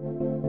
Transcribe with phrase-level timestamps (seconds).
[0.00, 0.47] Thank you.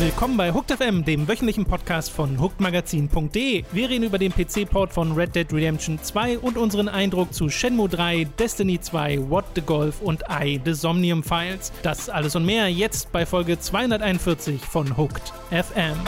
[0.00, 3.64] Willkommen bei Hooked FM, dem wöchentlichen Podcast von hookedmagazin.de.
[3.70, 7.86] Wir reden über den PC-Port von Red Dead Redemption 2 und unseren Eindruck zu Shenmue
[7.86, 11.70] 3, Destiny 2, What the Golf und I, The Somnium Files.
[11.82, 15.98] Das alles und mehr jetzt bei Folge 241 von Hooked FM.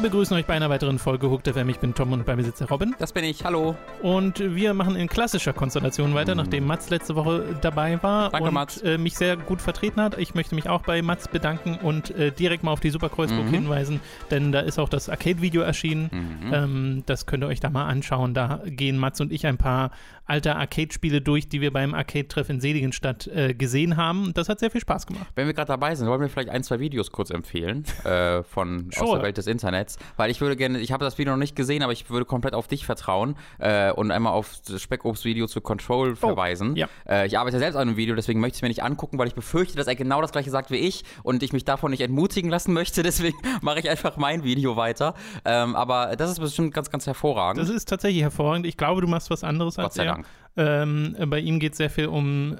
[0.00, 1.68] Wir begrüßen euch bei einer weiteren Folge Hooked FM.
[1.68, 2.94] Ich bin Tom und bei mir sitzt der Robin.
[2.98, 3.76] Das bin ich, hallo.
[4.00, 8.54] Und wir machen in klassischer Konstellation weiter, nachdem Mats letzte Woche dabei war Danke, und
[8.54, 8.80] Mats.
[8.80, 10.16] Äh, mich sehr gut vertreten hat.
[10.16, 13.50] Ich möchte mich auch bei Mats bedanken und äh, direkt mal auf die Superkreuzburg Mhm.
[13.52, 14.00] hinweisen,
[14.30, 16.08] denn da ist auch das Arcade-Video erschienen.
[16.10, 16.54] Mhm.
[16.54, 18.32] Ähm, das könnt ihr euch da mal anschauen.
[18.32, 19.90] Da gehen Mats und ich ein paar
[20.26, 24.32] alte Arcade-Spiele durch, die wir beim Arcade-Treff in Seligenstadt äh, gesehen haben.
[24.34, 25.26] Das hat sehr viel Spaß gemacht.
[25.34, 28.88] Wenn wir gerade dabei sind, wollen wir vielleicht ein, zwei Videos kurz empfehlen äh, von
[28.96, 29.18] aus Sure.
[29.18, 31.82] der Welt des Internets, weil ich würde gerne, ich habe das Video noch nicht gesehen,
[31.82, 36.14] aber ich würde komplett auf dich vertrauen äh, und einmal auf das Speckobst-Video zu Control
[36.16, 36.72] verweisen.
[36.72, 36.88] Oh, ja.
[37.08, 39.26] Äh, ich arbeite selbst an einem Video, deswegen möchte ich es mir nicht angucken, weil
[39.26, 42.00] ich befürchte, dass er genau das gleiche sagt wie ich und ich mich davon nicht
[42.00, 43.02] entmutigen lassen möchte.
[43.10, 45.14] Deswegen mache ich einfach mein Video weiter.
[45.44, 47.60] Ähm, aber das ist bestimmt ganz, ganz hervorragend.
[47.62, 48.66] Das ist tatsächlich hervorragend.
[48.66, 50.19] Ich glaube, du machst was anderes als Gott sei er.
[50.22, 50.26] Dank.
[50.56, 52.56] Ähm, bei ihm geht es sehr viel um äh,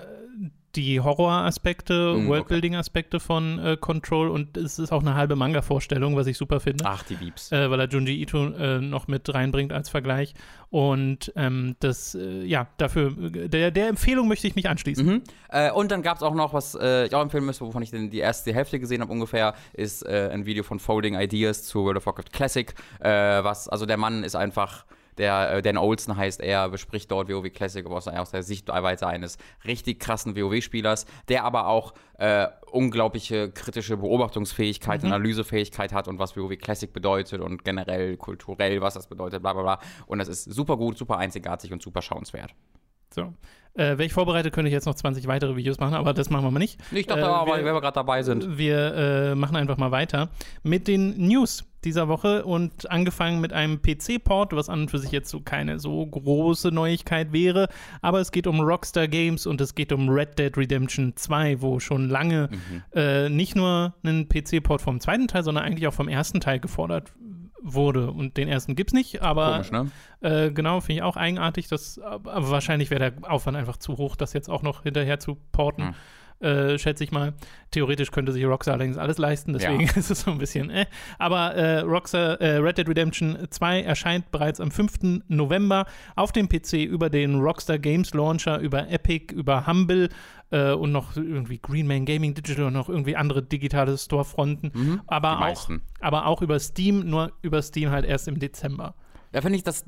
[0.77, 6.27] die Horroraspekte, Mm, Worldbuilding-Aspekte von äh, Control und es ist auch eine halbe Manga-Vorstellung, was
[6.28, 6.84] ich super finde.
[6.86, 7.50] Ach, die Wiebs.
[7.50, 10.34] Äh, weil er Junji Ito äh, noch mit reinbringt als Vergleich.
[10.70, 15.05] Und ähm, das, äh, ja, dafür, der, der Empfehlung möchte ich mich anschließen.
[15.05, 15.22] Mhm.
[15.48, 18.11] Äh, und dann gab es auch noch, was ich auch empfehlen müsste, wovon ich denn
[18.11, 22.06] die erste Hälfte gesehen habe ungefähr, ist ein Video von Folding Ideas zu World of
[22.06, 22.72] Warcraft Classic.
[23.00, 24.84] Was, also der Mann ist einfach.
[25.21, 29.07] Der äh, Dan Olsen heißt er, bespricht dort WoW Classic aber aus, aus der Sichtweise
[29.07, 29.36] eines
[29.67, 36.57] richtig krassen WoW-Spielers, der aber auch äh, unglaubliche kritische Beobachtungsfähigkeit, Analysefähigkeit hat und was WoW
[36.57, 39.80] Classic bedeutet und generell kulturell, was das bedeutet, bla bla bla.
[40.07, 42.55] Und das ist super gut, super einzigartig und super schauenswert.
[43.15, 43.33] So.
[43.75, 46.45] Äh, Wäre ich vorbereitet, könnte ich jetzt noch 20 weitere Videos machen, aber das machen
[46.45, 46.81] wir mal nicht.
[46.91, 48.59] Ich dachte Äh, aber, wir- wenn wir gerade dabei sind.
[48.59, 50.29] Wir äh, machen einfach mal weiter
[50.65, 55.13] mit den News dieser Woche und angefangen mit einem PC-Port, was an und für sich
[55.13, 57.69] jetzt so keine so große Neuigkeit wäre,
[58.03, 61.79] aber es geht um Rockstar Games und es geht um Red Dead Redemption 2, wo
[61.79, 62.83] schon lange Mhm.
[62.92, 67.13] äh, nicht nur ein PC-Port vom zweiten Teil, sondern eigentlich auch vom ersten Teil gefordert
[67.63, 68.11] wurde.
[68.11, 69.91] Und den ersten gibt's nicht, aber Komisch, ne?
[70.21, 71.69] äh, genau, finde ich auch eigenartig.
[71.69, 75.37] Das, aber wahrscheinlich wäre der Aufwand einfach zu hoch, das jetzt auch noch hinterher zu
[75.53, 75.95] porten.
[76.41, 77.35] Äh, schätze ich mal.
[77.71, 79.93] Theoretisch könnte sich Rockstar allerdings alles leisten, deswegen Ja.
[79.97, 80.87] ist es so ein bisschen äh.
[81.19, 85.23] Aber äh, Rockstar, äh, Red Dead Redemption 2 erscheint bereits am 5.
[85.29, 85.85] November
[86.17, 90.09] auf dem PC über den Rockstar Games Launcher, über Epic, über Humble
[90.50, 95.00] äh, und noch irgendwie Greenman Gaming Digital und noch irgendwie andere digitale Storefronten.
[95.06, 95.83] aber, die auch, meisten.
[96.00, 98.94] aber auch über Steam, nur über Steam halt erst im Dezember.
[99.33, 99.84] Ja, finde ich das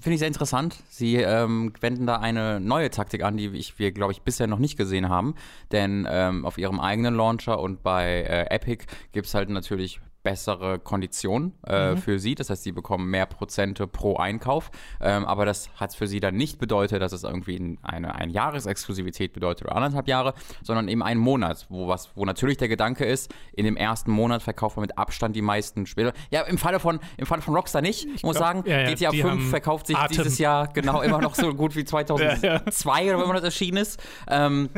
[0.00, 0.76] finde ich sehr interessant.
[0.90, 4.58] Sie ähm, wenden da eine neue Taktik an, die ich, wir, glaube ich, bisher noch
[4.58, 5.34] nicht gesehen haben.
[5.72, 11.54] Denn ähm, auf ihrem eigenen Launcher und bei äh, Epic gibt's halt natürlich bessere Konditionen
[11.64, 12.34] äh, für sie.
[12.34, 14.70] Das heißt, sie bekommen mehr Prozente pro Einkauf.
[15.00, 19.32] Ähm, aber das hat für sie dann nicht bedeutet, dass es irgendwie eine, eine Jahresexklusivität
[19.32, 23.32] bedeutet oder anderthalb Jahre, sondern eben einen Monat, wo was, wo natürlich der Gedanke ist,
[23.54, 26.12] in dem ersten Monat verkauft man mit Abstand die meisten Spiele.
[26.30, 28.06] Ja, im Falle von, im Falle von Rockstar nicht.
[28.14, 30.18] Ich muss glaub, sagen, ja, ja, GTA die 5 haben verkauft sich Atem.
[30.18, 33.98] dieses Jahr genau immer noch so gut wie 2002 oder wenn man das erschienen ist.
[34.28, 34.68] Ähm,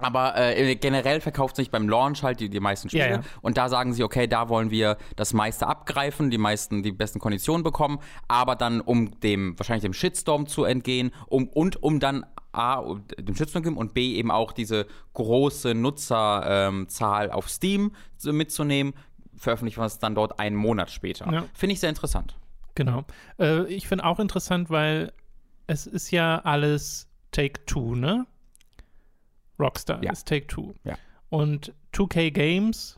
[0.00, 3.04] aber äh, generell verkauft sich beim Launch halt die, die meisten Spiele.
[3.04, 3.22] Ja, ja.
[3.42, 7.18] Und da sagen sie, okay, da wollen wir das meiste abgreifen, die meisten, die besten
[7.18, 12.26] Konditionen bekommen, aber dann, um dem, wahrscheinlich dem Shitstorm zu entgehen, um, und um dann
[12.52, 12.82] A,
[13.18, 17.92] dem Shitstorm zu geben und B, eben auch diese große Nutzerzahl ähm, auf Steam
[18.24, 18.94] mitzunehmen,
[19.36, 21.32] veröffentlichen wir es dann dort einen Monat später.
[21.32, 21.44] Ja.
[21.54, 22.36] Finde ich sehr interessant.
[22.74, 23.04] Genau.
[23.38, 25.12] Äh, ich finde auch interessant, weil
[25.66, 28.26] es ist ja alles Take-Two, ne?
[29.60, 30.12] Rockstar Ja.
[30.12, 30.74] ist Take-Two.
[30.84, 30.94] Ja.
[31.28, 32.96] Und 2K Games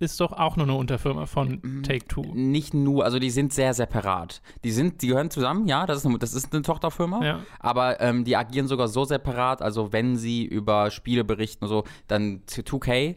[0.00, 1.82] ist doch auch nur eine Unterfirma von Mhm.
[1.84, 2.32] Take-Two.
[2.34, 4.42] Nicht nur, also die sind sehr separat.
[4.64, 7.40] Die sind, die gehören zusammen, ja, das ist eine, das ist eine Tochterfirma, Ja.
[7.60, 11.84] aber ähm, die agieren sogar so separat, also wenn sie über Spiele berichten und so,
[12.08, 13.16] dann 2K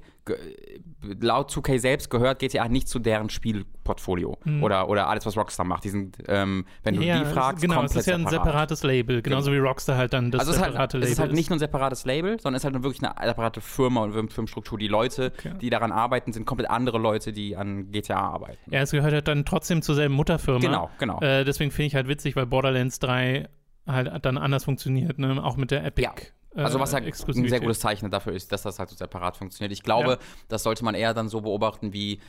[1.19, 4.63] laut 2K selbst gehört GTA nicht zu deren Spielportfolio mhm.
[4.63, 5.83] oder, oder alles, was Rockstar macht.
[5.83, 8.45] Die sind, ähm, wenn du ja, die fragst, genau, komplett es ist ja ein separat.
[8.45, 9.63] separates Label, genauso genau.
[9.63, 11.09] wie Rockstar halt dann das also separate halt, Label ist.
[11.09, 13.61] Es ist halt nicht nur ein separates Label, sondern es ist halt wirklich eine separate
[13.61, 14.77] Firma und Firmenstruktur.
[14.77, 15.53] Die Leute, okay.
[15.61, 18.57] die daran arbeiten, sind komplett andere Leute, die an GTA arbeiten.
[18.71, 20.59] Ja, es gehört halt dann trotzdem zur selben Mutterfirma.
[20.59, 21.19] Genau, genau.
[21.21, 23.47] Äh, deswegen finde ich halt witzig, weil Borderlands 3
[23.87, 25.43] halt dann anders funktioniert, ne?
[25.43, 26.03] auch mit der Epic.
[26.03, 26.13] Ja.
[26.55, 29.71] Also was halt ein sehr gutes Zeichen dafür ist, dass das halt so separat funktioniert.
[29.71, 30.17] Ich glaube, ja.
[30.47, 32.19] das sollte man eher dann so beobachten wie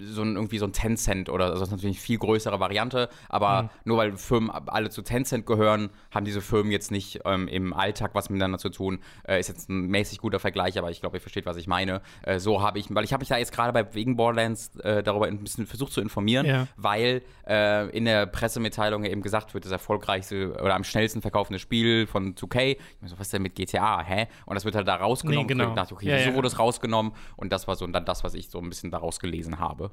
[0.00, 3.08] so ein, irgendwie so ein Tencent oder also das ist natürlich eine viel größere Variante,
[3.28, 3.68] aber mhm.
[3.84, 8.10] nur weil Firmen alle zu Tencent gehören, haben diese Firmen jetzt nicht ähm, im Alltag
[8.14, 9.00] was miteinander zu tun.
[9.26, 12.02] Äh, ist jetzt ein mäßig guter Vergleich, aber ich glaube, ihr versteht, was ich meine.
[12.22, 15.02] Äh, so habe ich, weil ich habe mich da jetzt gerade bei wegen Borderlands äh,
[15.02, 16.66] darüber ein bisschen versucht zu informieren, ja.
[16.76, 22.06] weil äh, in der Pressemitteilung eben gesagt wird, das erfolgreichste oder am schnellsten verkaufende Spiel
[22.06, 22.72] von 2K.
[22.72, 24.28] Ich meine, so, was ist denn mit GTA, hä?
[24.46, 25.46] Und das wird halt da rausgenommen.
[25.46, 25.68] Nee, genau.
[25.68, 26.36] Ich dachte, okay, ja, wieso ja.
[26.36, 27.12] wurde es rausgenommen?
[27.36, 29.90] Und das war so dann das, was ich so ein bisschen daraus gelesen habe habe.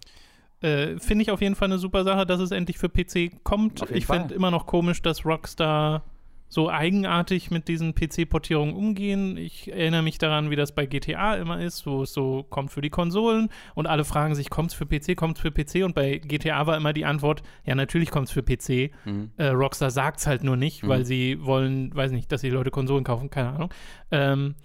[0.62, 3.84] Äh, finde ich auf jeden Fall eine super Sache, dass es endlich für PC kommt.
[3.92, 6.04] Ich finde immer noch komisch, dass Rockstar
[6.52, 9.38] so eigenartig mit diesen PC-Portierungen umgehen.
[9.38, 12.82] Ich erinnere mich daran, wie das bei GTA immer ist, wo es so kommt für
[12.82, 15.86] die Konsolen und alle fragen sich, kommt es für PC, kommt es für PC?
[15.86, 18.92] Und bei GTA war immer die Antwort, ja, natürlich kommt es für PC.
[19.06, 19.32] Mhm.
[19.38, 20.90] Äh, Rockstar sagt es halt nur nicht, mhm.
[20.90, 23.70] weil sie wollen, weiß nicht, dass die Leute Konsolen kaufen, keine Ahnung.
[24.12, 24.56] Ähm,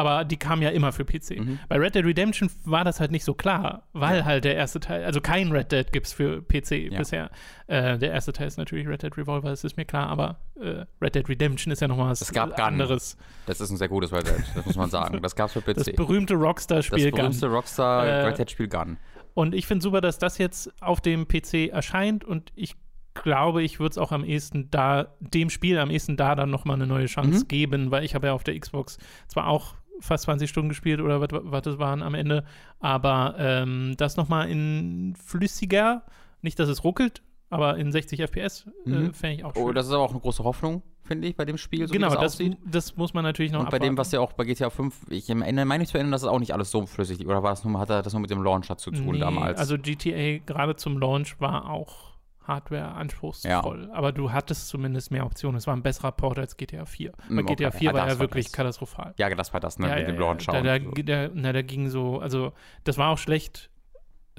[0.00, 1.38] aber die kam ja immer für PC.
[1.38, 1.58] Mhm.
[1.68, 4.24] Bei Red Dead Redemption war das halt nicht so klar, weil ja.
[4.24, 6.98] halt der erste Teil, also kein Red Dead gibt es für PC ja.
[6.98, 7.30] bisher.
[7.66, 10.84] Äh, der erste Teil ist natürlich Red Dead Revolver, das ist mir klar, aber äh,
[11.00, 13.16] Red Dead Redemption ist ja nochmal was es gab anderes.
[13.16, 13.26] Gun.
[13.46, 15.20] Das ist ein sehr gutes Red Dead, das muss man sagen.
[15.22, 15.76] Das gab es für PC.
[15.76, 17.26] Das berühmte Rockstar-Spiel Gun.
[17.26, 18.96] Das berühmte Rockstar-Red äh, Dead-Spiel Gun.
[19.34, 22.76] Und ich finde super, dass das jetzt auf dem PC erscheint und ich
[23.14, 26.76] glaube, ich würde es auch am ehesten da, dem Spiel am ehesten da dann nochmal
[26.76, 27.48] eine neue Chance mhm.
[27.48, 28.98] geben, weil ich habe ja auf der Xbox
[29.28, 32.44] zwar auch fast 20 Stunden gespielt oder was das waren am Ende.
[32.78, 36.02] Aber ähm, das nochmal in flüssiger,
[36.42, 39.14] nicht, dass es ruckelt, aber in 60 FPS äh, mhm.
[39.14, 39.64] fände ich auch oh, schön.
[39.64, 41.86] Oh, das ist aber auch eine große Hoffnung, finde ich, bei dem Spiel.
[41.86, 43.94] So genau, das, das, das, muss man natürlich noch Und bei abwarten.
[43.94, 46.22] dem, was ja auch bei GTA 5, ich am Ende meine ich zu erinnern, dass
[46.22, 48.42] es auch nicht alles so flüssig oder war es nur, hat das nur mit dem
[48.42, 49.58] Launcher zu tun nee, damals?
[49.58, 52.09] Also GTA gerade zum Launch war auch
[52.50, 53.88] Hardware anspruchsvoll.
[53.88, 53.94] Ja.
[53.94, 55.56] Aber du hattest zumindest mehr Optionen.
[55.56, 57.12] Es war ein besserer Port als GTA 4.
[57.28, 57.54] Weil okay.
[57.54, 58.52] GTA 4 ja, war ja wirklich das.
[58.52, 59.14] katastrophal.
[59.18, 59.88] Ja, das war das, ne?
[59.88, 60.52] Ja, mit dem Launcher.
[60.52, 60.90] Da, da, so.
[60.90, 62.52] da, na, da ging so, also
[62.84, 63.70] das war auch schlecht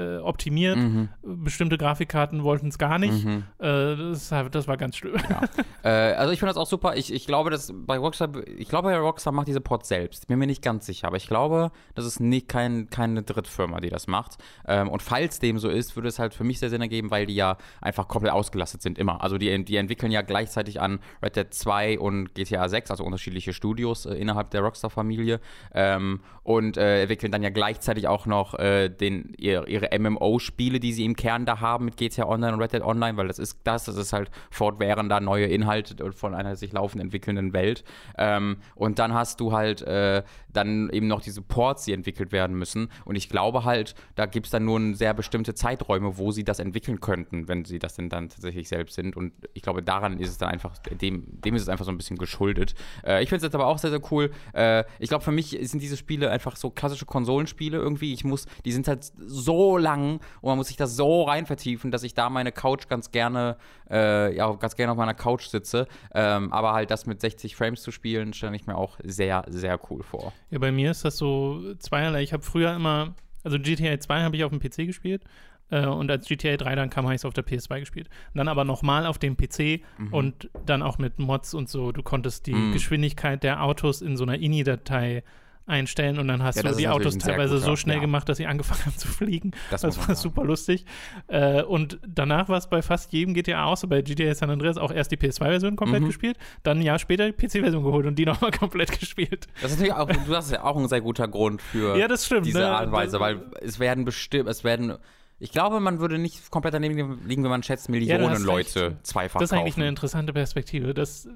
[0.01, 0.77] äh, optimiert.
[0.77, 1.09] Mhm.
[1.21, 3.25] Bestimmte Grafikkarten wollten es gar nicht.
[3.25, 3.43] Mhm.
[3.59, 5.15] Äh, das, das, war ganz schlimm.
[5.29, 5.41] Ja.
[5.83, 6.95] äh, also ich finde das auch super.
[6.95, 10.27] Ich, ich glaube, dass bei Rockstar, ich glaube, Rockstar macht diese Ports selbst.
[10.27, 13.89] Bin mir nicht ganz sicher, aber ich glaube, das ist nicht kein, keine Drittfirma, die
[13.89, 14.37] das macht.
[14.67, 17.25] Ähm, und falls dem so ist, würde es halt für mich sehr Sinn ergeben, weil
[17.25, 19.21] die ja einfach komplett ausgelastet sind immer.
[19.21, 23.53] Also die, die entwickeln ja gleichzeitig an Red Dead 2 und GTA 6, also unterschiedliche
[23.53, 25.39] Studios äh, innerhalb der Rockstar-Familie.
[25.73, 30.93] Ähm, und äh, entwickeln dann ja gleichzeitig auch noch äh, den, ihre, ihre MMO-Spiele, die
[30.93, 33.59] sie im Kern da haben mit GTA Online und Red Dead Online, weil das ist
[33.63, 37.83] das, das ist halt fortwährender neue Inhalte von einer sich laufend entwickelnden Welt.
[38.17, 42.57] Ähm, und dann hast du halt äh, dann eben noch diese Ports, die entwickelt werden
[42.57, 42.89] müssen.
[43.05, 46.59] Und ich glaube halt, da gibt es dann nur sehr bestimmte Zeiträume, wo sie das
[46.59, 49.15] entwickeln könnten, wenn sie das denn dann tatsächlich selbst sind.
[49.15, 51.97] Und ich glaube, daran ist es dann einfach, dem, dem ist es einfach so ein
[51.97, 52.75] bisschen geschuldet.
[53.05, 54.31] Äh, ich finde es jetzt aber auch sehr, sehr cool.
[54.53, 58.13] Äh, ich glaube, für mich sind diese Spiele einfach so klassische Konsolenspiele irgendwie.
[58.13, 61.91] Ich muss, die sind halt so lang und man muss sich da so rein vertiefen,
[61.91, 63.57] dass ich da meine Couch ganz gerne,
[63.89, 65.87] äh, ja, ganz gerne auf meiner Couch sitze.
[66.13, 69.79] Ähm, aber halt das mit 60 Frames zu spielen, stelle ich mir auch sehr, sehr
[69.89, 70.33] cool vor.
[70.49, 72.23] Ja, bei mir ist das so zweierlei.
[72.23, 75.23] Ich habe früher immer, also GTA 2 habe ich auf dem PC gespielt
[75.71, 78.09] äh, und als GTA 3 dann kam, habe ich es auf der PS2 gespielt.
[78.33, 80.13] Und dann aber nochmal auf dem PC mhm.
[80.13, 81.91] und dann auch mit Mods und so.
[81.91, 82.73] Du konntest die mhm.
[82.73, 85.23] Geschwindigkeit der Autos in so einer INI-Datei
[85.71, 88.01] einstellen und dann hast ja, du die Autos teilweise guter, so schnell ja.
[88.01, 89.51] gemacht, dass sie angefangen haben zu fliegen.
[89.71, 90.85] Das, das war super lustig.
[91.27, 94.91] Äh, und danach war es bei fast jedem GTA außer bei GTA San Andreas auch
[94.91, 96.07] erst die PS2-Version komplett mhm.
[96.07, 99.47] gespielt, dann ein Jahr später die PC-Version geholt und die nochmal komplett gespielt.
[99.61, 102.25] Das ist natürlich auch, du hast ja auch ein sehr guter Grund für ja, das
[102.25, 102.67] stimmt, diese ne?
[102.67, 104.97] Art und Weise, weil es werden bestimmt, es werden
[105.41, 109.07] ich glaube, man würde nicht komplett daneben liegen, wenn man schätzt, Millionen ja, Leute recht.
[109.07, 109.61] zweifach Das ist kaufen.
[109.63, 110.93] eigentlich eine interessante Perspektive.
[110.93, 111.27] Das,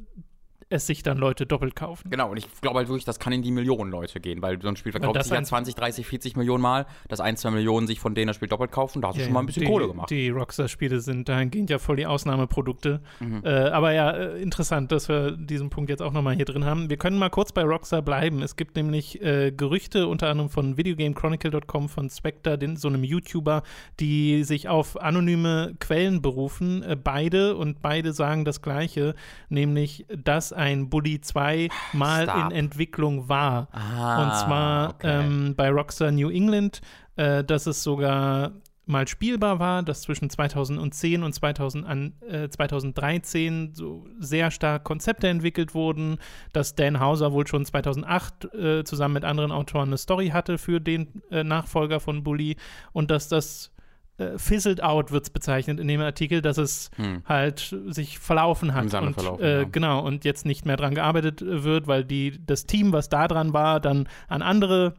[0.70, 2.10] es sich dann Leute doppelt kaufen.
[2.10, 4.68] Genau, und ich glaube halt wirklich, das kann in die Millionen Leute gehen, weil so
[4.68, 8.00] ein Spiel verkauft sich ja 20, 30, 40 Millionen Mal, dass ein, zwei Millionen sich
[8.00, 9.70] von denen das Spiel doppelt kaufen, da hast du ja, schon mal ein bisschen die,
[9.70, 10.10] Kohle gemacht.
[10.10, 13.02] Die Rockstar-Spiele sind dahingehend ja voll die Ausnahmeprodukte.
[13.20, 13.42] Mhm.
[13.44, 16.90] Äh, aber ja, äh, interessant, dass wir diesen Punkt jetzt auch nochmal hier drin haben.
[16.90, 18.42] Wir können mal kurz bei Rockstar bleiben.
[18.42, 23.62] Es gibt nämlich äh, Gerüchte, unter anderem von VideogameChronicle.com, von Spectre, den, so einem YouTuber,
[24.00, 29.14] die sich auf anonyme Quellen berufen, äh, beide, und beide sagen das Gleiche,
[29.50, 32.38] nämlich, dass ein Bully 2 mal Stop.
[32.38, 33.68] in Entwicklung war.
[33.72, 35.26] Ah, Und zwar okay.
[35.26, 36.82] ähm, bei Rockstar New England,
[37.16, 38.54] äh, dass es sogar
[38.86, 45.28] mal spielbar war, dass zwischen 2010 und 2000 an, äh, 2013 so sehr stark Konzepte
[45.28, 46.18] entwickelt wurden,
[46.54, 50.80] dass Dan Hauser wohl schon 2008 äh, zusammen mit anderen Autoren eine Story hatte für
[50.80, 52.58] den äh, Nachfolger von Bully
[52.94, 53.72] und dass das
[54.18, 57.24] äh, fizzled out wird es bezeichnet in dem Artikel, dass es Hm.
[57.26, 59.64] halt sich verlaufen hat Im Sande und verlaufen, äh, ja.
[59.70, 63.28] genau und jetzt nicht mehr dran gearbeitet äh, wird, weil die das Team, was da
[63.28, 64.96] dran war, dann an andere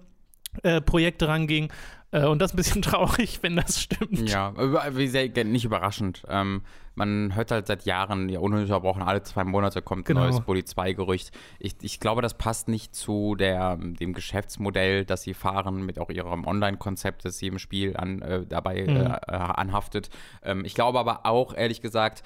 [0.63, 1.73] äh, Projekte ranging
[2.11, 4.29] äh, und das ist ein bisschen traurig, wenn das stimmt.
[4.29, 4.53] Ja,
[4.97, 6.23] wie sehr, nicht überraschend.
[6.29, 6.63] Ähm,
[6.97, 10.23] man hört halt seit Jahren, ja, ununterbrochen, alle zwei Monate kommt Genau.
[10.23, 11.31] ein neues Bully 2-Gerücht.
[11.59, 16.11] Ich, ich glaube, das passt nicht zu der, dem Geschäftsmodell, das sie fahren, mit auch
[16.11, 18.97] ihrem Online-Konzept, das sie im Spiel an, äh, dabei Mhm.
[18.97, 20.11] äh, anhaftet.
[20.43, 22.23] Ähm, ich glaube aber auch, ehrlich gesagt,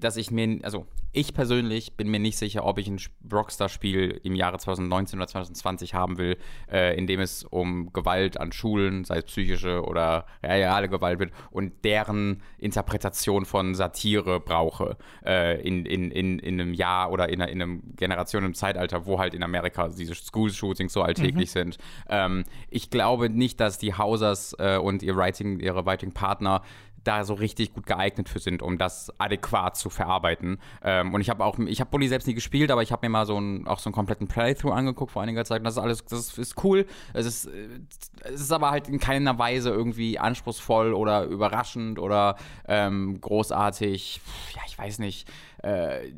[0.00, 4.20] dass ich mir, also ich persönlich bin mir nicht sicher, ob ich ein Sp- Rockstar-Spiel
[4.22, 6.36] im Jahre 2019 oder 2020 haben will,
[6.70, 11.32] äh, in dem es um Gewalt an Schulen, sei es psychische oder reale Gewalt wird
[11.50, 17.40] und deren Interpretation von Satire brauche äh, in, in, in, in einem Jahr oder in
[17.40, 21.78] einer, in einem Generation, im Zeitalter, wo halt in Amerika diese School-Shootings so alltäglich sind.
[22.08, 26.62] Ähm, ich glaube nicht, dass die Hausers äh, und ihr Writing, ihre Writing-Partner
[27.06, 30.58] da so richtig gut geeignet für sind, um das adäquat zu verarbeiten.
[30.82, 33.10] Ähm, und ich habe auch, ich habe Bully selbst nie gespielt, aber ich habe mir
[33.10, 35.60] mal so ein, auch so einen kompletten Playthrough angeguckt vor einiger Zeit.
[35.60, 36.86] Und das ist alles, das ist cool.
[37.12, 37.68] Es ist, äh,
[38.24, 42.36] es ist aber halt in keiner Weise irgendwie anspruchsvoll oder überraschend oder
[42.68, 44.20] ähm, großartig.
[44.54, 45.28] Ja, ich weiß nicht.
[45.62, 46.12] Äh,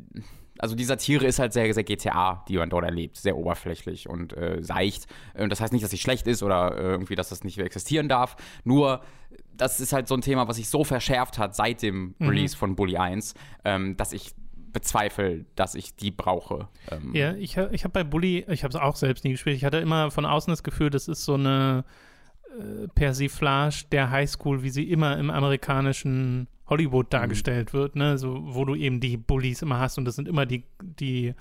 [0.59, 4.35] also die Satire ist halt sehr, sehr GTA, die man dort erlebt, sehr oberflächlich und
[4.35, 5.07] äh, seicht.
[5.33, 8.09] Und das heißt nicht, dass sie schlecht ist oder äh, irgendwie, dass das nicht existieren
[8.09, 8.35] darf.
[8.65, 9.01] Nur,
[9.59, 12.75] das ist halt so ein Thema, was sich so verschärft hat seit dem Release von
[12.75, 13.33] Bully 1,
[13.65, 14.33] ähm, dass ich
[14.71, 16.67] bezweifle, dass ich die brauche.
[16.91, 19.65] Ähm, Ja, ich, ich habe bei Bully, ich habe es auch selbst nie gespielt, ich
[19.65, 21.83] hatte immer von außen das Gefühl, das ist so eine
[22.57, 28.17] äh, Persiflage der Highschool, wie sie immer im amerikanischen Hollywood dargestellt wird, ne?
[28.17, 31.33] So, wo du eben die Bullies immer hast und das sind immer die, die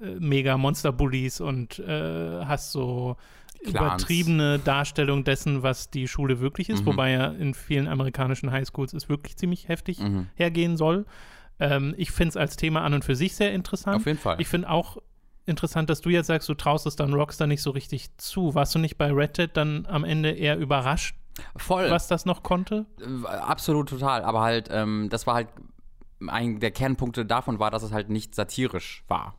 [0.00, 3.16] äh, mega Monster-Bullies und äh, hast so
[3.60, 3.74] Clans.
[4.02, 6.86] übertriebene Darstellung dessen, was die Schule wirklich ist, Mhm.
[6.86, 10.28] wobei ja in vielen amerikanischen Highschools es wirklich ziemlich heftig Mhm.
[10.34, 11.06] hergehen soll.
[11.60, 13.96] Ähm, ich finde es als Thema an und für sich sehr interessant.
[13.96, 14.40] Auf jeden Fall.
[14.40, 14.98] Ich finde auch
[15.46, 18.54] interessant, dass du jetzt sagst, du traust es dann Rockstar nicht so richtig zu.
[18.54, 21.16] Warst du nicht bei Red Dead dann am Ende eher überrascht,
[21.56, 21.90] Voll.
[21.90, 22.86] was das noch konnte?
[23.00, 25.48] Äh, Absolut total, aber halt, ähm, das war halt,
[26.26, 29.36] ein der Kernpunkte davon war, dass es halt nicht satirisch war.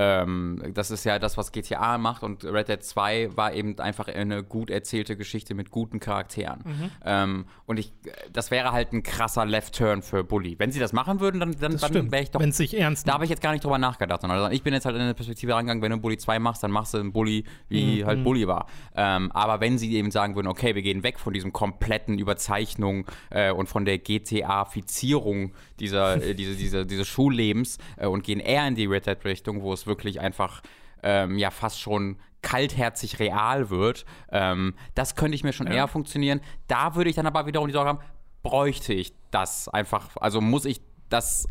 [0.00, 4.06] Ähm, das ist ja das, was GTA macht und Red Dead 2 war eben einfach
[4.06, 6.60] eine gut erzählte Geschichte mit guten Charakteren.
[6.64, 6.90] Mhm.
[7.04, 7.92] Ähm, und ich,
[8.32, 10.54] das wäre halt ein krasser Left-Turn für Bully.
[10.56, 13.14] Wenn sie das machen würden, dann, dann, dann wäre ich doch Wenn sich ernst da
[13.14, 15.52] habe ich jetzt gar nicht drüber nachgedacht, sondern ich bin jetzt halt in der Perspektive
[15.54, 18.06] rangegangen, wenn du Bully 2 machst, dann machst du einen Bully, wie Mhm.
[18.06, 18.66] halt Bully war.
[18.94, 23.04] Ähm, aber wenn sie eben sagen würden, okay, wir gehen weg von diesem kompletten Überzeichnung
[23.30, 28.66] äh, und von der GTA-Fizierung dieser, äh, diese, diese, dieses Schullebens äh, und gehen eher
[28.68, 30.62] in die Red Dead-Richtung, wo es wirklich einfach
[31.02, 35.72] ähm, ja fast schon kaltherzig real wird, ähm, das könnte ich mir schon Ja.
[35.74, 36.40] eher funktionieren.
[36.68, 38.00] Da würde ich dann aber wiederum die Sorge haben,
[38.42, 41.46] bräuchte ich das einfach, also muss ich das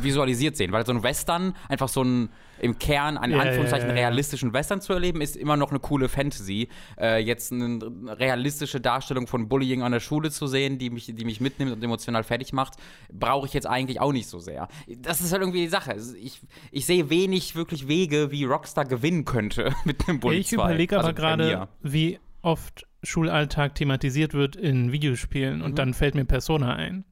[0.00, 2.30] visualisiert sehen, weil so ein Western, einfach so ein
[2.60, 4.00] im Kern, einen Ja, Anführungszeichen ja, ja.
[4.02, 6.68] realistischen Western zu erleben, ist immer noch eine coole Fantasy.
[6.96, 11.24] Äh, jetzt eine realistische Darstellung von Bullying an der Schule zu sehen, die mich, die
[11.24, 12.74] mich mitnimmt und emotional fertig macht,
[13.12, 14.68] brauche ich jetzt eigentlich auch nicht so sehr.
[14.98, 15.96] Das ist halt irgendwie die Sache.
[16.20, 20.54] Ich, ich sehe wenig wirklich Wege, wie Rockstar gewinnen könnte mit einem Bully Ich 2.
[20.54, 25.64] überlege aber Also gerade, wie oft Schulalltag thematisiert wird in Videospielen Mhm.
[25.64, 27.04] und dann fällt mir Persona ein.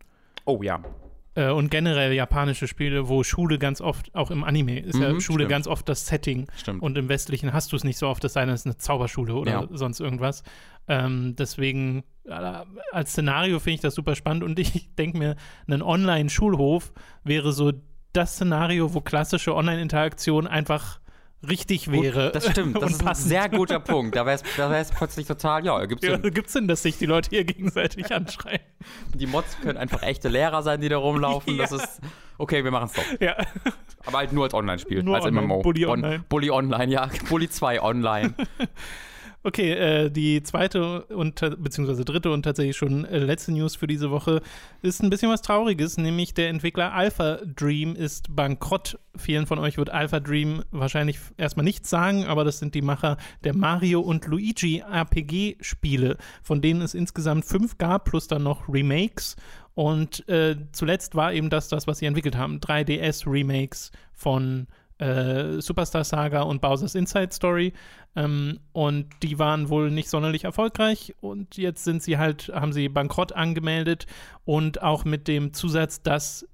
[0.44, 0.80] Oh ja.
[1.36, 5.20] Äh, und generell japanische Spiele, wo Schule ganz oft, auch im Anime, ist ja Mhm,
[5.20, 5.50] Schule stimmt.
[5.50, 6.46] ganz oft das Setting.
[6.56, 6.82] Stimmt.
[6.82, 8.76] Und im Westlichen hast du es nicht so oft, es sei denn, es ist eine
[8.78, 9.68] Zauberschule oder Ja.
[9.70, 10.42] sonst irgendwas.
[10.88, 12.32] Ähm, deswegen, äh,
[12.92, 15.36] als Szenario finde ich das super spannend und ich denke mir,
[15.68, 17.72] ein Online-Schulhof wäre so
[18.12, 20.98] das Szenario, wo klassische Online-Interaktion einfach
[21.48, 22.30] richtig wäre.
[22.32, 24.14] Das stimmt, das ist ein sehr guter Punkt.
[24.16, 24.40] Da wäre
[24.80, 26.18] es plötzlich total, ja, gibt's Ja, ja.
[26.30, 28.60] gibt's denn, dass sich die Leute hier gegenseitig anschreien?
[29.14, 31.56] die Mods können einfach echte Lehrer sein, die da rumlaufen.
[31.58, 31.76] Das Ja.
[31.78, 32.00] ist,
[32.38, 33.20] okay, wir machen es doch.
[33.20, 33.36] Ja,
[34.06, 35.62] Aber halt nur als Online-Spiel, als online, MMO.
[35.62, 36.24] Bully On- Online.
[36.28, 37.08] Bully Online, ja.
[37.28, 38.34] Bully 2 Online.
[39.42, 44.10] okay, äh, die zweite und beziehungsweise dritte und tatsächlich schon äh, letzte News für diese
[44.10, 44.42] Woche
[44.82, 48.98] ist ein bisschen was Trauriges, nämlich der Entwickler Alpha Dream ist bankrott.
[49.16, 53.16] Vielen von euch wird Alpha Dream wahrscheinlich erstmal nichts sagen, aber das sind die Macher
[53.44, 59.36] der Mario und Luigi RPG-Spiele, von denen es insgesamt fünf gab, plus dann noch Remakes.
[59.74, 64.79] Und äh, zuletzt war eben das, das, was sie entwickelt haben: 3DS-Remakes von äh,
[65.60, 67.72] Superstar Saga und Bowser's Inside Story.
[68.16, 71.14] Ähm, und die waren wohl nicht sonderlich erfolgreich.
[71.20, 74.06] Und jetzt sind sie halt, haben sie Bankrott angemeldet
[74.44, 76.46] und auch mit dem Zusatz, dass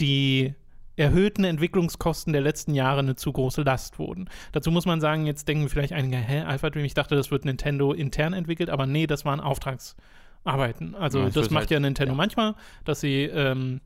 [0.00, 0.54] die
[0.96, 4.28] erhöhten Entwicklungskosten der letzten Jahre eine zu große Last wurden.
[4.52, 7.44] Dazu muss man sagen, jetzt denken vielleicht einige, hä, Alpha Dream, ich dachte, das wird
[7.44, 10.94] Nintendo intern entwickelt, aber nee, das waren Auftragsarbeiten.
[10.94, 12.16] Also Ja, das das macht halt- ja Nintendo ja.
[12.16, 12.54] manchmal,
[12.84, 13.80] dass sie ähm,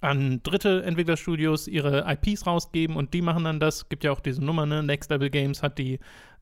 [0.00, 3.88] an dritte Entwicklerstudios ihre IPs rausgeben und die machen dann das.
[3.88, 4.82] Gibt ja auch diese Nummer, ne?
[4.82, 5.98] Next Level Games hat die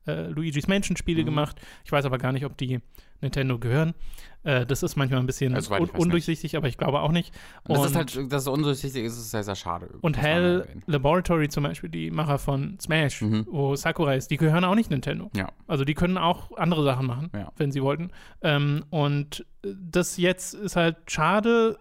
[0.07, 1.25] äh, Luigi's Mansion Spiele Mhm.
[1.25, 1.59] gemacht.
[1.83, 2.79] Ich weiß aber gar nicht, ob die
[3.21, 3.95] Nintendo gehören.
[4.43, 6.01] Äh, das ist manchmal ein bisschen Also, un ich weiß nicht.
[6.03, 7.33] undurchsichtig, aber ich glaube auch nicht.
[7.63, 9.89] Und das ist halt, das ist undurchsichtig, ist es sehr, sehr schade.
[10.01, 10.67] und Hell.
[10.85, 13.47] Laboratory zum Beispiel, die Macher von Smash, Mhm.
[13.49, 15.31] wo Sakurai ist, die gehören auch nicht Nintendo.
[15.35, 15.49] Ja.
[15.65, 17.51] Also die können auch andere Sachen machen, Ja.
[17.57, 18.11] wenn sie wollten.
[18.43, 21.79] Ähm, und das jetzt ist halt schade.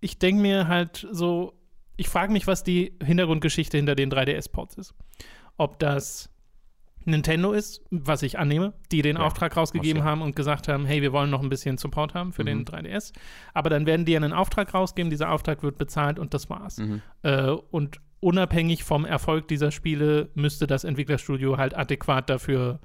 [0.00, 1.54] Ich denke mir halt so,
[1.96, 4.94] ich frage mich, was die Hintergrundgeschichte hinter den 3DS-Ports ist.
[5.56, 6.30] Ob das
[7.04, 11.00] Nintendo ist, was ich annehme, die den Ja, Auftrag rausgegeben haben und gesagt haben, hey,
[11.02, 12.64] wir wollen noch ein bisschen Support haben für den Mhm.
[12.64, 13.12] 3DS.
[13.54, 16.76] Aber dann werden die einen Auftrag rausgeben, dieser Auftrag wird bezahlt und das war's.
[16.78, 17.02] Mhm.
[17.22, 22.78] Äh, und unabhängig vom Erfolg dieser Spiele müsste das Entwicklerstudio halt adäquat dafür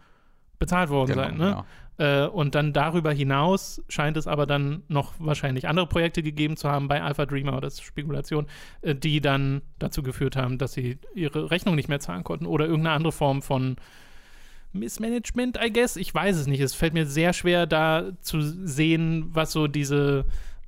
[0.58, 1.38] bezahlt worden Genau, sein.
[1.38, 1.63] Ne?
[1.97, 6.69] Äh, und dann darüber hinaus scheint es aber dann noch wahrscheinlich andere Projekte gegeben zu
[6.69, 8.47] haben bei Alpha Dreamer, ist Spekulation,
[8.81, 12.65] äh, die dann dazu geführt haben, dass sie ihre Rechnung nicht mehr zahlen konnten oder
[12.65, 13.75] irgendeine andere Form von
[14.71, 15.95] Missmanagement, I guess.
[15.95, 16.59] Ich weiß es nicht.
[16.59, 20.25] Es fällt mir sehr schwer, da zu sehen, was so diese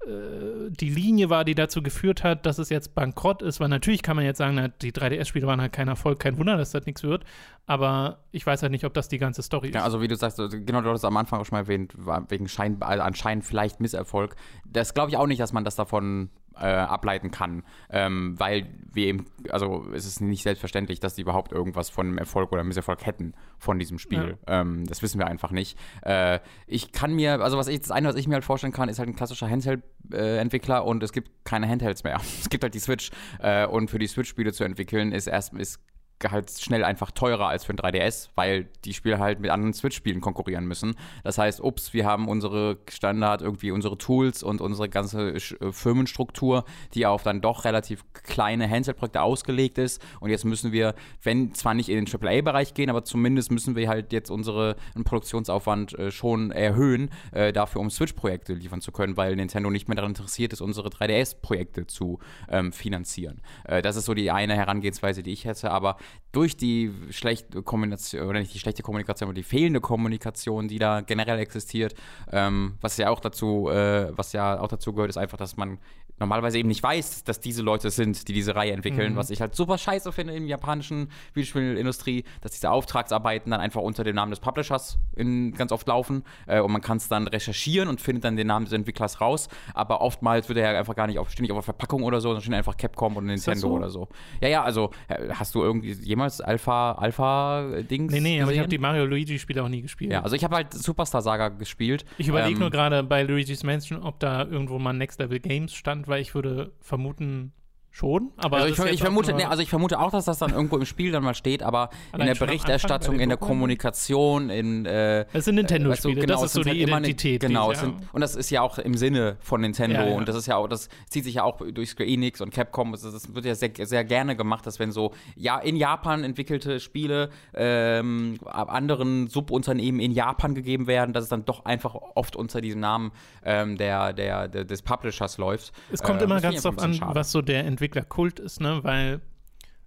[0.07, 4.15] die Linie war, die dazu geführt hat, dass es jetzt bankrott ist, weil natürlich kann
[4.15, 7.01] man jetzt sagen, na, die 3DS-Spiele waren halt kein Erfolg, kein Wunder, dass das nichts
[7.03, 7.23] wird,
[7.65, 9.85] aber ich weiß halt nicht, ob das die ganze Story Ja, ist.
[9.85, 11.93] also wie du sagst, genau, du hattest am Anfang auch schon mal erwähnt,
[12.29, 14.35] wegen Schein, also anscheinend vielleicht Misserfolg.
[14.65, 19.07] Das glaube ich auch nicht, dass man das davon äh, ableiten kann, ähm, weil wir
[19.07, 23.05] eben, also es ist nicht selbstverständlich, dass die überhaupt irgendwas von einem Erfolg oder Misserfolg
[23.05, 24.37] hätten von diesem Spiel.
[24.47, 25.77] Ähm, das wissen wir einfach nicht.
[26.01, 28.89] Äh, ich kann mir, also was ich, das eine, was ich mir halt vorstellen kann,
[28.89, 32.19] ist halt ein klassischer Handheld-Entwickler und es gibt keine Handhelds mehr.
[32.45, 33.09] Es gibt halt die Switch
[33.39, 35.79] äh, und für die Switch-Spiele zu entwickeln ist erst ist
[36.23, 40.21] halt schnell einfach teurer als für ein 3DS, weil die Spiele halt mit anderen Switch-Spielen
[40.21, 40.95] konkurrieren müssen.
[41.23, 46.63] Das heißt, ups, wir haben unsere Standard, irgendwie unsere Tools und unsere ganze äh, Firmenstruktur,
[46.93, 50.01] die auf dann doch relativ kleine Handheld-Projekte ausgelegt ist.
[50.19, 53.89] Und jetzt müssen wir, wenn zwar nicht in den AAA-Bereich gehen, aber zumindest müssen wir
[53.89, 59.35] halt jetzt unsere Produktionsaufwand äh, schon erhöhen, äh, dafür, um Switch-Projekte liefern zu können, weil
[59.35, 63.41] Nintendo nicht mehr daran interessiert ist, unsere 3DS-Projekte zu ähm, finanzieren.
[63.65, 65.97] Äh, das ist so die eine Herangehensweise, die ich hätte, aber
[66.31, 70.99] durch die schlechte Kommunikation, oder nicht die schlechte Kommunikation, aber die fehlende Kommunikation, die da
[70.99, 71.95] generell existiert,
[72.31, 75.79] ähm, was ja auch dazu, äh, was ja auch dazu gehört, ist einfach, dass man
[76.19, 79.17] normalerweise eben nicht weiß, dass diese Leute sind, die diese Reihe entwickeln, Mhm.
[79.17, 83.81] was ich halt super scheiße finde in der japanischen Videospielindustrie, dass diese Auftragsarbeiten dann einfach
[83.81, 87.27] unter dem Namen des Publishers in, ganz oft laufen äh, und man kann es dann
[87.27, 90.95] recherchieren und findet dann den Namen des Entwicklers raus, aber oftmals wird er ja einfach
[90.95, 93.59] gar nicht auf, ständig auf der Verpackung oder so, sondern steht einfach Capcom und Nintendo
[93.59, 93.71] so?
[93.73, 94.07] oder so.
[94.41, 98.67] Ja, ja, also äh, hast du irgendwie jemals Alpha, Alpha-Dings nee, nee, aber ich habe
[98.69, 98.81] die gesehen?
[98.81, 100.11] Mario Luigi-Spiele auch nie gespielt.
[100.11, 102.05] Ja, also ich habe halt Superstar Saga gespielt.
[102.17, 105.73] ich überlege ähm, nur gerade bei Luigi's Mansion, ob da irgendwo mal Next Level Games
[105.73, 107.53] stand, weil ich würde vermuten,
[107.95, 108.31] schon.
[108.37, 110.85] Aber Also ich, ich, vermute, nee, also ich vermute auch, dass das dann irgendwo im
[110.85, 113.37] Spiel dann mal steht, aber in der Berichterstattung, in der?
[113.37, 116.97] Kommunikation, in äh, Das sind Nintendo-Spiele, du, genau, das es ist so die halt immer
[116.97, 117.41] eine- Identität.
[117.41, 120.07] Genau, die es sie sind, und das ist ja auch im Sinne von Nintendo Ja,
[120.09, 120.15] ja.
[120.15, 122.91] und das ist ja auch, das zieht sich ja auch durch Square Enix und Capcom.
[122.91, 126.79] Das, das wird ja sehr, sehr gerne gemacht, dass wenn so ja in Japan entwickelte
[126.79, 132.61] Spiele ähm, anderen Subunternehmen in Japan gegeben werden, dass es dann doch einfach oft unter
[132.61, 133.11] diesem Namen
[133.43, 135.71] ähm, der, der, der, des Publishers läuft.
[135.91, 137.15] Es kommt Äh, immer ganz drauf an, schade.
[137.15, 138.79] was so der Entwicklerkult ist, ne?
[138.83, 139.21] Weil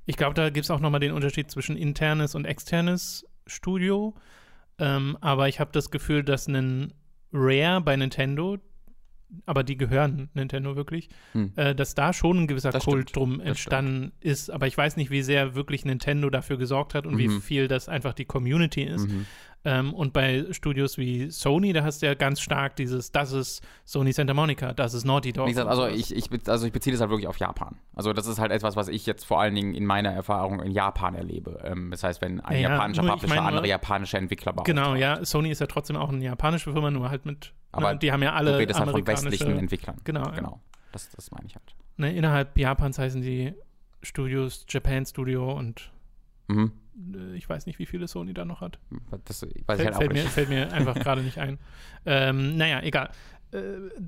[0.06, 4.14] ich glaube, da gibt es auch nochmal den Unterschied zwischen internes und externes Studio.
[4.78, 6.94] Ähm, aber ich habe das Gefühl, dass ein
[7.32, 8.58] Rare bei Nintendo,
[9.44, 11.52] aber die gehören Nintendo wirklich, Hm.
[11.56, 14.50] äh, dass da schon ein gewisser Das Kult stimmt, drum entstanden ist.
[14.50, 17.42] Aber ich weiß nicht, wie sehr wirklich Nintendo dafür gesorgt hat und wie Mhm.
[17.42, 19.08] viel das einfach die Community ist.
[19.08, 19.26] Mhm.
[19.64, 23.60] Ähm, und bei Studios wie Sony, da hast du ja ganz stark dieses, das ist
[23.84, 25.46] Sony Santa Monica, das ist Naughty Dog.
[25.46, 27.76] Wie gesagt, also ich, ich, also ich beziehe das halt wirklich auf Japan.
[27.94, 30.70] Also das ist halt etwas, was ich jetzt vor allen Dingen in meiner Erfahrung in
[30.70, 31.60] Japan erlebe.
[31.64, 34.16] Ähm, das heißt, wenn ein Ja, ja, japanischer nur ich Publisher meine, andere nur- japanische
[34.16, 34.76] Entwickler beauftragt.
[34.76, 35.24] Genau, ja.
[35.24, 37.52] Sony ist ja trotzdem auch eine japanische Firma, nur halt mit.
[37.72, 39.96] Aber ne, die haben ja Du alle redest halt von westlichen Entwicklern.
[40.04, 40.30] Genau, ja.
[40.36, 40.60] Genau.
[40.92, 41.74] Das, das meine ich halt.
[41.96, 43.52] ne, innerhalb Japans heißen die
[44.02, 45.90] Studios Japan Studio und
[46.50, 46.72] Mhm.
[47.14, 48.78] Äh, ich weiß nicht, wie viele Sony da noch hat.
[49.24, 50.32] Das weiß ich Fällt, halt auch fällt, mir, nicht.
[50.32, 51.58] fällt mir einfach gerade nicht ein.
[52.06, 53.10] Ähm, naja, egal.
[53.52, 53.58] Äh,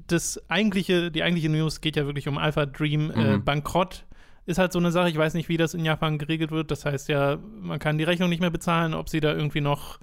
[0.08, 3.44] Das eigentliche, die eigentliche News geht ja wirklich um Alpha Dream äh, Mhm.
[3.44, 4.04] Bankrott.
[4.46, 6.70] ist halt so eine Sache, ich weiß nicht, wie das in Japan geregelt wird.
[6.70, 9.98] Das heißt ja, man kann die Rechnung nicht mehr bezahlen, ob sie da irgendwie noch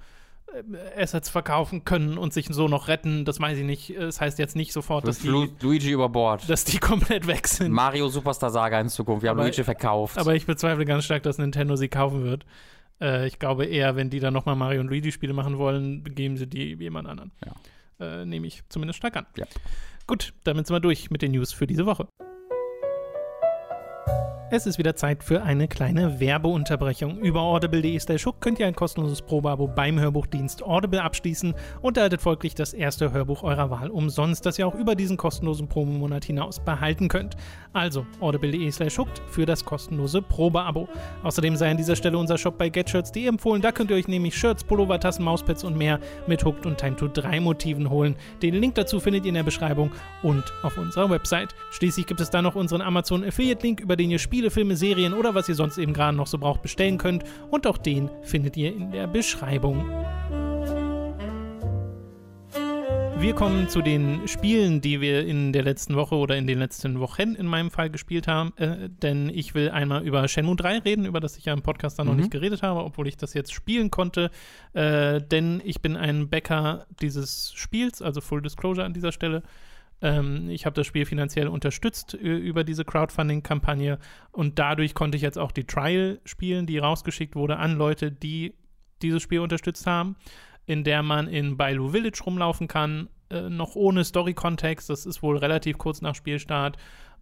[0.96, 3.94] Assets verkaufen können und sich so noch retten, das weiß ich nicht.
[3.98, 6.48] Das heißt jetzt nicht sofort, dass die, Luigi über Bord.
[6.48, 7.70] dass die komplett weg sind.
[7.70, 9.22] Mario Superstar Saga in Zukunft.
[9.22, 10.16] Wir haben Aber- Luigi verkauft.
[10.16, 12.46] Aber ich bezweifle ganz stark, dass Nintendo sie kaufen wird.
[13.00, 16.46] Äh, ich glaube eher, wenn die dann nochmal Mario und Luigi-Spiele machen wollen, geben sie
[16.46, 17.32] die jemand anderen.
[18.00, 19.26] Äh, nehme ich zumindest stark an.
[19.36, 19.46] Ja.
[20.06, 22.08] Gut, damit sind wir durch mit den News für diese Woche.
[24.50, 27.18] Es ist wieder Zeit für eine kleine Werbeunterbrechung.
[27.18, 32.54] Über audible.de slash könnt ihr ein kostenloses Probeabo beim Hörbuchdienst Audible abschließen und erhaltet folglich
[32.54, 37.08] das erste Hörbuch eurer Wahl umsonst, das ihr auch über diesen kostenlosen Probemonat hinaus behalten
[37.08, 37.36] könnt.
[37.72, 40.88] Also audible.de slash hooked für das kostenlose Probeabo.
[41.22, 43.62] Außerdem sei an dieser Stelle unser Shop bei getshirts.de empfohlen.
[43.62, 46.96] Da könnt ihr euch nämlich Shirts, Pullover, Tassen, Mauspads und mehr mit Hooked und Time
[46.96, 48.16] to 3 Motiven holen.
[48.42, 49.90] Den Link dazu findet ihr in der Beschreibung
[50.22, 51.54] und auf unserer Website.
[51.70, 55.12] Schließlich gibt es da noch unseren Amazon Affiliate Link, über den ihr Spiele, Filme, Serien
[55.12, 57.24] oder was ihr sonst eben gerade noch so braucht bestellen könnt.
[57.50, 59.84] Und auch den findet ihr in der Beschreibung.
[63.20, 67.00] Wir kommen zu den Spielen, die wir in der letzten Woche oder in den letzten
[67.00, 68.52] Wochen in meinem Fall gespielt haben.
[68.56, 71.98] Äh, denn ich will einmal über Shenmue 3 reden, über das ich ja im Podcast
[71.98, 72.20] dann noch Mhm.
[72.20, 74.30] nicht geredet habe, obwohl ich das jetzt spielen konnte.
[74.72, 79.42] Äh, denn ich bin ein Bäcker dieses Spiels, also Full Disclosure an dieser Stelle.
[80.00, 83.98] Ähm, ich habe das Spiel finanziell unterstützt über diese Crowdfunding-Kampagne
[84.30, 88.54] und dadurch konnte ich jetzt auch die Trial spielen, die rausgeschickt wurde an Leute, die
[89.02, 90.16] dieses Spiel unterstützt haben,
[90.68, 94.90] in der man in Bailu Village rumlaufen kann, äh, noch ohne Story-Kontext.
[94.90, 96.76] Das ist wohl relativ kurz nach Spielstart.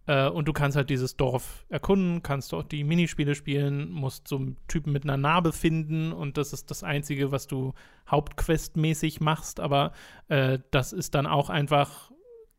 [0.05, 4.35] Äh, und du kannst halt dieses Dorf erkunden, kannst dort die Minispiele spielen, musst so
[4.35, 7.73] einen Typen mit einer Narbe finden und das ist das Einzige, was du
[8.11, 9.61] Hauptquest-mäßig machst.
[9.61, 9.93] Aber
[10.27, 12.11] äh, das ist dann auch einfach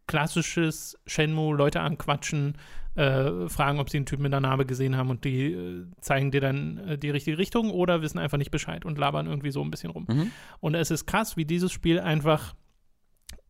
[0.06, 2.56] klassisches Shenmue, Leute anquatschen,
[2.98, 6.30] äh, fragen, ob sie einen Typen mit einer Narbe gesehen haben und die äh, zeigen
[6.30, 9.62] dir dann äh, die richtige Richtung oder wissen einfach nicht Bescheid und labern irgendwie so
[9.62, 10.06] ein bisschen rum.
[10.08, 10.30] Mhm.
[10.60, 12.54] Und es ist krass, wie dieses Spiel einfach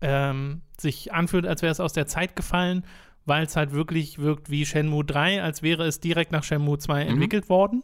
[0.01, 2.85] ähm, sich anfühlt, als wäre es aus der Zeit gefallen,
[3.25, 7.05] weil es halt wirklich wirkt wie Shenmue 3, als wäre es direkt nach Shenmue 2
[7.05, 7.11] Mhm.
[7.11, 7.83] entwickelt worden.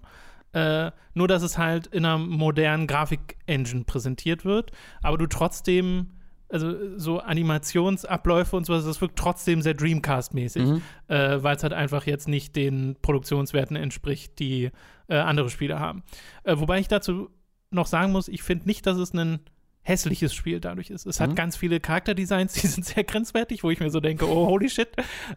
[0.53, 4.71] Äh, nur, dass es halt in einer modernen Grafik-Engine präsentiert wird,
[5.03, 6.11] aber du trotzdem,
[6.49, 10.83] also so Animationsabläufe und sowas, das wirkt trotzdem sehr Dreamcast-mäßig, Mhm.
[11.09, 14.71] äh, weil es halt einfach jetzt nicht den Produktionswerten entspricht, die
[15.09, 16.03] äh, andere Spiele haben.
[16.45, 17.31] Äh, wobei ich dazu
[17.71, 19.41] noch sagen muss, ich finde nicht, dass es ein
[19.83, 21.05] hässliches Spiel dadurch ist.
[21.07, 21.25] Es Mhm.
[21.25, 24.71] hat ganz viele Charakterdesigns, die sind sehr grenzwertig, wo ich mir so denke, oh, holy
[24.71, 24.89] shit.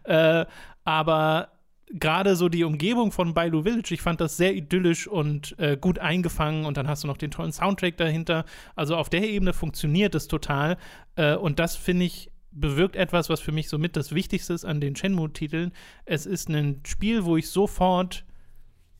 [0.04, 0.46] Äh,
[0.84, 1.48] aber
[1.92, 5.98] gerade so die Umgebung von Bailu Village, ich fand das sehr idyllisch und äh, gut
[5.98, 8.44] eingefangen und dann hast du noch den tollen Soundtrack dahinter.
[8.76, 10.76] Also auf der Ebene funktioniert es total
[11.16, 14.80] äh, und das finde ich bewirkt etwas, was für mich somit das Wichtigste ist an
[14.80, 15.72] den Shenmue-Titeln.
[16.06, 18.24] Es ist ein Spiel, wo ich sofort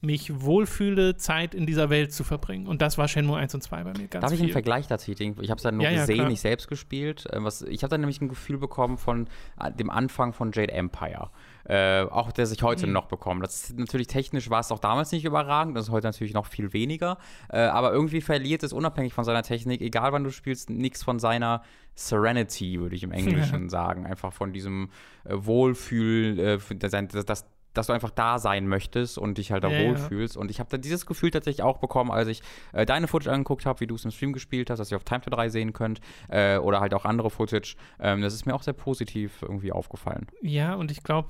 [0.01, 2.69] mich wohlfühle, Zeit in dieser Welt zu verbringen.
[2.69, 4.45] Und das war Shenmue 1 und 2 bei mir ganz Darf ich viel.
[4.47, 5.37] einen Vergleich da tätigen?
[5.41, 6.29] Ich habe es dann nur Ja, ja, gesehen, klar.
[6.29, 7.27] nicht selbst gespielt.
[7.33, 9.27] Äh, Was, ich habe dann nämlich ein Gefühl bekommen von
[9.61, 11.31] äh, dem Anfang von Jade Empire.
[11.69, 12.95] Äh, auch der sich heute Mhm.
[12.95, 13.43] noch bekommt.
[13.43, 16.47] Das ist natürlich technisch war es auch damals nicht überragend, das ist heute natürlich noch
[16.47, 17.19] viel weniger.
[17.51, 21.19] Äh, aber irgendwie verliert es unabhängig von seiner Technik, egal wann du spielst, nichts von
[21.19, 21.63] seiner
[21.95, 24.07] Serenity, würde ich im Englischen sagen.
[24.07, 24.91] Einfach von diesem
[25.25, 26.93] äh, Wohlfühl, äh, das,
[27.27, 29.89] das, dass du einfach da sein möchtest und dich halt da Ja, ja.
[29.91, 30.37] wohlfühlst.
[30.37, 32.41] Und ich habe dann dieses Gefühl tatsächlich auch bekommen, als ich
[32.73, 35.05] äh, deine Footage angeguckt habe, wie du es im Stream gespielt hast, dass ihr auf
[35.05, 37.77] Time to 3 sehen könnt äh, oder halt auch andere Footage.
[38.01, 40.27] Ähm, das ist mir auch sehr positiv irgendwie aufgefallen.
[40.41, 41.29] Ja, und ich glaube,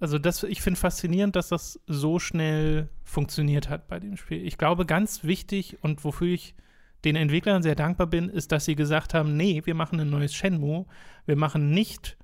[0.00, 4.44] also das, ich finde faszinierend, dass das so schnell funktioniert hat bei dem Spiel.
[4.46, 6.54] Ich glaube, ganz wichtig und wofür ich
[7.04, 10.34] den Entwicklern sehr dankbar bin, ist, dass sie gesagt haben, nee, wir machen ein neues
[10.34, 10.86] Shenmue.
[11.26, 12.16] Wir machen nicht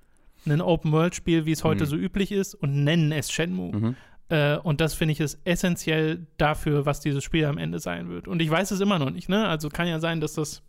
[0.46, 1.88] ein Open-World-Spiel, wie es heute Mhm.
[1.88, 3.72] so üblich ist, und nennen es Shenmue.
[3.76, 3.96] Mhm.
[4.30, 8.26] Äh, und das finde ich ist essentiell dafür, was dieses Spiel am Ende sein wird.
[8.26, 9.46] Und ich weiß es immer noch nicht, ne?
[9.48, 10.62] Also kann ja sein, dass das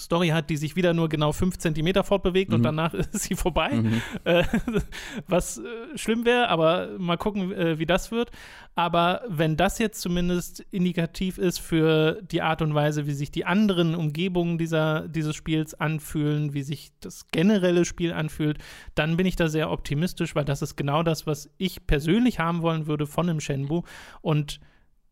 [0.00, 2.64] Story hat, die sich wieder nur genau fünf Zentimeter fortbewegt und Mhm.
[2.64, 3.74] danach ist sie vorbei.
[3.74, 4.02] Mhm.
[4.24, 4.44] Äh,
[5.28, 5.62] was äh,
[5.96, 8.30] schlimm wäre, aber mal gucken, äh, wie das wird.
[8.74, 13.44] Aber wenn das jetzt zumindest indikativ ist für die Art und Weise, wie sich die
[13.44, 18.58] anderen Umgebungen dieser, dieses Spiels anfühlen, wie sich das generelle Spiel anfühlt,
[18.94, 22.62] dann bin ich da sehr optimistisch, weil das ist genau das, was ich persönlich haben
[22.62, 23.82] wollen würde von einem Shenmue.
[24.22, 24.58] Und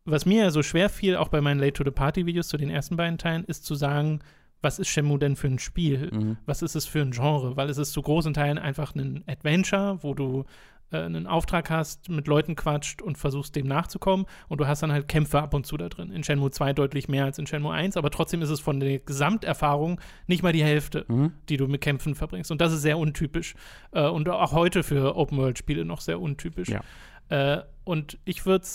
[0.05, 2.57] was mir ja so schwer fiel, auch bei meinen Late to the Party Videos zu
[2.57, 4.19] den ersten beiden Teilen, ist zu sagen,
[4.63, 6.09] was ist Shenmue denn für ein Spiel?
[6.11, 6.37] Mhm.
[6.45, 7.55] was ist es für ein Genre?
[7.57, 10.45] Weil es ist zu großen Teilen einfach ein Adventure, wo du
[10.91, 14.91] äh, einen Auftrag hast, mit Leuten quatscht und versuchst dem nachzukommen und du hast dann
[14.91, 16.11] halt Kämpfe ab und zu da drin.
[16.11, 18.99] In Shenmue 2 deutlich mehr als in Shenmue 1, aber trotzdem ist es von der
[18.99, 21.33] Gesamterfahrung nicht mal die Hälfte, Mhm.
[21.49, 22.51] die du mit Kämpfen verbringst.
[22.51, 23.55] Und das ist sehr untypisch.
[23.91, 26.69] Äh, und auch heute für Open-World-Spiele noch sehr untypisch.
[26.69, 26.81] Ja.
[27.29, 28.65] Äh, und ich würde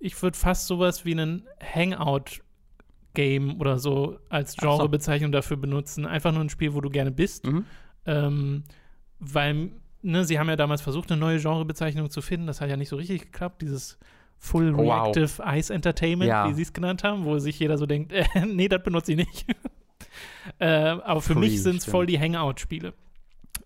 [0.00, 1.44] ich würde fast sowas wie einen
[3.18, 4.68] Hangout-Game oder so als Ach so.
[4.70, 6.06] Genrebezeichnung dafür benutzen.
[6.06, 7.46] Einfach nur ein Spiel, wo du gerne bist.
[7.46, 7.64] Mhm.
[8.06, 8.64] Ähm,
[9.18, 9.70] weil,
[10.02, 12.46] ne, sie haben ja damals versucht, eine neue Genrebezeichnung zu finden.
[12.46, 13.62] Das hat ja nicht so richtig geklappt.
[13.62, 13.98] Dieses
[14.38, 14.82] Full wow.
[15.16, 16.48] Reactive Ice Entertainment, Ja.
[16.48, 19.18] wie sie es genannt haben, wo sich jeder so denkt, äh, nee, das benutze ich
[19.18, 19.46] nicht.
[20.58, 22.94] äh, aber für Free, mich sind es voll die Hangout-Spiele.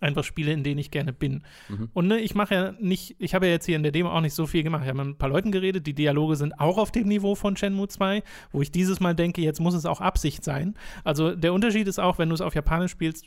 [0.03, 1.45] Einfach Spiele, in denen ich gerne bin.
[1.69, 1.89] Mhm.
[1.95, 4.21] Und ne, ich mache ja nicht, ich habe ja jetzt hier in der Demo auch
[4.21, 4.83] nicht so viel gemacht.
[4.83, 7.57] Ich habe mit ein paar Leuten geredet, die Dialoge sind auch auf dem Niveau von
[7.57, 10.75] Shenmue 2, wo ich dieses Mal denke, jetzt muss es auch Absicht sein.
[11.05, 13.27] Also der Unterschied ist auch, wenn du es auf Japanisch spielst,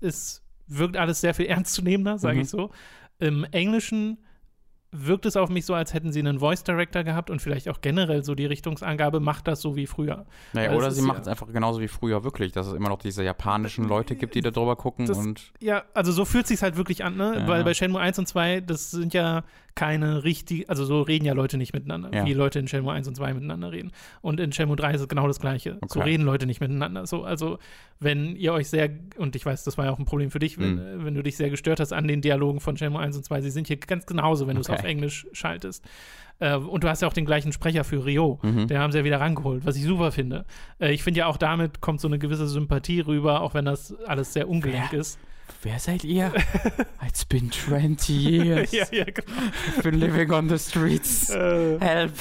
[0.00, 2.42] es wirkt alles sehr viel ernstzunehmender, sage Mhm.
[2.42, 2.70] ich so.
[3.18, 4.18] Im Englischen
[4.92, 7.80] wirkt es auf mich so, als hätten sie einen Voice Director gehabt und vielleicht auch
[7.80, 10.24] generell so die Richtungsangabe, macht das so wie früher.
[10.52, 12.66] Naja, Weil oder es sie ist machen ja- es einfach genauso wie früher wirklich, dass
[12.66, 16.12] es immer noch diese japanischen Leute gibt, die da drüber gucken Das- und Ja, also
[16.12, 17.34] so fühlt sich halt wirklich an, ne?
[17.40, 17.48] Ja.
[17.48, 19.42] Weil bei Shenmue 1 und 2, das sind ja
[19.76, 22.26] keine richtig, also so reden ja Leute nicht miteinander, Ja.
[22.26, 23.92] wie Leute in Shenmue 1 und 2 miteinander reden.
[24.22, 25.78] Und in Shenmue 3 ist es genau das Gleiche.
[25.86, 26.10] So Okay.
[26.10, 27.06] reden Leute nicht miteinander.
[27.06, 27.58] So, also
[28.00, 30.58] wenn ihr euch sehr, und ich weiß, das war ja auch ein Problem für dich,
[30.58, 31.00] wenn, Mhm.
[31.02, 33.40] äh, wenn du dich sehr gestört hast an den Dialogen von Shenmue 1 und 2,
[33.42, 34.78] sie sind hier ganz genauso, wenn du es Okay.
[34.80, 35.84] auf Englisch schaltest.
[36.38, 38.38] Äh, und du hast ja auch den gleichen Sprecher für Rio.
[38.42, 38.66] Mhm.
[38.68, 40.44] Den haben sie ja wieder rangeholt, was ich super finde.
[40.80, 43.94] Äh, ich finde ja auch damit kommt so eine gewisse Sympathie rüber, auch wenn das
[44.06, 45.18] alles sehr ungelenk Wer- ist.
[45.62, 46.32] Wer seid ihr?
[47.06, 48.72] It's been 20 years.
[48.72, 49.26] ja, ja, genau.
[49.76, 51.30] I've been living on the streets.
[51.30, 52.12] Äh, Help.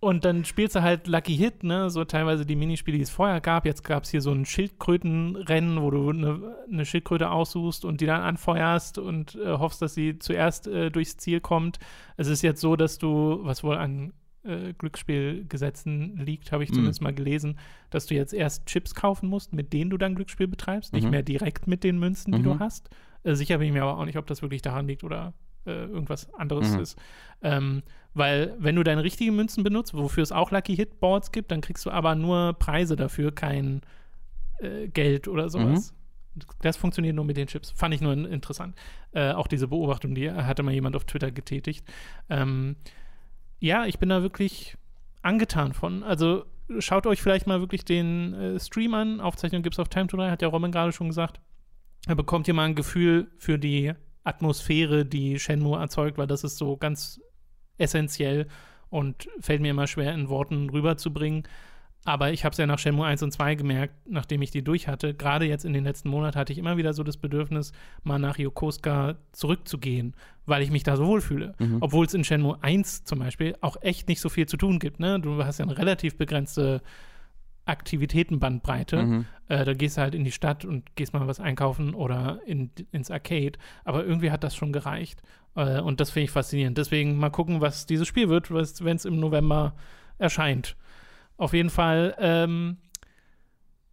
[0.00, 1.90] und dann spielst du halt Lucky Hit, ne?
[1.90, 3.66] So teilweise die Minispiele, die es vorher gab.
[3.66, 8.06] Jetzt gab es hier so ein Schildkrötenrennen, wo du eine, eine Schildkröte aussuchst und die
[8.06, 11.78] dann anfeuerst und äh, hoffst, dass sie zuerst äh, durchs Ziel kommt.
[12.16, 14.12] Es ist jetzt so, dass du, was wohl an
[14.44, 16.74] äh, Glücksspielgesetzen liegt, habe ich Mhm.
[16.74, 17.58] zumindest mal gelesen,
[17.90, 21.10] dass du jetzt erst Chips kaufen musst, mit denen du dann Glücksspiel betreibst, nicht Mhm.
[21.10, 22.58] mehr direkt mit den Münzen, die du Mhm.
[22.60, 22.88] hast.
[23.22, 25.34] Äh, sicher bin ich mir aber auch nicht, ob das wirklich daran liegt oder
[25.66, 26.80] äh, irgendwas anderes Mhm.
[26.80, 26.98] ist.
[27.42, 27.82] Ähm,
[28.14, 31.60] weil, wenn du deine richtigen Münzen benutzt, wofür es auch Lucky Hit Boards gibt, dann
[31.60, 33.82] kriegst du aber nur Preise dafür, kein
[34.60, 35.94] äh, Geld oder sowas.
[36.62, 37.70] Das funktioniert nur mit den Chips.
[37.72, 38.74] Fand ich nur in- interessant.
[39.12, 41.86] Äh, auch diese Beobachtung, die hatte mal jemand auf Twitter getätigt.
[42.30, 42.76] Ähm,
[43.60, 44.76] ja, ich bin da wirklich
[45.22, 46.02] angetan von.
[46.02, 46.44] Also
[46.78, 49.20] schaut euch vielleicht mal wirklich den äh, Stream an.
[49.20, 51.40] Aufzeichnung gibt es auf Time to 3, hat ja Robin gerade schon gesagt.
[52.06, 53.92] Da bekommt ihr mal ein Gefühl für die
[54.24, 57.20] Atmosphäre, die Shenmue erzeugt, weil das ist so ganz
[57.76, 58.48] essentiell
[58.88, 61.44] und fällt mir immer schwer in Worten rüberzubringen.
[62.04, 64.88] Aber ich habe es ja nach Shenmue 1 und 2 gemerkt, nachdem ich die durch
[64.88, 65.12] hatte.
[65.12, 67.72] Gerade jetzt in den letzten Monaten hatte ich immer wieder so das Bedürfnis,
[68.04, 70.14] mal nach Yokosuka zurückzugehen,
[70.46, 71.54] weil ich mich da so wohlfühle.
[71.58, 71.78] Mhm.
[71.80, 74.98] Obwohl es in Shenmue 1 zum Beispiel auch echt nicht so viel zu tun gibt.
[74.98, 75.20] Ne?
[75.20, 76.80] Du hast ja eine relativ begrenzte
[77.66, 79.02] Aktivitätenbandbreite.
[79.02, 79.24] Mhm.
[79.48, 82.70] Äh, da gehst du halt in die Stadt und gehst mal was einkaufen oder in,
[82.92, 83.52] ins Arcade.
[83.84, 85.22] Aber irgendwie hat das schon gereicht.
[85.54, 86.78] Äh, und das finde ich faszinierend.
[86.78, 89.74] Deswegen mal gucken, was dieses Spiel wird, wenn es im November
[90.18, 90.76] erscheint.
[91.40, 92.76] Auf jeden Fall, ähm,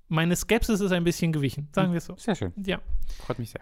[0.10, 2.14] meine Skepsis ist ein bisschen gewichen, sagen wir es so.
[2.18, 2.52] Sehr schön.
[2.58, 2.82] Ja.
[3.26, 3.62] Freut mich sehr.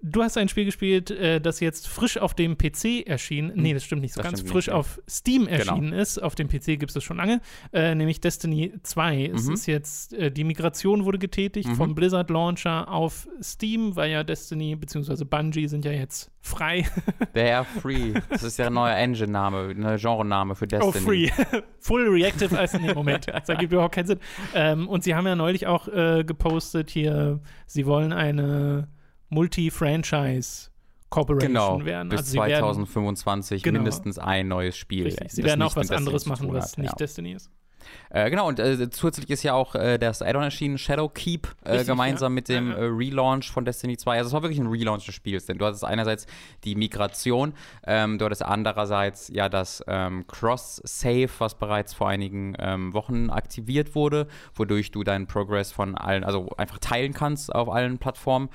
[0.00, 3.84] Du hast ein Spiel gespielt, äh, das jetzt frisch auf dem PC erschienen, nee, das
[3.84, 6.22] stimmt nicht so Das ganz, frisch nicht, auf Steam erschienen ist.
[6.22, 7.40] Auf dem PC gibt es es schon lange,
[7.72, 9.26] äh, nämlich Destiny 2.
[9.34, 9.54] Es Mhm.
[9.54, 11.74] ist jetzt, äh, die Migration wurde getätigt Mhm.
[11.74, 15.24] vom Blizzard Launcher auf Steam, weil ja Destiny bzw.
[15.24, 16.86] Bungie sind ja jetzt frei.
[17.34, 18.14] They're free.
[18.30, 20.88] Das ist ja ein neuer Engine-Name, ein Genrename für Destiny.
[20.88, 21.30] Oh, free.
[21.80, 23.26] Full Reactive als nee, Moment.
[23.26, 24.18] Das ergibt überhaupt keinen Sinn.
[24.54, 28.88] Ähm, und sie haben ja neulich auch äh, gepostet hier, sie wollen eine
[29.30, 30.70] Multi-Franchise
[31.10, 32.08] Corporation Genau, werden.
[32.10, 33.78] bis also sie werden 2025 Genau.
[33.78, 35.04] mindestens ein neues Spiel.
[35.04, 35.32] Richtig.
[35.32, 36.96] Sie werden auch was anderes machen, was hat, nicht ja.
[36.96, 37.50] Destiny ist.
[38.10, 41.70] Äh, genau, und äh, zusätzlich ist ja auch äh, das Add-on erschienen, Shadow Keep, äh,
[41.72, 42.34] Richtig, gemeinsam ja.
[42.34, 44.16] mit dem äh, Relaunch von Destiny 2.
[44.18, 46.26] Also es war wirklich ein Relaunch des Spiels, denn du hattest einerseits
[46.64, 47.52] die Migration,
[47.86, 53.94] ähm, du hattest andererseits ja das ähm, Cross-Save, was bereits vor einigen ähm, Wochen aktiviert
[53.94, 58.48] wurde, wodurch du deinen Progress von allen, also einfach teilen kannst auf allen Plattformen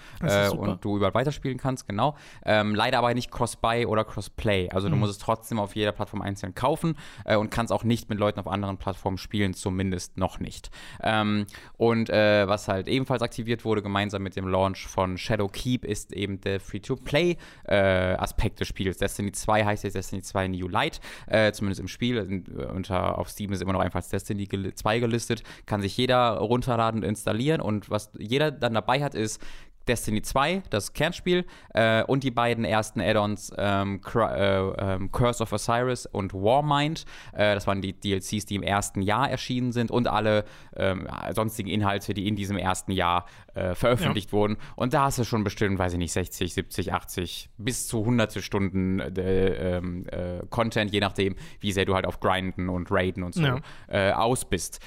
[0.57, 2.15] und du überall weiterspielen kannst, genau.
[2.45, 4.69] Ähm, leider aber nicht Cross-Buy oder Cross-Play.
[4.71, 5.01] Also du Mhm.
[5.01, 6.95] musst es trotzdem auf jeder Plattform einzeln kaufen
[7.37, 10.69] und kannst auch nicht mit Leuten auf anderen Plattformen spielen, zumindest noch nicht.
[11.01, 11.45] Ähm,
[11.77, 16.13] und äh, was halt ebenfalls aktiviert wurde, gemeinsam mit dem Launch von Shadow Keep, ist
[16.13, 18.97] eben der Free-to-Play-Aspekt des Spiels.
[18.97, 22.17] Destiny 2 heißt jetzt Destiny 2 New Light, äh, zumindest im Spiel.
[22.17, 25.43] In, äh, unter, auf Steam ist immer noch einfach Destiny gel 2 gelistet.
[25.65, 27.61] Kann sich jeder runterladen und installieren.
[27.61, 29.41] Und was jeder dann dabei hat, ist
[29.87, 35.51] Destiny 2, das Kernspiel, äh, und die beiden ersten Add-ons ähm, äh, ähm, Curse of
[35.51, 37.05] Osiris und Warmind.
[37.33, 41.69] Äh, das waren die DLCs, die im ersten Jahr erschienen sind und alle ähm, sonstigen
[41.69, 44.37] Inhalte, die in diesem ersten Jahr äh, veröffentlicht ja.
[44.37, 44.57] wurden.
[44.75, 48.41] Und da hast du schon bestimmt, weiß ich nicht, 60, 70, 80 bis zu hunderte
[48.41, 53.23] Stunden äh, ähm, äh, Content, je nachdem, wie sehr du halt auf Grinden und Raiden
[53.23, 54.15] und so ja.
[54.15, 54.79] aus bist.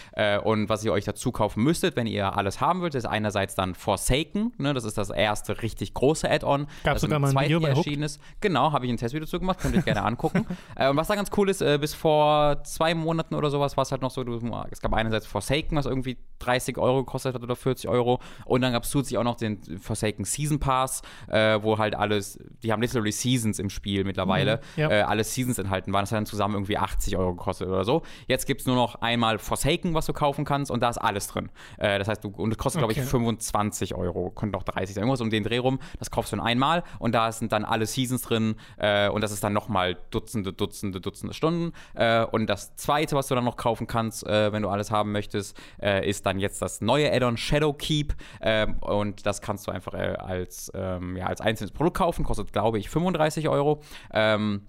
[0.45, 3.75] und was ihr euch dazu kaufen müsstet, wenn ihr alles haben wollt, ist einerseits dann
[3.75, 6.67] Forsaken, ne, das ist das erste richtig große Add-on.
[6.85, 8.21] Gab es sogar mal ein Video bei erschienen ist.
[8.41, 10.47] Genau, habe ich ein Testvideo dazu gemacht, könnt ihr euch gerne angucken.
[10.77, 13.83] äh, und was da ganz cool ist, äh, bis vor zwei Monaten oder sowas war
[13.83, 17.43] es halt noch so, du, es gab einerseits Forsaken, was irgendwie 30 Euro gekostet hat
[17.43, 18.21] oder 40 Euro.
[18.45, 22.39] Und dann gab es zusätzlich auch noch den Forsaken Season Pass, äh, wo halt alles,
[22.63, 24.91] die haben literally Seasons im Spiel mittlerweile, mhm, ja.
[24.91, 26.03] äh, alle Seasons enthalten waren.
[26.03, 28.03] Das hat dann zusammen irgendwie 80 Euro gekostet oder so.
[28.27, 31.29] Jetzt gibt es nur noch einmal Forsaken, was du kaufen kannst, und da ist alles
[31.29, 31.51] drin.
[31.79, 32.95] Äh, das heißt, du, und es kostet, okay.
[32.95, 35.79] glaube ich, 25 Euro, könnte auch 30 sein, irgendwas um den Dreh rum.
[35.99, 39.33] Das kaufst du dann einmal und da sind dann alle Seasons drin äh, und das
[39.33, 41.73] ist dann nochmal Dutzende, Dutzende, Dutzende Stunden.
[41.95, 45.13] Äh, und das zweite, was du dann noch kaufen kannst, äh, wenn du alles haben
[45.13, 48.15] möchtest, ist dann jetzt das neue Add-on Shadowkeep.
[48.41, 52.79] Ähm, und das kannst du einfach als, ähm, ja, als einzelnes Produkt kaufen, kostet, glaube
[52.79, 53.83] ich, 35 Euro.
[54.13, 54.63] Ähm,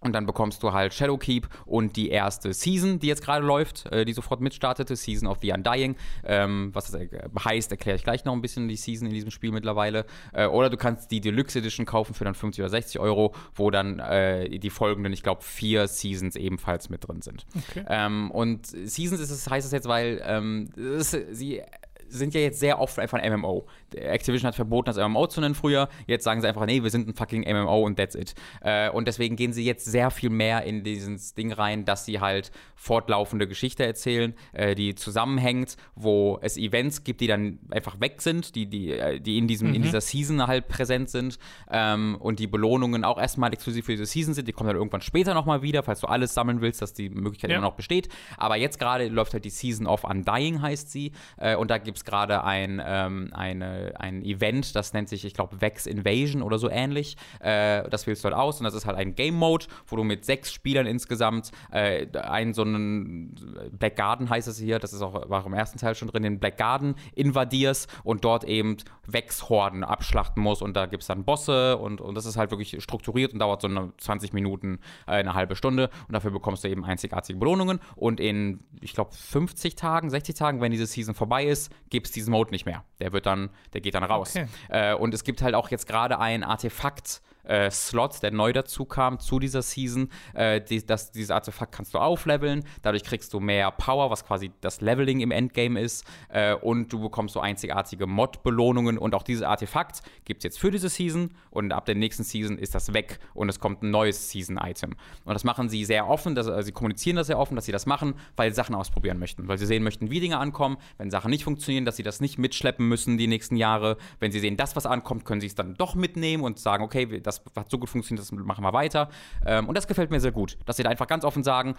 [0.00, 4.04] und dann bekommst du halt Shadowkeep und die erste Season, die jetzt gerade läuft, äh,
[4.04, 5.96] die sofort mitstartete, Season of the Undying.
[6.24, 7.00] Ähm, was das
[7.44, 10.06] heißt, erkläre ich gleich noch ein bisschen die Season in diesem Spiel mittlerweile.
[10.32, 13.70] Äh, oder du kannst die Deluxe Edition kaufen für dann 50 oder 60 Euro, wo
[13.70, 17.46] dann äh, die folgenden, ich glaube, vier Seasons ebenfalls mit drin sind.
[17.70, 17.84] Okay.
[17.88, 21.62] Ähm, und Seasons ist es, heißt es jetzt, weil ähm, ist, sie
[22.08, 23.66] sind ja jetzt sehr oft einfach ein MMO.
[23.94, 25.88] Activision hat verboten, das MMO zu nennen früher.
[26.06, 28.34] Jetzt sagen sie einfach, nee, wir sind ein fucking MMO und that's it.
[28.60, 32.20] Äh, und deswegen gehen sie jetzt sehr viel mehr in dieses Ding rein, dass sie
[32.20, 38.22] halt fortlaufende Geschichte erzählen, äh, die zusammenhängt, wo es Events gibt, die dann einfach weg
[38.22, 39.74] sind, die, die, äh, die in, diesem, mhm.
[39.74, 41.38] in dieser Season halt präsent sind
[41.70, 44.46] ähm, und die Belohnungen auch erstmal exklusiv für diese Season sind.
[44.48, 47.50] Die kommen dann irgendwann später nochmal wieder, falls du alles sammeln willst, dass die Möglichkeit
[47.50, 47.56] ja.
[47.56, 48.08] immer noch besteht.
[48.36, 51.12] Aber jetzt gerade läuft halt die Season of Undying, heißt sie.
[51.36, 55.60] Äh, und da gibt es gerade ein, ähm, ein Event, das nennt sich, ich glaube,
[55.60, 57.16] Vex Invasion oder so ähnlich.
[57.40, 60.04] Äh, das wählst du halt aus und das ist halt ein Game Mode, wo du
[60.04, 63.34] mit sechs Spielern insgesamt äh, einen so einen
[63.72, 66.22] Black Garden heißt es hier, das ist auch, war auch im ersten Teil schon drin,
[66.22, 71.24] den Black Garden invadierst und dort eben Vex-Horden abschlachten musst und da gibt es dann
[71.24, 75.12] Bosse und, und das ist halt wirklich strukturiert und dauert so eine 20 Minuten, äh,
[75.12, 79.76] eine halbe Stunde und dafür bekommst du eben einzigartige Belohnungen und in, ich glaube, 50
[79.76, 82.84] Tagen, 60 Tagen, wenn diese Season vorbei ist, gibt es diesen Mode nicht mehr.
[83.00, 84.34] Der wird dann, der geht dann raus.
[84.36, 84.46] Okay.
[84.68, 88.84] Äh, und es gibt halt auch jetzt gerade ein Artefakt, äh, Slot, der neu dazu
[88.84, 90.10] kam zu dieser Season.
[90.34, 94.50] Äh, die, das, dieses Artefakt kannst du aufleveln, dadurch kriegst du mehr Power, was quasi
[94.60, 96.04] das Leveling im Endgame ist.
[96.28, 98.98] Äh, und du bekommst so einzigartige Mod-Belohnungen.
[98.98, 101.30] Und auch dieses Artefakt gibt es jetzt für diese Season.
[101.50, 104.94] Und ab der nächsten Season ist das weg und es kommt ein neues Season-Item.
[105.24, 107.72] Und das machen sie sehr offen, dass, also sie kommunizieren das sehr offen, dass sie
[107.72, 109.48] das machen, weil sie Sachen ausprobieren möchten.
[109.48, 110.76] Weil sie sehen möchten, wie Dinge ankommen.
[110.98, 113.96] Wenn Sachen nicht funktionieren, dass sie das nicht mitschleppen müssen die nächsten Jahre.
[114.20, 117.20] Wenn sie sehen, das, was ankommt, können sie es dann doch mitnehmen und sagen, okay,
[117.20, 119.08] das hat so gut funktioniert, das machen wir weiter.
[119.46, 121.74] Ähm, und das gefällt mir sehr gut, dass sie da einfach ganz offen sagen,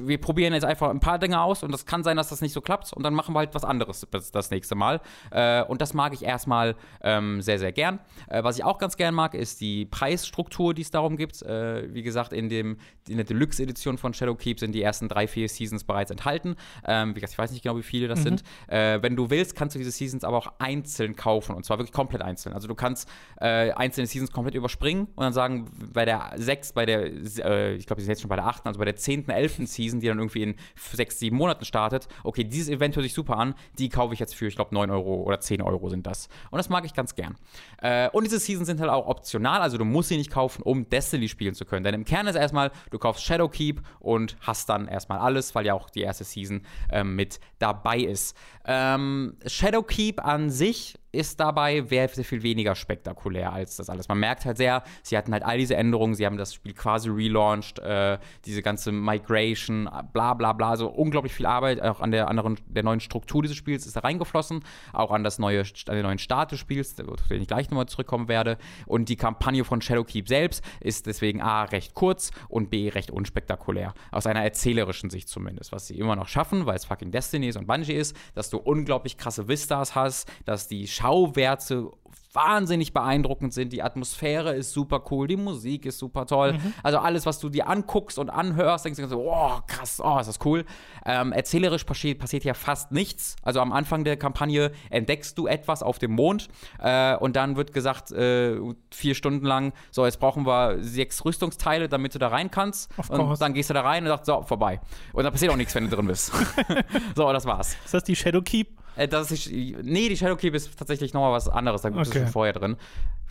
[0.00, 2.52] wir probieren jetzt einfach ein paar Dinge aus und das kann sein, dass das nicht
[2.52, 5.00] so klappt und dann machen wir halt was anderes das, das nächste Mal.
[5.30, 7.98] Äh, und das mag ich erstmal ähm, sehr, sehr gern.
[8.28, 11.42] Äh, was ich auch ganz gern mag, ist die Preisstruktur, die es darum gibt.
[11.42, 15.48] Äh, wie gesagt, in, dem, in der Deluxe-Edition von Shadowkeep sind die ersten drei, vier
[15.48, 16.56] Seasons bereits enthalten.
[16.86, 18.24] Ähm, wie gesagt, ich weiß nicht genau, wie viele das mhm.
[18.24, 18.42] sind.
[18.68, 21.92] Äh, wenn du willst, kannst du diese Seasons aber auch einzeln kaufen und zwar wirklich
[21.92, 22.52] komplett einzeln.
[22.52, 23.08] Also du kannst
[23.40, 24.75] äh, einzelne Seasons komplett überspringen
[25.14, 28.28] und dann sagen, bei der 6, bei der, äh, ich glaube, die sind jetzt schon
[28.28, 29.66] bei der 8., also bei der 10., 11.
[29.66, 33.36] Season, die dann irgendwie in 6, 7 Monaten startet, okay, dieses Event hört sich super
[33.38, 36.28] an, die kaufe ich jetzt für, ich glaube, 9 Euro oder 10 Euro sind das.
[36.50, 37.36] Und das mag ich ganz gern.
[37.82, 40.88] Äh, und diese Seasons sind halt auch optional, also du musst sie nicht kaufen, um
[40.88, 41.84] Destiny spielen zu können.
[41.84, 45.74] Denn im Kern ist erstmal, du kaufst Shadowkeep und hast dann erstmal alles, weil ja
[45.74, 48.36] auch die erste Season äh, mit dabei ist.
[48.64, 54.08] Ähm, Shadowkeep an sich ist dabei sehr viel weniger spektakulär als das alles.
[54.08, 57.08] Man merkt halt sehr, sie hatten halt all diese Änderungen, sie haben das Spiel quasi
[57.08, 62.28] relaunched, äh, diese ganze Migration, bla bla bla, so unglaublich viel Arbeit, auch an der
[62.28, 66.02] anderen, der neuen Struktur dieses Spiels ist da reingeflossen, auch an das neue, an den
[66.02, 68.58] neuen Start des Spiels, auf den ich gleich nochmal zurückkommen werde.
[68.84, 73.94] Und die Kampagne von Shadowkeep selbst ist deswegen A recht kurz und B recht unspektakulär.
[74.10, 75.72] Aus einer erzählerischen Sicht zumindest.
[75.72, 78.58] Was sie immer noch schaffen, weil es fucking Destiny ist und Bungie ist, dass du
[78.58, 81.90] unglaublich krasse Vistas hast, dass die Schatten Schauwerte
[82.32, 83.72] wahnsinnig beeindruckend sind.
[83.72, 86.52] Die Atmosphäre ist super cool, die Musik ist super toll.
[86.52, 86.74] Mhm.
[86.82, 90.26] Also alles, was du dir anguckst und anhörst, denkst du so, oh, krass, oh, ist
[90.26, 90.66] das cool.
[91.06, 93.36] Ähm, erzählerisch passiert, passiert ja fast nichts.
[93.42, 96.48] Also am Anfang der Kampagne entdeckst du etwas auf dem Mond
[96.78, 98.58] äh, und dann wird gesagt, äh,
[98.90, 102.90] vier Stunden lang, so, jetzt brauchen wir sechs Rüstungsteile, damit du da rein kannst.
[103.08, 104.80] und dann gehst du da rein und sagst, so, vorbei.
[105.14, 106.32] Und dann passiert auch nichts, wenn du drin bist.
[107.16, 107.76] so, das war's.
[107.82, 108.68] Ist das die Shadowkeep?
[108.68, 111.82] Äh, das ist, nee, die Shadowkeep ist tatsächlich nochmal was anderes.
[111.82, 112.20] Da gibt es okay.
[112.20, 112.76] schon vorher drin.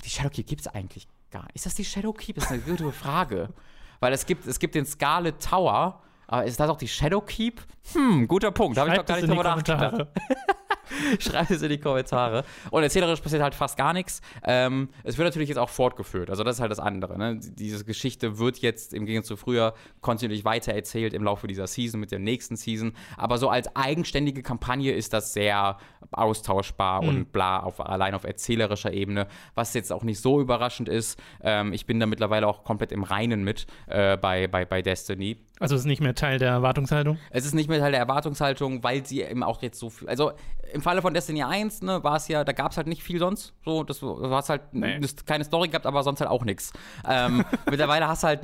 [0.04, 1.56] Die Shadowkeep gibt es eigentlich gar nicht.
[1.56, 2.36] Ist das die Shadowkeep?
[2.36, 3.50] Das ist eine gute Frage.
[4.00, 6.02] Weil es gibt, es gibt den Scarlet Tower.
[6.28, 7.62] Aber ist das auch die Shadowkeep?
[7.94, 8.78] Hm, guter Punkt.
[8.78, 10.08] Da habe ich doch gar nicht drüber nachgedacht.
[11.20, 12.44] Schreibt es in die Kommentare.
[12.72, 14.22] Und erzählerisch passiert halt fast gar nichts.
[14.44, 16.30] Ähm, es wird natürlich jetzt auch fortgeführt.
[16.30, 17.18] Also, das ist halt das andere.
[17.18, 17.40] Ne?
[17.40, 22.12] Diese Geschichte wird jetzt im Gegensatz zu früher kontinuierlich weitererzählt im Laufe dieser Season mit
[22.12, 22.94] der nächsten Season.
[23.18, 25.78] Aber so als eigenständige Kampagne ist das sehr
[26.12, 27.10] austauschbar mhm.
[27.10, 29.28] und bla, auf, allein auf erzählerischer Ebene.
[29.56, 31.20] Was jetzt auch nicht so überraschend ist.
[31.42, 35.38] Ähm, ich bin da mittlerweile auch komplett im Reinen mit äh, bei, bei, bei Destiny.
[35.60, 37.18] Also es ist nicht mehr Teil der Erwartungshaltung?
[37.30, 40.10] Es ist nicht mehr Teil der Erwartungshaltung, weil sie eben auch jetzt so viel.
[40.10, 40.34] Also
[40.74, 43.20] im Falle von Destiny 1, ne, war es ja, da gab es halt nicht viel
[43.20, 43.54] sonst.
[43.64, 44.96] So, das, du hast halt nee.
[44.96, 46.74] eine, keine Story gehabt, aber sonst halt auch nichts.
[47.08, 48.42] Ähm, mittlerweile hast du halt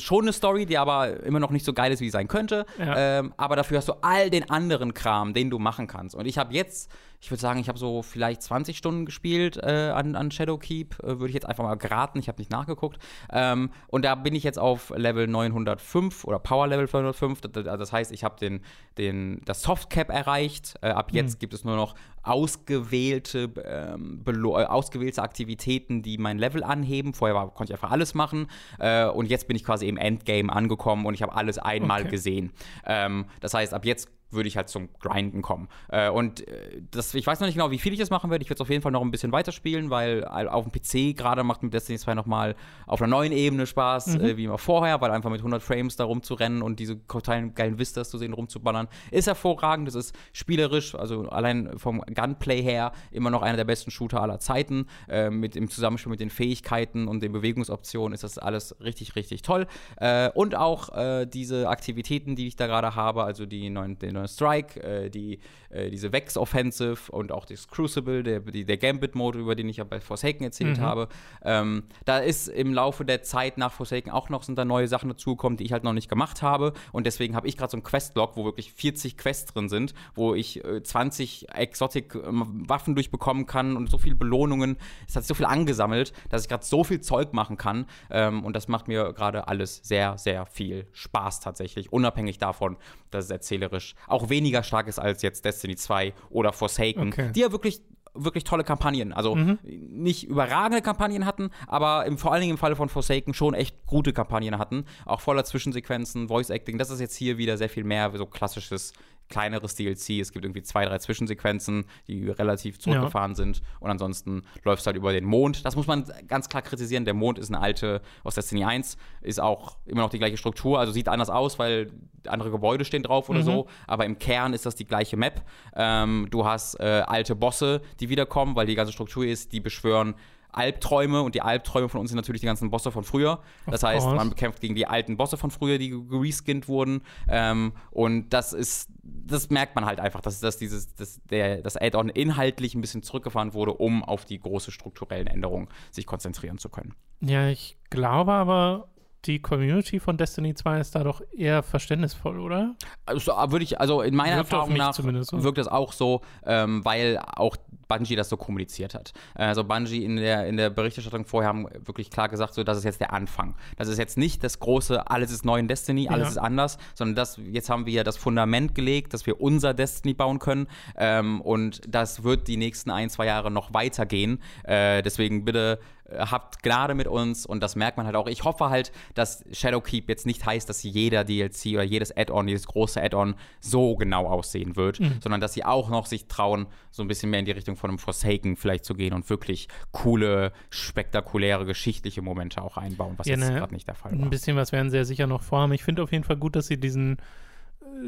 [0.00, 2.66] schon eine Story, die aber immer noch nicht so geil ist, wie sie sein könnte.
[2.78, 3.18] Ja.
[3.18, 6.16] Ähm, aber dafür hast du all den anderen Kram, den du machen kannst.
[6.16, 6.90] Und ich habe jetzt
[7.20, 11.02] ich würde sagen, ich habe so vielleicht 20 Stunden gespielt äh, an, an Shadowkeep.
[11.02, 12.18] Äh, würde ich jetzt einfach mal geraten.
[12.18, 12.98] Ich habe nicht nachgeguckt.
[13.32, 17.40] Ähm, und da bin ich jetzt auf Level 905 oder Power Level 905.
[17.40, 18.60] Das, heißt, ich habe den,
[18.98, 20.76] den, das Softcap erreicht.
[20.80, 21.38] Äh, ab jetzt mhm.
[21.40, 27.14] gibt es nur noch ausgewählte, ähm, äh, ausgewählte Aktivitäten, die mein Level anheben.
[27.14, 28.46] Vorher war, konnte ich einfach alles machen.
[28.78, 32.10] Äh, und jetzt bin ich quasi im Endgame angekommen und ich habe alles einmal okay.
[32.10, 32.52] gesehen.
[32.86, 35.68] Ähm, das heißt, ab jetzt würde ich halt zum Grinden kommen.
[35.88, 38.42] Äh, und äh, das, ich weiß noch nicht genau, wie viel ich das machen werde.
[38.42, 41.44] Ich werde es auf jeden Fall noch ein bisschen weiterspielen, weil auf dem PC gerade
[41.44, 42.54] macht mir Destiny 2 nochmal
[42.86, 44.20] auf einer neuen Ebene Spaß, mhm.
[44.20, 47.78] äh, wie immer vorher, weil einfach mit 100 Frames da rumzurennen und diese totalen geilen
[47.78, 49.88] Vistas zu sehen, rumzuballern, ist hervorragend.
[49.88, 54.40] Das ist spielerisch, also allein vom Gunplay her, immer noch einer der besten Shooter aller
[54.40, 54.86] Zeiten.
[55.08, 59.42] Äh, mit, Im Zusammenspiel mit den Fähigkeiten und den Bewegungsoptionen ist das alles richtig, richtig
[59.42, 59.66] toll.
[59.96, 64.17] Äh, und auch äh, diese Aktivitäten, die ich da gerade habe, also die neuen, den
[64.26, 65.40] Strike, äh, die,
[65.70, 69.84] äh, diese Vex Offensive und auch das Crucible, der, der Gambit-Mode, über den ich ja
[69.84, 70.82] bei Forsaken erzählt mhm.
[70.82, 71.08] habe.
[71.44, 75.08] Ähm, da ist im Laufe der Zeit nach Forsaken auch noch sind da neue Sachen
[75.08, 76.72] dazugekommen, die ich halt noch nicht gemacht habe.
[76.92, 80.34] Und deswegen habe ich gerade so einen Quest-Log, wo wirklich 40 Quests drin sind, wo
[80.34, 84.76] ich äh, 20 Exotic-Waffen durchbekommen kann und so viele Belohnungen.
[85.06, 87.86] Es hat so viel angesammelt, dass ich gerade so viel Zeug machen kann.
[88.10, 92.76] Ähm, und das macht mir gerade alles sehr, sehr viel Spaß tatsächlich, unabhängig davon,
[93.10, 97.30] dass es erzählerisch auch weniger stark ist als jetzt Destiny 2 oder Forsaken, okay.
[97.34, 97.82] die ja wirklich
[98.24, 99.12] wirklich tolle Kampagnen.
[99.12, 99.58] Also mhm.
[99.62, 103.86] nicht überragende Kampagnen hatten, aber im, vor allen Dingen im Falle von Forsaken schon echt
[103.86, 104.84] gute Kampagnen hatten.
[105.06, 106.78] Auch voller Zwischensequenzen, Voice Acting.
[106.78, 108.92] Das ist jetzt hier wieder sehr viel mehr so klassisches
[109.28, 110.20] kleineres DLC.
[110.20, 113.36] Es gibt irgendwie zwei, drei Zwischensequenzen, die relativ zurückgefahren ja.
[113.36, 113.62] sind.
[113.80, 115.64] Und ansonsten läuft es halt über den Mond.
[115.64, 117.04] Das muss man ganz klar kritisieren.
[117.04, 120.78] Der Mond ist eine alte aus Destiny 1, ist auch immer noch die gleiche Struktur.
[120.78, 121.90] Also sieht anders aus, weil
[122.26, 123.44] andere Gebäude stehen drauf oder mhm.
[123.44, 123.66] so.
[123.86, 125.42] Aber im Kern ist das die gleiche Map.
[125.74, 130.14] Ähm, du hast äh, alte Bosse, die wiederkommen, weil die ganze Struktur ist, die beschwören
[130.50, 133.40] Albträume und die Albträume von uns sind natürlich die ganzen Bosse von früher.
[133.66, 137.02] Das heißt, man bekämpft gegen die alten Bosse von früher, die gereskinnt wurden.
[137.28, 141.76] Ähm, und das ist, das merkt man halt einfach, dass, dass dieses, dass der, das
[141.76, 146.68] Add-on inhaltlich ein bisschen zurückgefahren wurde, um auf die große strukturellen Änderungen sich konzentrieren zu
[146.68, 146.94] können.
[147.20, 148.88] Ja, ich glaube aber,
[149.24, 152.76] die Community von Destiny 2 ist da doch eher verständnisvoll, oder?
[153.06, 155.42] Also, würde ich, also in meiner wirkt Erfahrung nach so.
[155.42, 157.56] wirkt das auch so, ähm, weil auch
[157.88, 159.12] Bungie das so kommuniziert hat.
[159.34, 162.84] Also Bungie in der, in der Berichterstattung vorher haben wirklich klar gesagt, so, das ist
[162.84, 163.56] jetzt der Anfang.
[163.76, 166.30] Das ist jetzt nicht das große, alles ist neu in Destiny, alles ja.
[166.32, 170.38] ist anders, sondern das, jetzt haben wir das Fundament gelegt, dass wir unser Destiny bauen
[170.38, 170.68] können.
[170.96, 174.42] Ähm, und das wird die nächsten ein, zwei Jahre noch weitergehen.
[174.64, 178.26] Äh, deswegen bitte äh, habt Gnade mit uns und das merkt man halt auch.
[178.26, 182.66] Ich hoffe halt, dass Shadowkeep jetzt nicht heißt, dass jeder DLC oder jedes Add-on, jedes
[182.66, 185.16] große Add-on so genau aussehen wird, mhm.
[185.20, 187.90] sondern dass sie auch noch sich trauen, so ein bisschen mehr in die Richtung von
[187.90, 193.36] einem Forsaken vielleicht zu gehen und wirklich coole, spektakuläre, geschichtliche Momente auch einbauen, was ja,
[193.36, 194.20] jetzt ne, gerade nicht der Fall war.
[194.20, 195.72] Ein bisschen was werden sie ja sicher noch vorhaben.
[195.72, 197.18] Ich finde auf jeden Fall gut, dass sie diesen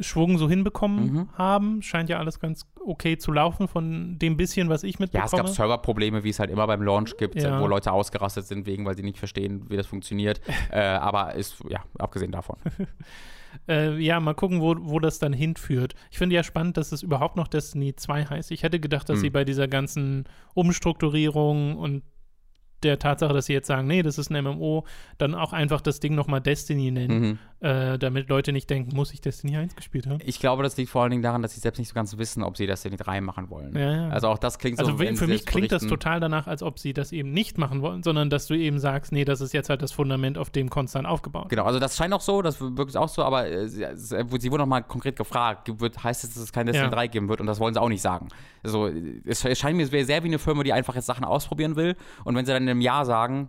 [0.01, 1.29] Schwung so hinbekommen Mhm.
[1.37, 1.83] haben.
[1.83, 5.43] Scheint ja alles ganz okay zu laufen von dem bisschen, was ich Ja, es mitbekomme.
[5.43, 7.61] gab Serverprobleme, wie es halt immer beim Launch gibt, Ja.
[7.61, 10.41] wo Leute ausgerastet sind wegen, weil sie nicht verstehen, wie das funktioniert.
[10.71, 12.57] äh, aber ist, ja, abgesehen davon.
[13.69, 15.95] Äh, ja, mal gucken, wo, wo das dann hinführt.
[16.13, 18.53] Ich finde ja spannend, dass es überhaupt noch Destiny 2 heißt.
[18.53, 19.21] Ich hätte gedacht, dass Hm.
[19.23, 20.25] sie bei dieser ganzen
[20.55, 22.03] Umstrukturierung und
[22.83, 24.85] der Tatsache, dass sie jetzt sagen, nee, das ist ein MMO,
[25.19, 27.39] dann auch einfach das Ding nochmal Destiny nennen, Mhm.
[27.67, 30.19] äh, damit Leute nicht denken, muss ich Destiny 1 gespielt haben?
[30.25, 32.43] Ich glaube, das liegt vor allen Dingen daran, dass sie selbst nicht so ganz wissen,
[32.43, 33.77] ob sie die 3 machen wollen.
[33.77, 34.09] Ja, ja.
[34.09, 34.85] Also auch das klingt so.
[34.87, 38.03] Also für mich klingt das total danach, als ob sie das eben nicht machen wollen,
[38.03, 41.07] sondern dass du eben sagst, nee, das ist jetzt halt das Fundament, auf dem konstant
[41.07, 41.49] aufgebaut.
[41.51, 44.51] Genau, also das scheint auch so, das wirkt auch so, aber äh, sie, sie sie
[44.51, 46.91] wurden noch mal konkret gefragt, wird, heißt es, dass es kein Destiny Ja.
[46.95, 48.29] 3 geben wird und das wollen sie auch nicht sagen.
[48.63, 48.89] Also
[49.27, 52.35] es, es scheint mir sehr, wie eine Firma, die einfach jetzt Sachen ausprobieren will und
[52.37, 53.49] wenn sie dann einem Jahr sagen,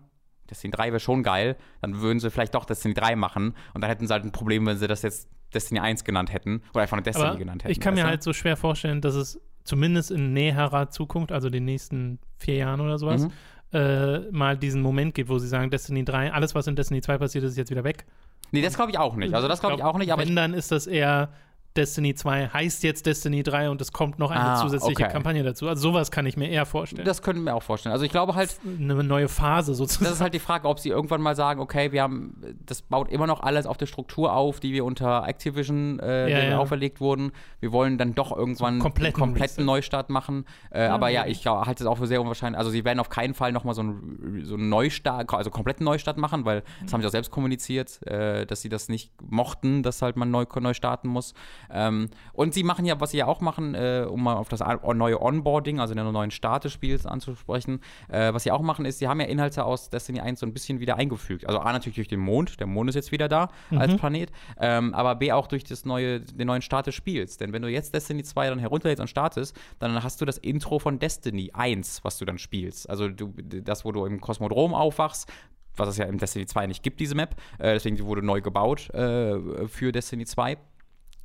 [0.50, 3.90] Destiny 3 wäre schon geil, dann würden sie vielleicht doch Destiny 3 machen und dann
[3.90, 6.98] hätten sie halt ein Problem, wenn sie das jetzt Destiny 1 genannt hätten oder einfach
[6.98, 7.72] eine Destiny Aber genannt hätten.
[7.72, 8.08] ich kann mir du?
[8.08, 12.82] halt so schwer vorstellen, dass es zumindest in näherer Zukunft, also den nächsten vier Jahren
[12.82, 13.32] oder sowas, Mhm.
[13.74, 17.18] äh, mal diesen Moment gibt, wo sie sagen, Destiny 3, alles, was in Destiny 2
[17.18, 18.06] passiert ist, ist jetzt wieder weg.
[18.52, 19.34] Nee, das glaube ich auch nicht.
[19.34, 21.30] Also das glaube ich auch nicht, aber Wenn, dann ist das eher
[21.78, 25.12] Destiny 2 heißt jetzt Destiny 3 und es kommt noch eine Ah, zusätzliche okay.
[25.12, 25.68] Kampagne dazu.
[25.70, 27.06] Also sowas kann ich mir eher vorstellen.
[27.06, 27.94] das können wir auch vorstellen.
[27.94, 30.06] Also ich glaube halt, eine neue Phase sozusagen.
[30.06, 33.10] Das ist halt die Frage, ob sie irgendwann mal sagen, okay, wir haben, das baut
[33.10, 36.58] immer noch alles auf der Struktur auf, die wir unter Activision äh, Ja, ja.
[36.58, 37.32] auferlegt wurden.
[37.62, 39.66] Wir wollen dann doch irgendwann So einen kompletten einen kompletten.
[39.66, 40.46] Neustart machen.
[40.72, 42.58] Äh, aber ja, ich halte es auch für sehr unwahrscheinlich.
[42.58, 46.18] Also sie werden auf keinen Fall nochmal so einen so einen Neustart, also kompletten Neustart
[46.18, 50.02] machen, weil das haben sie auch selbst kommuniziert, äh, dass sie das nicht mochten, dass
[50.02, 51.34] halt man neu, neu starten muss.
[51.74, 54.62] Ähm, und sie machen ja, was sie ja auch machen, äh, um mal auf das
[54.94, 59.00] neue Onboarding, also den neuen Start des Spiels anzusprechen, äh, was sie auch machen, ist,
[59.00, 61.48] sie haben ja Inhalte aus Destiny 1 so ein bisschen wieder eingefügt.
[61.48, 64.94] Also A natürlich durch den Mond, der Mond ist jetzt wieder da als Planet, ähm,
[64.94, 67.38] aber B auch durch das neue, den neuen Start des Spiels.
[67.38, 70.80] Denn wenn du jetzt Destiny 2 dann herunterlädst und startest, dann hast du das Intro
[70.80, 72.90] von Destiny 1, was du dann spielst.
[72.90, 75.32] Also du, das, wo du im Kosmodrom aufwachst,
[75.76, 77.36] was es ja im Destiny 2 nicht gibt, diese Map.
[77.58, 80.58] Äh, deswegen wurde neu gebaut äh, für Destiny 2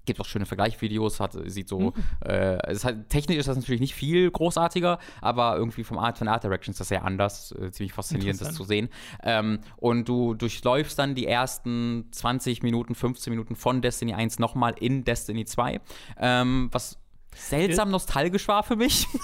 [0.06, 1.92] gibt auch schöne Vergleichsvideos, hat, sieht so,
[2.24, 6.28] äh, es halt, technisch ist das natürlich nicht viel großartiger, aber irgendwie vom Art von
[6.28, 8.88] Art Direction ist das sehr anders, äh, ziemlich faszinierend, das zu sehen.
[9.22, 14.74] Ähm, und du durchläufst dann die ersten 20 Minuten, 15 Minuten von Destiny 1 nochmal
[14.78, 15.80] in Destiny 2,
[16.18, 16.98] ähm, was
[17.36, 19.06] seltsam nostalgisch war für mich.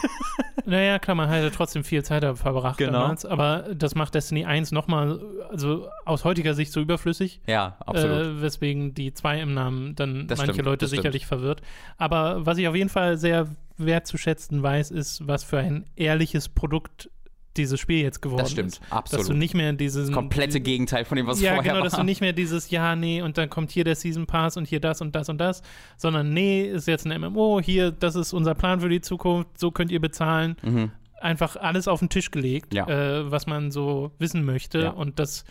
[0.65, 2.93] Naja, klar, man hatte trotzdem viel Zeit verbracht Genau.
[3.01, 7.41] damals, aber das macht Destiny 1 nochmal, also aus heutiger Sicht so überflüssig.
[7.49, 8.17] ja, absolut.
[8.39, 11.03] Äh, weswegen die 2 im Namen dann Das manche stimmt, Leute das stimmt.
[11.03, 11.63] sicherlich verwirrt.
[11.99, 17.11] Aber was ich auf jeden Fall sehr wertzuschätzen weiß, ist, was für ein ehrliches Produkt
[17.57, 18.83] dieses Spiel jetzt geworden das stimmt, ist.
[18.91, 19.21] absolut.
[19.21, 21.91] Dass du nicht mehr diesen das komplette Gegenteil von dem, was ja, vorher genau, war.
[21.91, 24.67] dass du nicht mehr dieses, ja, nee, und dann kommt hier der Season Pass und
[24.67, 25.63] hier das und das und das,
[25.97, 29.71] sondern nee, ist jetzt ein MMO, hier, das ist unser Plan für die Zukunft, so
[29.71, 30.57] könnt ihr bezahlen.
[30.63, 30.91] Mhm.
[31.21, 32.87] Einfach alles auf den Tisch gelegt, Ja.
[32.89, 34.91] äh, was man so wissen möchte Ja.
[34.91, 35.45] und das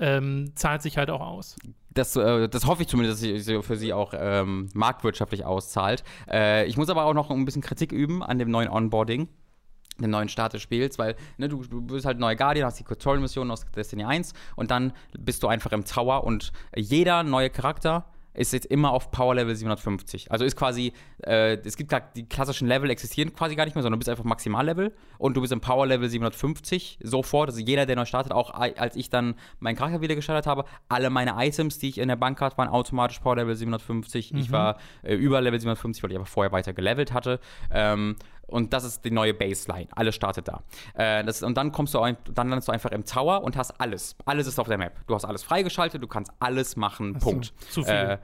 [0.00, 1.56] ähm, zahlt sich halt auch aus.
[1.92, 6.04] Das, äh, das hoffe ich zumindest, dass sie für sie auch ähm, marktwirtschaftlich auszahlt.
[6.30, 9.28] Äh, ich muss aber auch noch ein bisschen Kritik üben an dem neuen Onboarding,
[9.98, 12.84] dem neuen Start des Spiels, weil ne, du, du bist halt neuer Guardian, hast die
[12.84, 18.06] Tutorial-Missionen aus Destiny 1 und dann bist du einfach im Tower und jeder neue Charakter
[18.32, 20.30] ist jetzt immer auf Power Level 750.
[20.30, 20.92] Also ist quasi,
[21.24, 24.08] äh, es gibt gar, die klassischen Level existieren quasi gar nicht mehr, sondern du bist
[24.08, 27.50] einfach Maximallevel und du bist im Power Level 750 sofort.
[27.50, 31.10] Also jeder, der neu startet, auch als ich dann meinen Charakter wieder gestartet habe, alle
[31.10, 34.34] meine Items, die ich in der Bank hatte, waren automatisch Power Level 750.
[34.34, 37.40] Ich war äh, über Level 750, weil ich aber vorher weiter gelevelt hatte.
[37.72, 38.16] Ähm,
[38.50, 39.88] und das ist die neue Baseline.
[39.92, 40.62] Alles startet da.
[40.94, 43.80] Äh, das, und dann kommst du ein, dann landest du einfach im Tower und hast
[43.80, 44.16] alles.
[44.24, 44.94] Alles ist auf der Map.
[45.06, 47.14] Du hast alles freigeschaltet, du kannst alles machen.
[47.20, 47.52] so, Punkt.
[47.70, 47.94] zu viel.
[47.94, 48.18] Äh,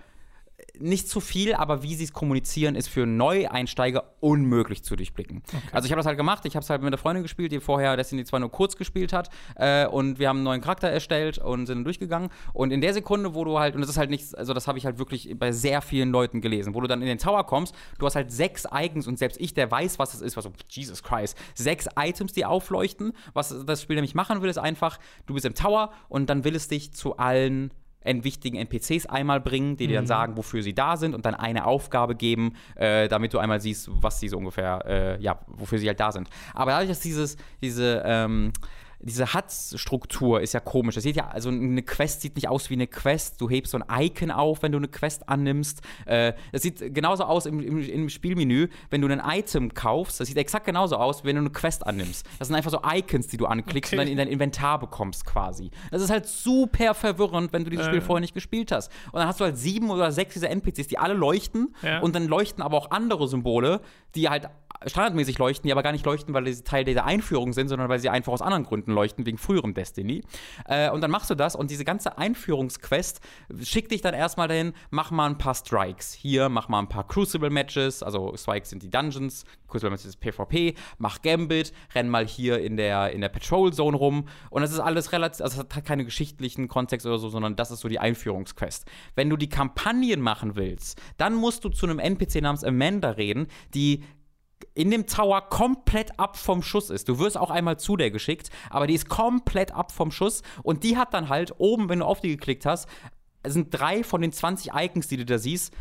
[0.78, 5.42] nicht zu viel, aber wie sie es kommunizieren, ist für Neueinsteiger unmöglich zu durchblicken.
[5.72, 7.60] Also ich habe das halt gemacht, ich habe es halt mit einer Freundin gespielt, die
[7.60, 11.38] vorher Destiny 2 nur kurz gespielt hat äh, und wir haben einen neuen Charakter erstellt
[11.38, 12.30] und sind dann durchgegangen.
[12.52, 14.78] Und in der Sekunde, wo du halt, und das ist halt nichts, also das habe
[14.78, 17.74] ich halt wirklich bei sehr vielen Leuten gelesen, wo du dann in den Tower kommst,
[17.98, 20.52] du hast halt sechs Icons und selbst ich, der weiß, was das ist, was so,
[20.68, 25.34] Jesus Christ, sechs Items, die aufleuchten, was das Spiel nämlich machen will, ist einfach, du
[25.34, 27.70] bist im Tower und dann will es dich zu allen
[28.06, 31.34] en- wichtigen NPCs einmal bringen, die dir dann sagen, wofür sie da sind und dann
[31.34, 35.78] eine Aufgabe geben, äh, damit du einmal siehst, was sie so ungefähr, äh, ja, wofür
[35.78, 36.28] sie halt da sind.
[36.54, 38.52] Aber dadurch, dass dieses, diese, ähm,
[39.00, 40.94] diese HUD-Struktur ist ja komisch.
[40.94, 43.40] Das sieht ja, also eine Quest sieht nicht aus wie eine Quest.
[43.40, 45.82] Du hebst so ein Icon auf, wenn du eine Quest annimmst.
[46.06, 50.20] Äh, das sieht genauso aus im, im, im, Spielmenü, wenn du ein Item kaufst.
[50.20, 52.26] Das sieht exakt genauso aus, wenn du eine Quest annimmst.
[52.38, 54.00] Das sind einfach so Icons, die du anklickst okay.
[54.00, 55.70] und dann in dein Inventar bekommst quasi.
[55.90, 57.90] Das ist halt super verwirrend, wenn du dieses äh.
[57.90, 58.90] Spiel vorher nicht gespielt hast.
[59.12, 62.00] Und dann hast du halt sieben oder sechs dieser NPCs, die alle leuchten ja.
[62.00, 63.80] und dann leuchten aber auch andere Symbole,
[64.14, 64.48] die halt
[64.84, 67.98] standardmäßig leuchten, die aber gar nicht leuchten, weil sie Teil dieser Einführung sind, sondern weil
[67.98, 70.22] sie einfach aus anderen Gründen leuchten, wegen früherem Destiny.
[70.66, 73.20] Äh, und dann machst du das und diese ganze Einführungsquest
[73.62, 76.12] schickt dich dann erstmal dahin, mach mal ein paar Strikes.
[76.12, 81.22] Hier, mach mal ein paar Crucible-Matches, also Strikes sind die Dungeons, Crucible-Matches ist PvP, mach
[81.22, 85.42] Gambit, renn mal hier in der, in der Patrol-Zone rum und das ist alles relativ,
[85.42, 88.86] also es hat keine geschichtlichen Kontext oder so, sondern das ist so die Einführungsquest.
[89.14, 93.46] Wenn du die Kampagnen machen willst, dann musst du zu einem NPC namens Amanda reden,
[93.74, 94.04] die
[94.74, 97.08] in dem Tower komplett ab vom Schuss ist.
[97.08, 100.84] Du wirst auch einmal zu der geschickt, aber die ist komplett ab vom Schuss und
[100.84, 102.88] die hat dann halt oben, wenn du auf die geklickt hast,
[103.46, 105.72] sind drei von den 20 Icons, die du da siehst,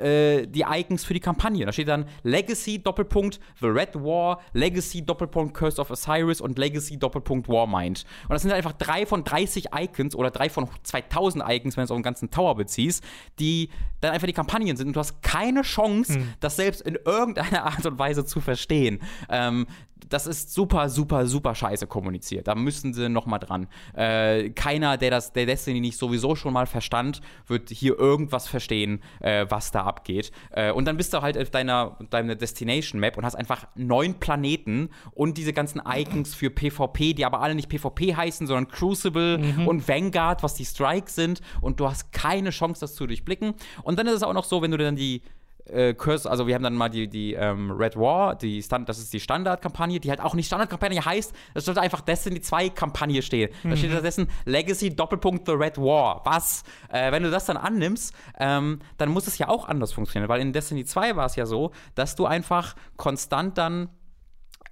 [0.00, 1.64] äh, die Icons für die Kampagne.
[1.66, 6.98] Da steht dann Legacy Doppelpunkt The Red War, Legacy Doppelpunkt Curse of Osiris und Legacy
[6.98, 8.04] Doppelpunkt Warmind.
[8.24, 11.84] Und das sind einfach drei von 30 Icons oder drei von 2000 Icons, wenn du
[11.84, 13.02] es auf den ganzen Tower beziehst,
[13.38, 13.70] die
[14.00, 16.34] dann einfach die Kampagnen sind und du hast keine Chance, hm.
[16.40, 19.00] das selbst in irgendeiner Art und Weise zu verstehen.
[19.28, 19.66] Ähm,
[20.08, 22.48] das ist super, super, super scheiße kommuniziert.
[22.48, 23.68] Da müssen sie noch mal dran.
[23.94, 29.02] Äh, keiner, der das, der Destiny nicht sowieso schon mal verstand, wird hier irgendwas verstehen,
[29.20, 30.32] äh, was da abgeht.
[30.50, 34.14] Äh, und dann bist du halt auf deiner, deiner Destination Map und hast einfach neun
[34.14, 39.38] Planeten und diese ganzen Icons für PvP, die aber alle nicht PvP heißen, sondern Crucible
[39.38, 39.68] mhm.
[39.68, 41.40] und Vanguard, was die Strikes sind.
[41.60, 43.54] Und du hast keine Chance, das zu durchblicken.
[43.82, 45.22] Und dann ist es auch noch so, wenn du dann die
[45.66, 48.98] äh, Curse, also wir haben dann mal die, die ähm, Red War, die Stand, das
[48.98, 53.22] ist die Standardkampagne, die halt auch nicht Standardkampagne heißt, das sollte einfach Destiny 2 Kampagne
[53.22, 53.50] stehen.
[53.62, 53.70] Mhm.
[53.70, 56.22] Da steht stattdessen Legacy Doppelpunkt The Red War.
[56.24, 56.64] Was?
[56.90, 60.40] Äh, wenn du das dann annimmst, ähm, dann muss es ja auch anders funktionieren, weil
[60.40, 63.88] in Destiny 2 war es ja so, dass du einfach konstant dann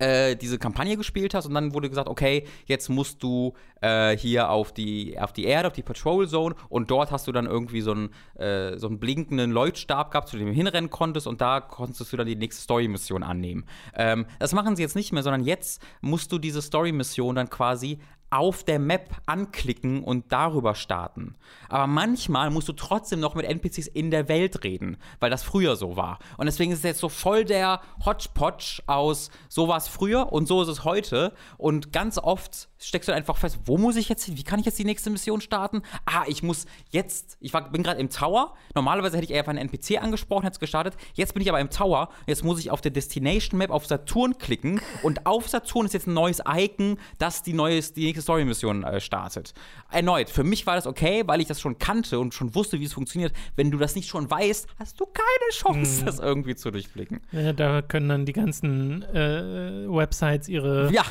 [0.00, 4.50] äh, diese Kampagne gespielt hast und dann wurde gesagt, okay, jetzt musst du äh, hier
[4.50, 7.80] auf die, auf die Erde, auf die Patrol Zone und dort hast du dann irgendwie
[7.82, 11.60] so einen, äh, so einen blinkenden Leuchtstab gehabt, zu dem du hinrennen konntest und da
[11.60, 13.64] konntest du dann die nächste Story-Mission annehmen.
[13.94, 18.00] Ähm, das machen sie jetzt nicht mehr, sondern jetzt musst du diese Story-Mission dann quasi
[18.30, 21.34] auf der Map anklicken und darüber starten.
[21.68, 25.76] Aber manchmal musst du trotzdem noch mit NPCs in der Welt reden, weil das früher
[25.76, 26.18] so war.
[26.38, 30.46] Und deswegen ist es jetzt so voll der Hodgepodge aus so war es früher und
[30.46, 31.32] so ist es heute.
[31.58, 34.36] Und ganz oft steckst du einfach fest, wo muss ich jetzt hin?
[34.36, 35.82] Wie kann ich jetzt die nächste Mission starten?
[36.06, 38.54] Ah, ich muss jetzt, ich war, bin gerade im Tower.
[38.74, 40.94] Normalerweise hätte ich einfach einen NPC angesprochen, hätte es gestartet.
[41.14, 42.08] Jetzt bin ich aber im Tower.
[42.26, 44.80] Jetzt muss ich auf der Destination Map auf Saturn klicken.
[45.02, 49.00] Und auf Saturn ist jetzt ein neues Icon, das die, neues, die nächste Story-Mission äh,
[49.00, 49.52] startet.
[49.90, 52.84] Erneut, für mich war das okay, weil ich das schon kannte und schon wusste, wie
[52.84, 53.34] es funktioniert.
[53.56, 56.06] Wenn du das nicht schon weißt, hast du keine Chance, hm.
[56.06, 57.20] das irgendwie zu durchblicken.
[57.32, 61.04] Ja, da können dann die ganzen äh, Websites ihre ja.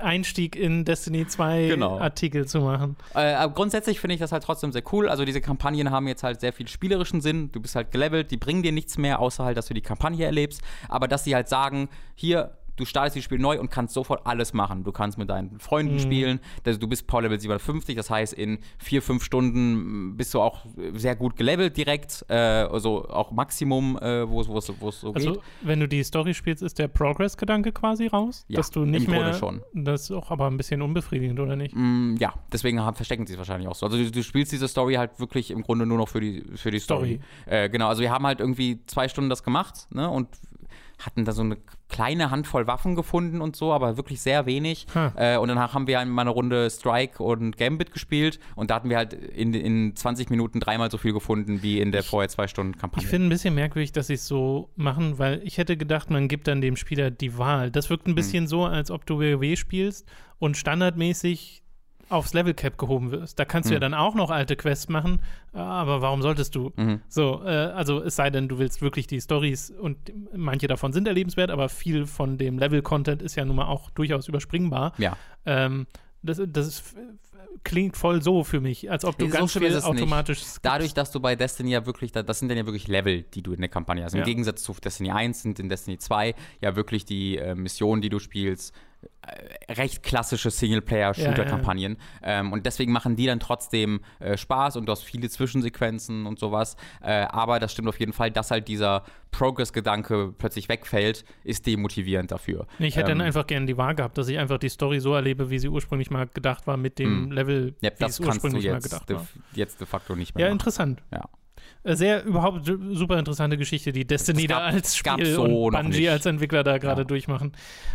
[0.00, 1.98] Einstieg in in Destiny 2 genau.
[1.98, 2.96] Artikel zu machen.
[3.14, 5.08] Äh, grundsätzlich finde ich das halt trotzdem sehr cool.
[5.08, 7.52] Also diese Kampagnen haben jetzt halt sehr viel spielerischen Sinn.
[7.52, 10.24] Du bist halt gelevelt, die bringen dir nichts mehr, außer halt, dass du die Kampagne
[10.24, 10.62] erlebst.
[10.88, 14.52] Aber dass sie halt sagen, hier, du startest das Spiel neu und kannst sofort alles
[14.52, 14.84] machen.
[14.84, 16.00] Du kannst mit deinen Freunden mhm.
[16.00, 16.40] spielen.
[16.64, 20.64] Also du bist Power Level 57, das heißt, in vier, fünf Stunden bist du auch
[20.94, 22.24] sehr gut gelevelt direkt.
[22.28, 25.28] Äh, also auch Maximum, äh, wo es so also, geht.
[25.28, 28.44] Also, wenn du die Story spielst, ist der Progress-Gedanke quasi raus?
[28.48, 29.34] Ja, dass du nicht im mehr.
[29.34, 29.62] schon.
[29.74, 31.74] Das ist auch aber ein bisschen unbefriedigend, oder nicht?
[31.76, 33.86] Mm, ja, deswegen haben, verstecken sie es wahrscheinlich auch so.
[33.86, 36.70] Also du, du, spielst diese Story halt wirklich im Grunde nur noch für die, für
[36.70, 37.20] die Story.
[37.46, 37.64] Story.
[37.64, 40.08] Äh, genau, also wir haben halt irgendwie zwei Stunden das gemacht, ne?
[40.08, 40.28] Und
[40.98, 41.56] hatten da so eine
[41.92, 44.86] kleine Handvoll Waffen gefunden und so, aber wirklich sehr wenig.
[44.94, 45.12] Hm.
[45.14, 48.88] Äh, und danach haben wir mal eine Runde Strike und Gambit gespielt und da hatten
[48.88, 52.28] wir halt in, in 20 Minuten dreimal so viel gefunden wie in der ich, vorher
[52.28, 53.04] zwei Stunden Kampagne.
[53.04, 56.26] Ich finde ein bisschen merkwürdig, dass sie es so machen, weil ich hätte gedacht, man
[56.28, 57.70] gibt dann dem Spieler die Wahl.
[57.70, 58.14] Das wirkt ein hm.
[58.16, 58.48] bisschen hm.
[58.48, 61.61] so, als ob du WoW spielst und standardmäßig
[62.12, 63.38] aufs Level Cap gehoben wirst.
[63.38, 63.70] Da kannst mhm.
[63.70, 63.92] du ja hm.
[63.92, 65.20] dann auch noch alte Quests machen,
[65.52, 66.72] aber warum solltest du?
[66.76, 67.00] Mhm.
[67.08, 69.96] So, äh, also es sei denn, du willst wirklich die Stories und
[70.34, 74.28] manche davon sind erlebenswert, aber viel von dem Level-Content ist ja nun mal auch durchaus
[74.28, 74.92] überspringbar.
[74.98, 75.16] Ja.
[75.46, 75.86] Ähm,
[76.22, 76.94] das, das ist,
[77.64, 80.42] klingt voll so für mich, als ob du So ganz viel automatisch.
[80.62, 83.42] Dadurch, dass du bei Destiny ja wirklich, da- das sind dann ja wirklich Level, die
[83.42, 84.14] du in der Kampagne hast.
[84.14, 84.24] Im Ja.
[84.24, 88.18] Gegensatz zu Destiny 1 sind in Destiny 2 ja wirklich die äh, Missionen, die du
[88.18, 88.74] spielst,
[89.68, 91.96] recht klassische Singleplayer-Shooter-Kampagnen.
[92.22, 96.38] Ähm, und deswegen machen die dann trotzdem äh, Spaß und du hast viele Zwischensequenzen und
[96.38, 96.76] sowas.
[97.00, 102.30] Äh, aber das stimmt auf jeden Fall, dass halt dieser Progress-Gedanke plötzlich wegfällt, ist demotivierend
[102.32, 102.66] dafür.
[102.78, 105.14] Ich hätte ähm, dann einfach gerne die Wahl gehabt, dass ich einfach die Story so
[105.14, 107.32] erlebe, wie sie ursprünglich mal gedacht war, mit dem Mm.
[107.32, 109.26] Level, Ja, wie das es ursprünglich mal gedacht de, war.
[109.54, 110.54] jetzt de facto nicht mehr Ja, machen.
[110.58, 111.02] interessant.
[111.12, 111.22] Ja.
[111.84, 115.72] Äh, Sehr überhaupt super interessante Geschichte, die Destiny Es gab- da als Spiel so und
[115.74, 117.04] Bungie als Entwickler da gerade Ja.
[117.06, 117.52] durchmachen.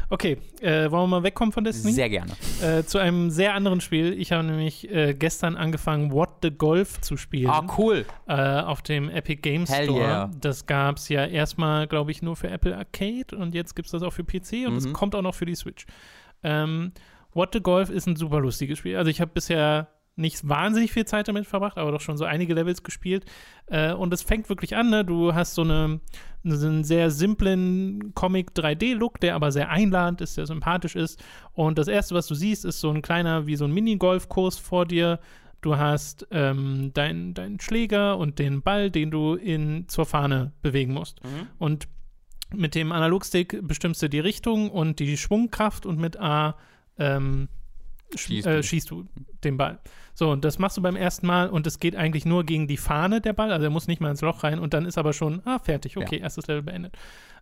[0.09, 1.93] Okay, äh, wollen wir mal wegkommen von Destiny?
[1.93, 2.33] Sehr gerne.
[2.61, 4.13] Äh, zu einem sehr anderen Spiel.
[4.19, 7.49] Ich habe nämlich äh, gestern angefangen, What the Golf zu spielen.
[7.49, 8.05] Ah, cool.
[8.27, 9.99] äh, auf dem Epic Games Hell Store.
[10.01, 10.31] yeah.
[10.41, 13.91] Das gab es ja erstmal, glaube ich, nur für Apple Arcade und jetzt gibt es
[13.93, 14.93] das auch für PC und es Mhm.
[14.93, 15.85] kommt auch noch für die Switch.
[16.43, 16.91] Ähm,
[17.33, 18.97] What the Golf ist ein super lustiges Spiel.
[18.97, 19.87] Also ich habe bisher
[20.17, 23.25] nicht wahnsinnig viel Zeit damit verbracht, aber doch schon so einige Levels gespielt.
[23.67, 25.05] Äh, und es fängt wirklich an, ne?
[25.05, 26.01] Du hast so, eine,
[26.43, 31.23] so einen sehr simplen Comic-3D-Look, der aber sehr einladend ist, sehr sympathisch ist.
[31.53, 34.85] Und das Erste, was du siehst, ist so ein kleiner, wie so ein Minigolfkurs vor
[34.85, 35.19] dir.
[35.61, 40.93] Du hast ähm, deinen dein Schläger und den Ball, den du in, zur Fahne bewegen
[40.93, 41.19] musst.
[41.57, 41.87] Und
[42.55, 46.57] mit dem Analogstick bestimmst du die Richtung und die Schwungkraft und mit A
[46.97, 47.49] ähm,
[48.15, 48.63] Schießt äh, du.
[48.63, 49.05] schießt du
[49.43, 49.79] den Ball.
[50.13, 52.77] So, und das machst du beim ersten Mal und es geht eigentlich nur gegen die
[52.77, 55.13] Fahne der Ball, also er muss nicht mal ins Loch rein und dann ist aber
[55.13, 56.97] schon, ah, fertig, okay, erstes Level beendet.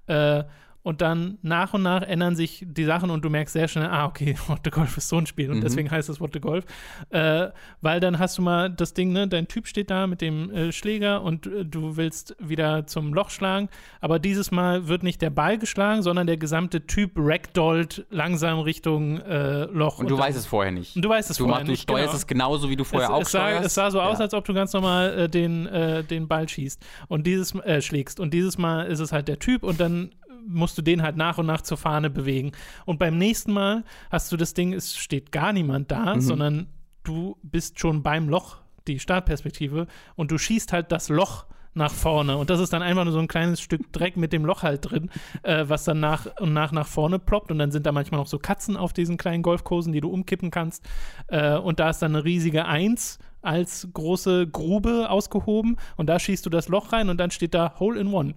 [0.08, 0.44] Äh,
[0.86, 4.06] und dann nach und nach ändern sich die Sachen und du merkst sehr schnell, ah,
[4.06, 5.62] okay, What the Golf ist so ein Spiel und Mhm.
[5.62, 6.64] deswegen heißt es What the Golf.
[7.10, 7.48] Äh,
[7.82, 10.72] weil dann hast du mal das Ding, ne, dein Typ steht da mit dem äh,
[10.72, 13.68] Schläger und äh, du willst wieder zum Loch schlagen,
[14.00, 19.20] aber dieses Mal wird nicht der Ball geschlagen, sondern der gesamte Typ ragdollt langsam Richtung
[19.22, 20.00] äh, Loch.
[20.00, 20.96] Und du dann- weißt es vorher nicht.
[20.96, 22.16] und du weißt es Du, vorher machst, du nicht, steuerst genau.
[22.18, 23.66] es genauso, wie du vorher auch es, es, sah, steuerst.
[23.66, 24.26] es sah so aus, Ja.
[24.26, 28.20] als ob du ganz normal äh, den, äh, den Ball schießt und dieses schlägst.
[28.20, 30.12] Und dieses Mal ist es halt der Typ und dann
[30.48, 32.52] musst du den halt nach und nach zur Fahne bewegen.
[32.86, 36.22] Und beim nächsten Mal hast du das Ding, es steht gar niemand da, Mhm.
[36.22, 36.68] sondern
[37.04, 41.46] du bist schon beim Loch, die Startperspektive, und du schießt halt das Loch
[41.78, 42.38] nach vorne.
[42.38, 44.90] Und das ist dann einfach nur so ein kleines Stück Dreck mit dem Loch halt
[44.90, 45.10] drin,
[45.44, 47.52] äh, was dann nach und nach nach vorne ploppt.
[47.52, 50.52] Und dann sind da manchmal noch so Katzen auf diesen kleinen Golfkursen, die du umkippen
[50.52, 50.88] kannst.
[51.28, 55.76] Äh, und da ist dann eine riesige Eins als große Grube ausgehoben.
[55.98, 58.36] Und da schießt du das Loch rein und dann steht da Hole in One.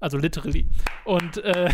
[0.00, 0.66] Also literally.
[1.04, 1.70] Und äh,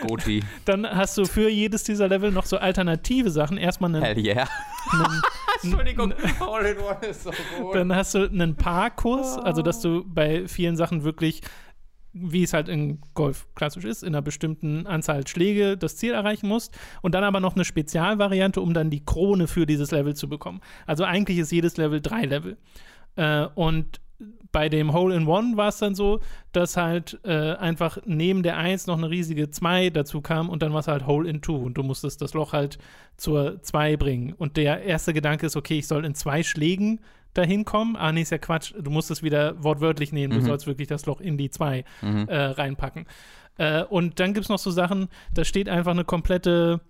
[0.06, 0.42] Goti.
[0.64, 3.56] dann hast du für jedes dieser Level noch so alternative Sachen.
[3.56, 4.48] Erstmal einen, Hell yeah.
[4.92, 5.22] einen
[5.62, 6.14] Entschuldigung.
[6.40, 7.74] All in one ist so gut.
[7.74, 11.42] Dann hast du einen Parkurs, also dass du bei vielen Sachen wirklich,
[12.12, 16.48] wie es halt in Golf klassisch ist, in einer bestimmten Anzahl Schläge das Ziel erreichen
[16.48, 16.78] musst.
[17.02, 20.60] Und dann aber noch eine Spezialvariante, um dann die Krone für dieses Level zu bekommen.
[20.86, 22.56] Also eigentlich ist jedes Level drei Level.
[23.16, 24.00] Äh, und
[24.50, 26.20] bei dem Hole in One war es dann so,
[26.52, 30.72] dass halt äh, einfach neben der 1 noch eine riesige 2 dazu kam und dann
[30.72, 32.78] war es halt Hole in Two und du musstest das Loch halt
[33.16, 34.32] zur 2 bringen.
[34.32, 37.00] Und der erste Gedanke ist, okay, ich soll in zwei Schlägen
[37.34, 37.94] dahin kommen.
[37.96, 38.74] Ah, nee, ist ja Quatsch.
[38.80, 40.32] Du musst es wieder wortwörtlich nehmen.
[40.32, 40.46] Du Mhm.
[40.46, 42.26] sollst wirklich das Loch in die 2 Mhm.
[42.28, 43.06] äh, reinpacken.
[43.58, 46.80] Äh, und dann gibt es noch so Sachen, da steht einfach eine komplette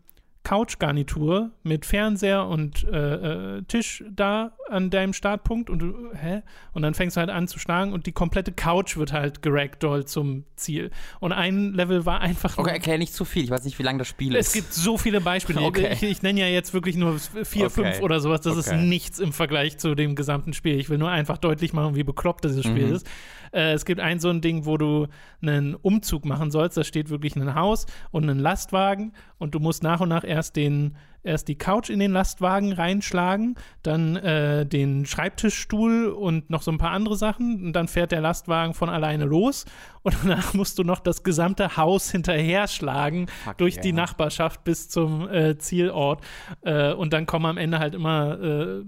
[0.48, 6.42] Couchgarnitur mit Fernseher und äh, äh, Tisch da an deinem Startpunkt und du, hä?
[6.72, 10.08] Und dann fängst du halt an zu schlagen und die komplette Couch wird halt geragdollt
[10.08, 10.90] zum Ziel.
[11.20, 13.44] Und ein Level war einfach Okay, erklär nicht zu viel.
[13.44, 14.48] Ich weiß nicht, wie lang das Spiel ist.
[14.48, 15.60] es gibt so viele Beispiele.
[15.60, 15.92] Okay.
[15.92, 17.70] Ich, ich nenne ja jetzt wirklich nur vier, Okay.
[17.70, 18.40] fünf oder sowas.
[18.40, 18.82] Das ist Okay.
[18.82, 20.78] nichts im Vergleich zu dem gesamten Spiel.
[20.78, 22.94] Ich will nur einfach deutlich machen, wie bekloppt dieses Spiel Mhm.
[22.94, 23.06] ist.
[23.52, 25.06] Äh, es gibt ein so ein Ding, wo du
[25.42, 26.76] einen Umzug machen sollst.
[26.76, 30.56] Da steht wirklich ein Haus und ein Lastwagen und du musst nach und nach erst
[30.56, 36.70] den erst die Couch in den Lastwagen reinschlagen, dann äh, den Schreibtischstuhl und noch so
[36.70, 39.64] ein paar andere Sachen und dann fährt der Lastwagen von alleine los
[40.02, 43.82] und danach musst du noch das gesamte Haus hinterher schlagen Fuck durch yeah.
[43.82, 46.22] die Nachbarschaft bis zum äh, Zielort
[46.62, 48.82] äh, und dann kommen am Ende halt immer äh,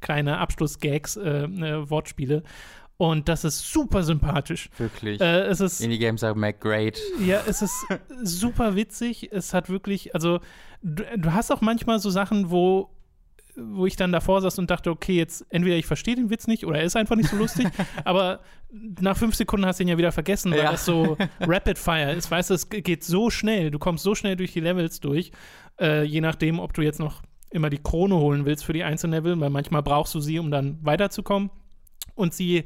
[0.00, 2.42] kleine Abschlussgags, äh, äh, Wortspiele
[3.10, 4.70] und das ist super sympathisch.
[4.78, 5.20] Wirklich.
[5.20, 7.00] Äh, es ist Indie-Games are make great.
[7.24, 7.74] ja, es ist
[8.22, 9.28] super witzig.
[9.32, 10.38] Es hat wirklich, also
[10.82, 12.90] du, du hast auch manchmal so Sachen, wo
[13.54, 16.64] wo ich dann davor saß und dachte, okay, jetzt entweder ich verstehe den Witz nicht
[16.64, 17.68] oder er ist einfach nicht so lustig,
[18.04, 18.40] aber
[18.98, 20.70] nach fünf Sekunden hast du ihn ja wieder vergessen, weil Ja.
[20.70, 22.30] das so Rapid Fire ist.
[22.30, 25.32] Weißt du, es geht so schnell, du kommst so schnell durch die Levels durch,
[25.78, 29.12] äh, je nachdem, ob du jetzt noch immer die Krone holen willst für die einzelnen
[29.22, 31.50] Level, weil manchmal brauchst du sie, um dann weiterzukommen.
[32.14, 32.64] Und sie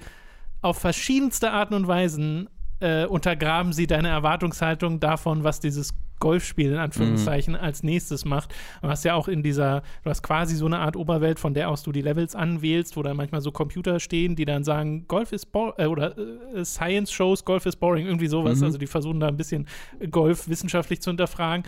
[0.62, 2.48] auf verschiedenste Arten und Weisen
[2.80, 7.60] äh, untergraben sie deine Erwartungshaltung davon, was dieses Golfspiel in Anführungszeichen Mhm.
[7.60, 8.54] als nächstes macht.
[8.82, 11.68] Du hast ja auch in dieser, du hast quasi so eine Art Oberwelt, von der
[11.68, 15.32] aus du die Levels anwählst, wo dann manchmal so Computer stehen, die dann sagen, Golf
[15.32, 18.58] ist boring, äh, oder äh, Science Shows, Golf ist boring, irgendwie sowas.
[18.58, 18.64] Mhm.
[18.64, 19.66] Also die versuchen da ein bisschen
[20.10, 21.64] Golf wissenschaftlich zu hinterfragen.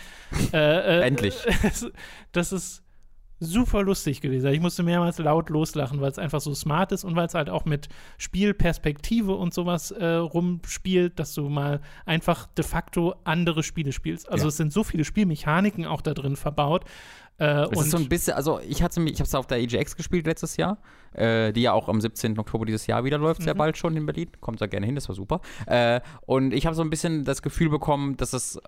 [0.53, 1.37] äh, äh, Endlich.
[2.33, 2.83] das ist
[3.41, 4.53] super lustig gewesen.
[4.53, 7.49] Ich musste mehrmals laut loslachen, weil es einfach so smart ist und weil es halt
[7.51, 13.93] auch mit Spielperspektive und sowas äh, rumspielt, dass du mal einfach de facto andere Spiele
[13.93, 14.29] spielst.
[14.29, 14.49] Also Ja.
[14.49, 16.85] es sind so viele Spielmechaniken auch da drin verbaut.
[17.41, 19.59] Äh, Es ist so ein bisschen, also ich hatte mich, ich habe es auf der
[19.61, 20.79] EGX gespielt letztes Jahr,
[21.13, 22.37] äh, die ja auch am 17.
[22.39, 23.59] Oktober dieses Jahr wieder läuft, sehr Mhm.
[23.59, 24.31] bald schon in Berlin.
[24.41, 25.41] Kommt da gerne hin, das war super.
[25.67, 28.59] Äh, und ich habe so ein bisschen das Gefühl bekommen, dass es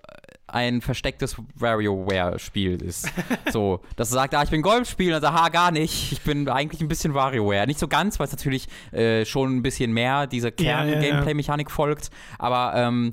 [0.53, 3.09] ein verstecktes WarioWare-Spiel ist.
[3.51, 6.11] so, dass er sagt, ah, ich bin Golfspiel, und dann sagt, ha, gar nicht.
[6.11, 7.67] Ich bin eigentlich ein bisschen WarioWare.
[7.67, 10.91] Nicht so ganz, weil es natürlich äh, schon ein bisschen mehr diese Ja, ja, ja.
[10.99, 13.11] Kern-Gameplay-Mechanik folgt, aber ähm,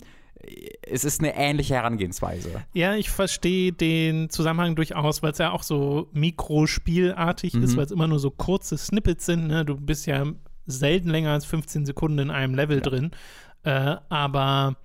[0.82, 2.62] es ist eine ähnliche Herangehensweise.
[2.72, 7.76] Ja, ich verstehe den Zusammenhang durchaus, weil es ja auch so mikrospielartig ist, Mhm.
[7.76, 9.48] weil es immer nur so kurze Snippets sind.
[9.48, 9.64] Ne?
[9.64, 10.24] Du bist ja
[10.66, 13.10] selten länger als 15 Sekunden in einem Level drin.
[13.64, 14.76] Äh, aber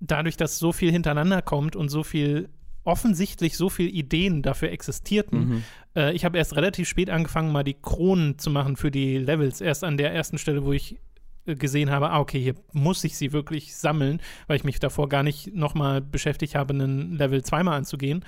[0.00, 2.48] dadurch, dass so viel hintereinander kommt und so viel
[2.84, 5.38] offensichtlich so viele Ideen dafür existierten.
[5.38, 5.64] Mhm.
[5.94, 9.60] Äh, ich habe erst relativ spät angefangen, mal die Kronen zu machen für die Levels.
[9.60, 10.96] Erst an der ersten Stelle, wo ich
[11.44, 15.08] äh, gesehen habe, ah, okay, hier muss ich sie wirklich sammeln, weil ich mich davor
[15.08, 18.24] gar nicht nochmal beschäftigt habe, einen Level zweimal anzugehen.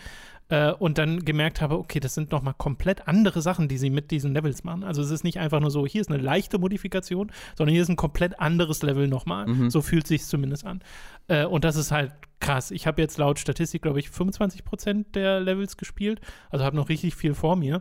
[0.51, 4.11] Äh, und dann gemerkt habe, okay, das sind nochmal komplett andere Sachen, die sie mit
[4.11, 4.82] diesen Levels machen.
[4.82, 7.88] Also es ist nicht einfach nur so, hier ist eine leichte Modifikation, sondern hier ist
[7.88, 9.46] ein komplett anderes Level nochmal.
[9.46, 9.70] Mhm.
[9.70, 10.82] So fühlt sich zumindest an.
[11.28, 12.72] Äh, und das ist halt krass.
[12.72, 16.20] Ich habe jetzt laut Statistik, glaube ich, 25% der Levels gespielt.
[16.51, 17.80] Also habe noch richtig viel vor mir.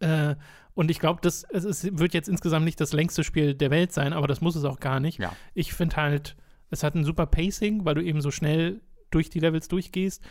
[0.00, 0.34] Äh,
[0.74, 3.92] und ich glaube, das es ist, wird jetzt insgesamt nicht das längste Spiel der Welt
[3.92, 5.18] sein, aber das muss es auch gar nicht.
[5.18, 5.32] Ja.
[5.54, 6.36] Ich finde halt,
[6.68, 8.80] es hat ein super Pacing, weil du eben so schnell
[9.10, 10.22] durch die Levels durchgehst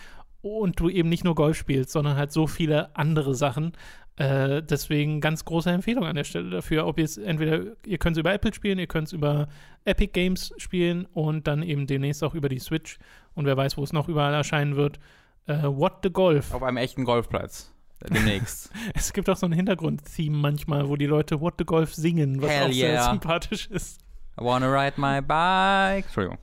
[0.46, 3.74] und du eben nicht nur Golf spielst, sondern halt so viele andere Sachen.
[4.18, 6.86] Äh, deswegen ganz große Empfehlung an der Stelle dafür.
[6.88, 9.48] Ob ihr es entweder, ihr könnt es über Apple spielen, ihr könnt es über
[9.84, 12.98] Epic Games spielen und dann eben demnächst auch über die Switch.
[13.34, 15.00] Und wer weiß, wo es noch überall erscheinen wird.
[15.48, 16.54] Äh, What the Golf.
[16.54, 17.72] Auf einem echten Golfplatz.
[18.10, 18.72] Demnächst.
[18.94, 22.50] Es gibt auch so ein Hintergrund-Theme manchmal, wo die Leute What the Golf singen, was
[22.52, 23.10] Hell auch sehr yeah.
[23.10, 24.00] sympathisch ist.
[24.40, 26.06] I wanna ride my bike.
[26.06, 26.38] Entschuldigung.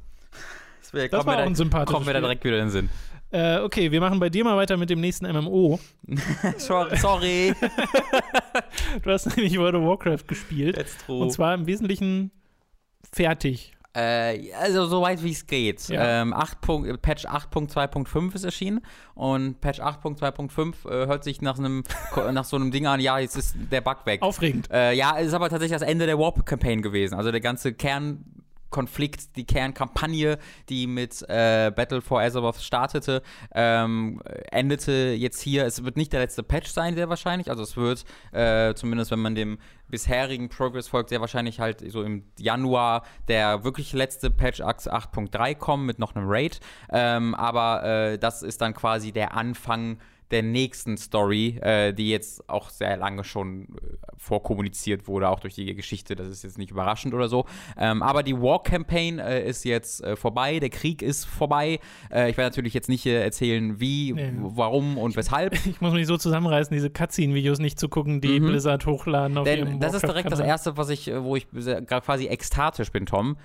[0.92, 2.90] Das, Das war da- sympathisches Kommt mir da direkt wieder in den Sinn.
[3.32, 5.80] Äh, okay, wir machen bei dir mal weiter mit dem nächsten MMO.
[6.58, 7.54] Sorry.
[9.02, 10.76] Du hast nämlich World of Warcraft gespielt.
[10.76, 12.30] Jetzt Und zwar im Wesentlichen
[13.10, 13.72] fertig.
[13.94, 15.88] Äh, also soweit wie es geht.
[15.88, 16.22] Ja.
[16.22, 18.80] Ähm, 8 Punkt, Patch 8.2.5 ist erschienen
[19.14, 21.84] und Patch 8.2.5 äh, hört sich nach, einem,
[22.32, 24.22] nach so einem Ding an, ja, jetzt ist der Bug weg.
[24.22, 24.70] Aufregend.
[24.70, 27.14] Äh, ja, es ist aber tatsächlich das Ende der Warp-Campaign gewesen.
[27.14, 27.74] Also der ganze
[28.72, 33.22] Kernkonflikt, die Kernkampagne, die mit äh, Battle for Azeroth startete,
[33.54, 34.20] ähm,
[34.50, 35.66] endete jetzt hier.
[35.66, 37.50] Es wird nicht der letzte Patch sein, sehr wahrscheinlich.
[37.50, 39.58] Also es wird, äh, zumindest wenn man dem
[39.88, 45.84] bisherigen Progress folgt, sehr wahrscheinlich halt so im Januar der wirklich letzte Patch 8.3 kommen
[45.84, 46.60] mit noch einem Raid.
[46.90, 49.98] Ähm, aber äh, das ist dann quasi der Anfang
[50.32, 55.54] der nächsten Story, äh, die jetzt auch sehr lange schon äh, vorkommuniziert wurde, auch durch
[55.54, 56.16] die Geschichte.
[56.16, 57.44] Das ist jetzt nicht überraschend oder so.
[57.78, 61.78] Ähm, aber die War Campaign äh, ist jetzt äh, vorbei, der Krieg ist vorbei.
[62.10, 64.32] Äh, ich werde natürlich jetzt nicht äh, erzählen, wie, Nee.
[64.38, 65.52] warum und weshalb.
[65.66, 68.46] Ich muss mich so zusammenreißen, diese Cutscene-Videos nicht zu gucken, die Mhm.
[68.46, 71.46] Blizzard hochladen auf ihrem Denn das ist direkt das erste, was ich, wo ich
[71.86, 73.36] quasi ekstatisch bin, Tom.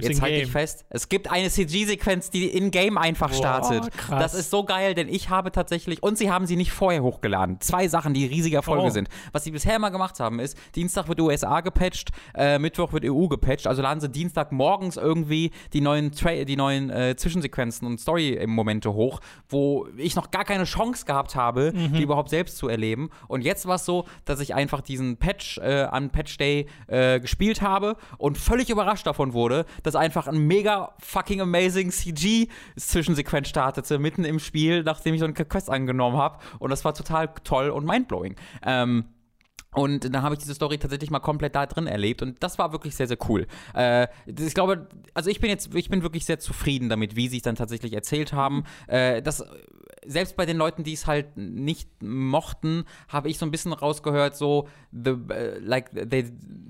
[0.00, 3.90] Gibt's Jetzt halte ich fest, es gibt eine CG-Sequenz, die in-game einfach Boah, startet.
[3.96, 4.20] krass.
[4.20, 7.60] Das ist so geil, denn ich habe tatsächlich, und sie haben sie nicht vorher hochgeladen.
[7.60, 8.90] Zwei Sachen, die riesige Erfolge Oh.
[8.90, 9.08] sind.
[9.32, 13.26] Was sie bisher mal gemacht haben, ist, Dienstag wird USA gepatcht, äh, Mittwoch wird EU
[13.28, 17.98] gepatcht, also laden sie Dienstag morgens irgendwie die neuen, Tra die neuen äh, Zwischensequenzen und
[18.00, 23.10] Story-Momente hoch, wo ich noch gar keine Chance gehabt habe, die überhaupt selbst zu erleben.
[23.28, 27.20] Und jetzt war es so, dass ich einfach diesen Patch äh, an Patch Day äh,
[27.20, 34.00] gespielt habe und völlig überrascht davon wurde, dass einfach ein mega fucking amazing CG-Zwischensequenz startete,
[34.00, 36.38] mitten im Spiel, nachdem ich so eine Quest angenommen habe.
[36.58, 38.34] Und das war total toll und mindblowing.
[38.64, 39.04] Ähm,
[39.76, 42.72] und dann habe ich diese Story tatsächlich mal komplett da drin erlebt und das war
[42.72, 43.46] wirklich sehr, sehr cool.
[43.74, 47.36] Äh, ich glaube, also ich bin jetzt, ich bin wirklich sehr zufrieden damit, wie sie
[47.36, 48.64] es dann tatsächlich erzählt haben.
[48.88, 49.44] Äh, das
[50.06, 54.36] selbst bei den Leuten, die es halt nicht mochten, habe ich so ein bisschen rausgehört,
[54.36, 56.24] so, the, uh, like, they,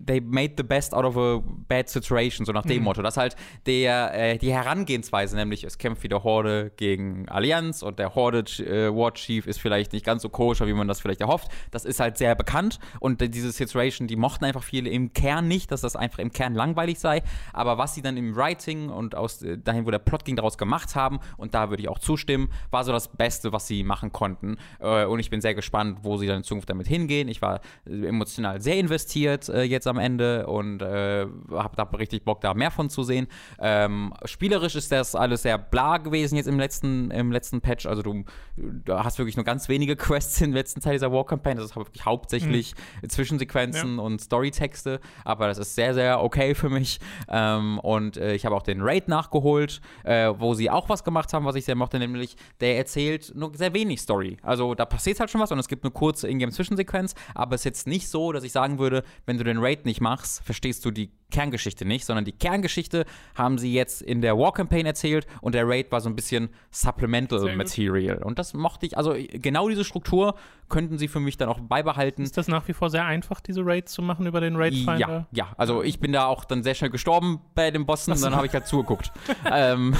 [0.04, 2.84] they made the best out of a bad situation, so nach dem mhm.
[2.84, 3.02] Motto.
[3.02, 8.14] Dass halt der, äh, die Herangehensweise, nämlich es kämpft wieder Horde gegen Allianz und der
[8.14, 11.48] Horde äh, War Chief ist vielleicht nicht ganz so koscher, wie man das vielleicht erhofft.
[11.70, 15.70] Das ist halt sehr bekannt und diese Situation, die mochten einfach viele im Kern nicht,
[15.70, 17.22] dass das einfach im Kern langweilig sei.
[17.52, 20.58] Aber was sie dann im Writing und aus äh, dahin, wo der Plot ging, daraus
[20.58, 24.12] gemacht haben, und da würde ich auch zustimmen, war so das Beste, was sie machen
[24.12, 24.56] konnten.
[24.80, 27.28] Äh, und ich bin sehr gespannt, wo sie dann in Zukunft damit hingehen.
[27.28, 32.40] Ich war emotional sehr investiert äh, jetzt am Ende und äh, habe da richtig Bock,
[32.40, 33.26] da mehr von zu sehen.
[33.58, 37.86] Ähm, spielerisch ist das alles sehr bla gewesen jetzt im letzten, im letzten Patch.
[37.86, 38.24] Also du,
[38.56, 41.56] du hast wirklich nur ganz wenige Quests im letzten Teil dieser War-Campaign.
[41.56, 43.08] Das ist wirklich hauptsächlich mhm.
[43.08, 44.02] Zwischensequenzen ja.
[44.02, 45.00] und Storytexte.
[45.24, 47.00] Aber das ist sehr, sehr okay für mich.
[47.28, 51.32] Ähm, und äh, ich habe auch den Raid nachgeholt, äh, wo sie auch was gemacht
[51.32, 54.36] haben, was ich sehr mochte, nämlich der erzählt nur sehr wenig Story.
[54.42, 57.64] Also da passiert halt schon was und es gibt eine kurze Ingame-Zwischensequenz, aber es ist
[57.64, 60.90] jetzt nicht so, dass ich sagen würde, wenn du den Raid nicht machst, verstehst du
[60.90, 63.04] die Kerngeschichte nicht, sondern die Kerngeschichte
[63.34, 66.50] haben sie jetzt in der War Campaign erzählt und der Raid war so ein bisschen
[66.70, 68.22] Supplemental Material.
[68.22, 70.36] Und das mochte ich, also genau diese Struktur
[70.68, 72.22] könnten sie für mich dann auch beibehalten.
[72.22, 74.98] Ist das nach wie vor sehr einfach, diese Raids zu machen über den Raid Finder?
[74.98, 75.48] Ja, ja.
[75.56, 78.46] Also ich bin da auch dann sehr schnell gestorben bei dem Bossen und dann habe
[78.46, 79.12] ich halt zugeguckt.
[79.50, 79.94] ähm,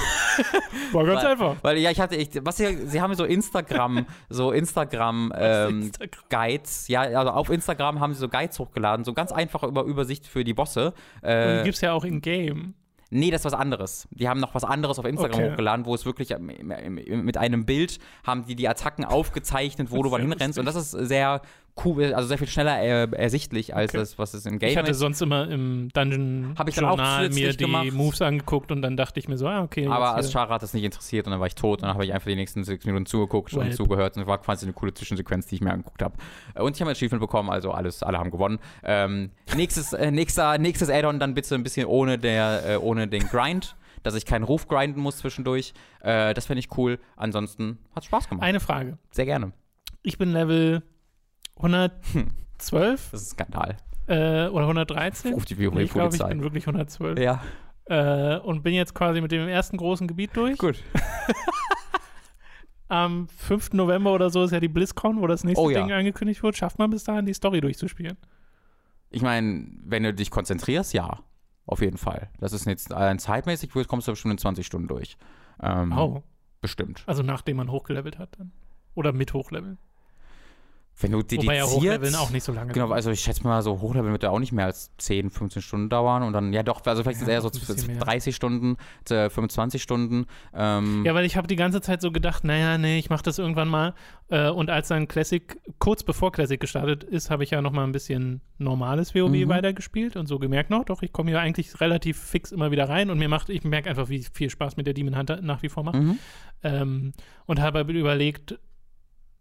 [0.93, 1.57] war ganz weil, einfach.
[1.63, 6.23] Weil ja, ich hatte, ich, was sie, sie haben so Instagram, so Instagram, ähm, Instagram
[6.31, 10.27] Guides, ja, also auf Instagram haben sie so Guides hochgeladen, so ganz einfache über Übersicht
[10.27, 10.95] für die Bosse.
[11.23, 12.75] Äh, und die gibt es ja auch in Game.
[13.11, 14.09] Nee, das ist was anderes.
[14.11, 15.51] Die haben noch was anderes auf Instagram okay.
[15.53, 20.11] hochgeladen, wo es wirklich äh, mit einem Bild haben die die Attacken aufgezeichnet, wo du
[20.11, 20.59] wann hinrennst.
[20.59, 21.41] Und das ist sehr
[21.85, 23.99] cool, also sehr viel schneller äh, ersichtlich als okay.
[23.99, 24.73] das, was es im Game ist.
[24.73, 24.99] Ich hatte ist.
[24.99, 27.93] sonst immer im Dungeon Hab ich Journal mir die gemacht.
[27.93, 29.87] Moves angeguckt und dann dachte ich mir so, ah, okay.
[29.87, 32.05] Aber als Chara hat das nicht interessiert und dann war ich tot und dann habe
[32.05, 33.67] ich einfach die nächsten sechs Minuten zugeguckt well.
[33.67, 36.15] und zugehört und es war quasi eine coole Zwischensequenz, die ich mir angeguckt habe.
[36.55, 38.59] Und ich habe ein Achievement bekommen, also alles, alle haben gewonnen.
[38.83, 43.27] Ähm, nächstes, äh, nächster, nächstes Add-on dann bitte ein bisschen ohne, der, äh, ohne den
[43.29, 45.75] Grind dass ich keinen Ruf grinden muss zwischendurch.
[46.01, 47.01] Äh, das fände ich cool.
[47.17, 48.45] Ansonsten hat es Spaß gemacht.
[48.47, 48.99] Eine Frage.
[49.11, 49.51] Sehr gerne.
[50.05, 50.96] Ich bin Level 100.
[51.57, 53.11] 112?
[53.11, 53.77] Das ist ein Skandal.
[54.07, 55.35] Äh, oder 113?
[55.35, 57.19] Ruf die nee, ich glaube, ich bin wirklich 112.
[57.19, 57.43] Ja.
[57.87, 60.59] Äh, und bin jetzt quasi mit dem ersten großen Gebiet durch.
[60.59, 60.83] Gut.
[62.89, 63.73] Am 5.
[63.73, 65.83] November oder so ist ja die BlizzCon, wo das nächste oh, ja.
[65.83, 66.57] Ding angekündigt wird.
[66.57, 68.17] Schafft man bis dahin, die Story durchzuspielen?
[69.11, 71.21] Ich meine, wenn du dich konzentrierst, ja.
[71.67, 72.31] Auf jeden Fall.
[72.39, 75.17] Das ist jetzt allein zeitmäßig, kommst du bestimmt in 20 Stunden durch.
[75.61, 76.23] Ähm, oh.
[76.61, 77.03] Bestimmt.
[77.07, 78.53] Also nachdem man hochgelevelt hat dann?
[78.95, 79.79] Oder mit Hochleveln?
[80.99, 83.61] Wenn du dediziert, Wobei ja Hochleveln auch nicht so lange Genau, also ich schätze mal,
[83.61, 86.63] so Hochleveln wird ja auch nicht mehr als 10, 15 Stunden dauern und dann, ja
[86.63, 88.33] doch, also vielleicht ja, ist es eher so 30 mehr.
[88.33, 88.77] Stunden,
[89.07, 90.27] 25 Stunden.
[90.55, 91.05] Ähm.
[91.05, 93.69] Ja, weil ich habe die ganze Zeit so gedacht, naja, nee, ich mache das irgendwann
[93.69, 93.95] mal.
[94.29, 97.85] Äh, und als dann Classic, kurz bevor Classic gestartet ist, habe ich ja noch mal
[97.85, 99.49] ein bisschen normales WoW mhm.
[99.51, 103.11] weitergespielt und so gemerkt, noch, doch, ich komme hier eigentlich relativ fix immer wieder rein
[103.11, 105.69] und mir macht, ich merke einfach, wie viel Spaß mit der Demon Hunter nach wie
[105.69, 105.97] vor macht.
[105.97, 106.19] Mhm.
[106.63, 107.13] Ähm,
[107.45, 108.59] und habe überlegt,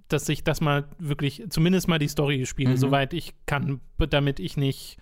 [0.07, 2.77] dass ich das mal wirklich, zumindest mal die Story spiele, mhm.
[2.77, 4.97] soweit ich kann, damit ich nicht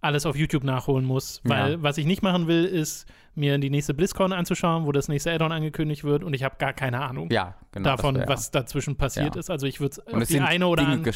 [0.00, 1.40] alles auf YouTube nachholen muss.
[1.44, 1.82] Weil ja.
[1.82, 5.52] was ich nicht machen will, ist mir die nächste BlizzCon anzuschauen, wo das nächste Addon
[5.52, 9.34] angekündigt wird und ich habe gar keine Ahnung ja, genau, davon, wär, was dazwischen passiert
[9.34, 9.40] ja.
[9.40, 9.50] ist.
[9.50, 11.14] Also ich würde es auf die eine oder andere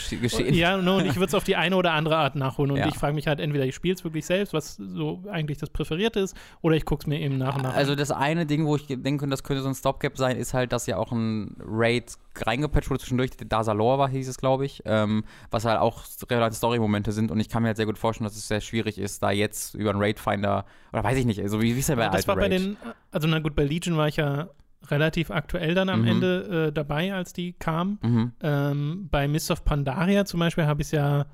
[0.51, 2.95] ja, no, und ich würde es auf die eine oder andere Art nachholen und ich
[2.95, 6.37] frage mich halt entweder ich spiele es wirklich selbst, was so eigentlich das Präferierte ist,
[6.61, 7.75] oder ich gucke es mir eben nach und nach.
[7.75, 10.73] Also das eine Ding, wo ich denke, das könnte so ein Stopgap sein, ist halt,
[10.73, 15.25] dass ja auch ein Raid reingepatcht wurde zwischendurch, Dasalor war, hieß es, glaube ich, ähm,
[15.51, 18.37] was halt auch relevante Story-Momente sind und ich kann mir halt sehr gut vorstellen, dass
[18.37, 21.73] es sehr schwierig ist, da jetzt über einen Raid-Finder, oder weiß ich nicht, also wie
[21.73, 22.77] ist ja bei Das war bei den,
[23.11, 24.49] also na gut, bei Legion war ich ja
[24.91, 26.09] relativ aktuell dann am mhm.
[26.09, 27.99] Ende äh, dabei, als die kam.
[28.03, 28.33] Mhm.
[28.43, 31.27] Ähm, bei Mist of Pandaria zum Beispiel habe ich es ja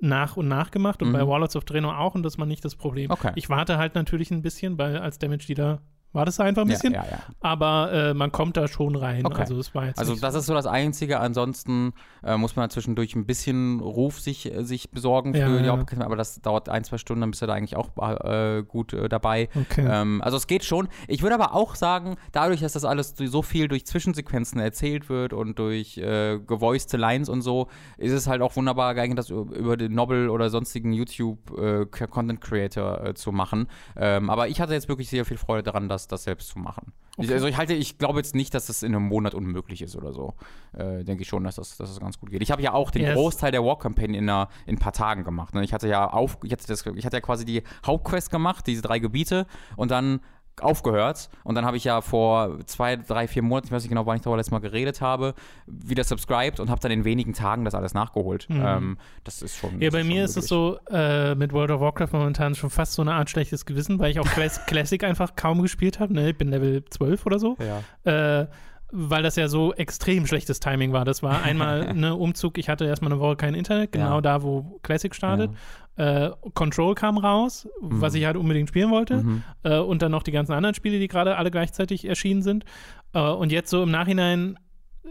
[0.00, 1.12] nach und nach gemacht und mhm.
[1.12, 3.10] bei Warlords of Draenor auch und das war nicht das Problem.
[3.10, 3.32] Okay.
[3.36, 5.80] Ich warte halt natürlich ein bisschen, weil als Damage Dealer
[6.12, 6.92] war das einfach ein bisschen.
[6.92, 7.18] Ja, ja, ja.
[7.40, 9.24] Aber äh, man kommt da schon rein.
[9.24, 9.40] Okay.
[9.40, 10.40] Also, das, war jetzt also das so.
[10.40, 11.20] ist so das Einzige.
[11.20, 16.04] Ansonsten äh, muss man zwischendurch ein bisschen Ruf sich, äh, sich besorgen für die Hauptkämpfe.
[16.04, 19.08] Aber das dauert ein, zwei Stunden, dann bist du da eigentlich auch äh, gut äh,
[19.08, 19.48] dabei.
[19.54, 19.86] Okay.
[19.88, 20.88] Ähm, also es geht schon.
[21.08, 25.32] Ich würde aber auch sagen, dadurch, dass das alles so viel durch Zwischensequenzen erzählt wird
[25.32, 29.76] und durch äh, gevoicete Lines und so, ist es halt auch wunderbar geeignet, das über
[29.76, 33.68] den Nobel oder sonstigen YouTube-Content-Creator zu machen.
[33.96, 36.58] Ähm, aber ich hatte jetzt wirklich sehr viel Freude daran, dass das, das selbst zu
[36.58, 36.92] machen.
[37.16, 37.26] Okay.
[37.26, 39.96] Ich, also ich halte, ich glaube jetzt nicht, dass das in einem Monat unmöglich ist
[39.96, 40.34] oder so.
[40.72, 42.42] Äh, denke ich schon, dass das, dass das ganz gut geht.
[42.42, 43.14] Ich habe ja auch den yes.
[43.14, 45.54] Großteil der War-Campaign in, in ein paar Tagen gemacht.
[45.54, 45.62] Ne?
[45.62, 48.80] Ich hatte ja auf, ich hatte, das, ich hatte ja quasi die Hauptquest gemacht, diese
[48.80, 49.46] drei Gebiete,
[49.76, 50.20] und dann
[50.62, 51.28] aufgehört.
[51.44, 54.16] Und dann habe ich ja vor zwei, drei, vier Monaten, ich weiß nicht genau, wann
[54.16, 55.34] ich darüber letztes Mal geredet habe,
[55.66, 58.48] wieder subscribed und habe dann in wenigen Tagen das alles nachgeholt.
[58.48, 58.62] Mhm.
[58.64, 59.80] Ähm, das ist schon.
[59.80, 63.02] Ja, bei mir ist es so äh, mit World of Warcraft momentan schon fast so
[63.02, 66.12] eine Art schlechtes Gewissen, weil ich auch Class Classic einfach kaum gespielt habe.
[66.14, 66.30] Ne?
[66.30, 67.56] Ich bin Level 12 oder so.
[67.58, 68.40] Ja.
[68.40, 68.46] Äh,
[68.94, 71.06] weil das ja so extrem schlechtes Timing war.
[71.06, 74.20] Das war einmal ein Umzug, ich hatte erstmal eine Woche kein Internet, genau Ja.
[74.20, 75.50] da, wo Classic startet.
[75.96, 78.18] Äh, Control kam raus, was Mhm.
[78.18, 79.22] ich halt unbedingt spielen wollte.
[79.22, 79.42] Mhm.
[79.62, 82.64] Äh, und dann noch die ganzen anderen Spiele, die gerade alle gleichzeitig erschienen sind.
[83.12, 84.58] Äh, und jetzt so im Nachhinein,
[85.04, 85.08] äh,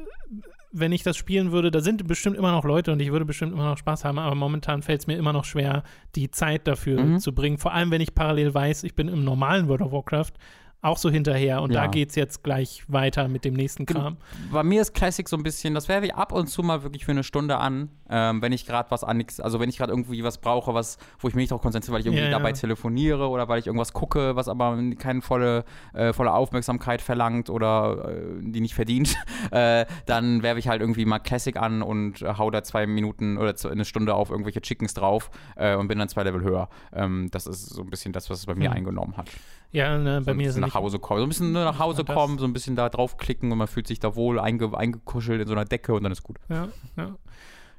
[0.71, 3.51] wenn ich das spielen würde, da sind bestimmt immer noch Leute und ich würde bestimmt
[3.53, 5.83] immer noch Spaß haben, aber momentan fällt es mir immer noch schwer,
[6.15, 7.19] die Zeit dafür Mhm.
[7.19, 7.57] zu bringen.
[7.57, 10.31] Vor allem, wenn ich parallel weiß, ich bin im normalen World of Warcraft
[10.81, 11.81] auch so hinterher und Ja.
[11.81, 13.99] da geht es jetzt gleich weiter mit dem nächsten Genau.
[14.01, 14.17] Kram.
[14.51, 17.05] Bei mir ist Classic so ein bisschen, das werfe ich ab und zu mal wirklich
[17.05, 19.91] für eine Stunde an, ähm, wenn ich gerade was an nix, also wenn ich gerade
[19.91, 22.37] irgendwie was brauche, was, wo ich mich nicht darauf konzentriere, weil ich irgendwie Ja, ja.
[22.37, 27.49] dabei telefoniere oder weil ich irgendwas gucke, was aber keine volle, äh, volle Aufmerksamkeit verlangt
[27.51, 29.15] oder äh, die nicht verdient,
[29.51, 33.53] äh, dann werfe ich halt irgendwie mal Classic an und hau da zwei Minuten oder
[33.69, 36.69] eine Stunde auf irgendwelche Chickens drauf äh, und bin dann zwei Level höher.
[36.91, 38.77] Ähm, das ist so ein bisschen das, was es bei mir Hm.
[38.77, 39.29] eingenommen hat.
[39.71, 41.19] Ja, ne, bei so mir bisschen sind nach Hause kommen.
[41.19, 43.87] So ein bisschen nur nach Hause kommen, so ein bisschen da draufklicken und man fühlt
[43.87, 46.37] sich da wohl einge eingekuschelt in so einer Decke und dann ist gut.
[46.49, 46.67] Ja,
[46.97, 47.15] ja.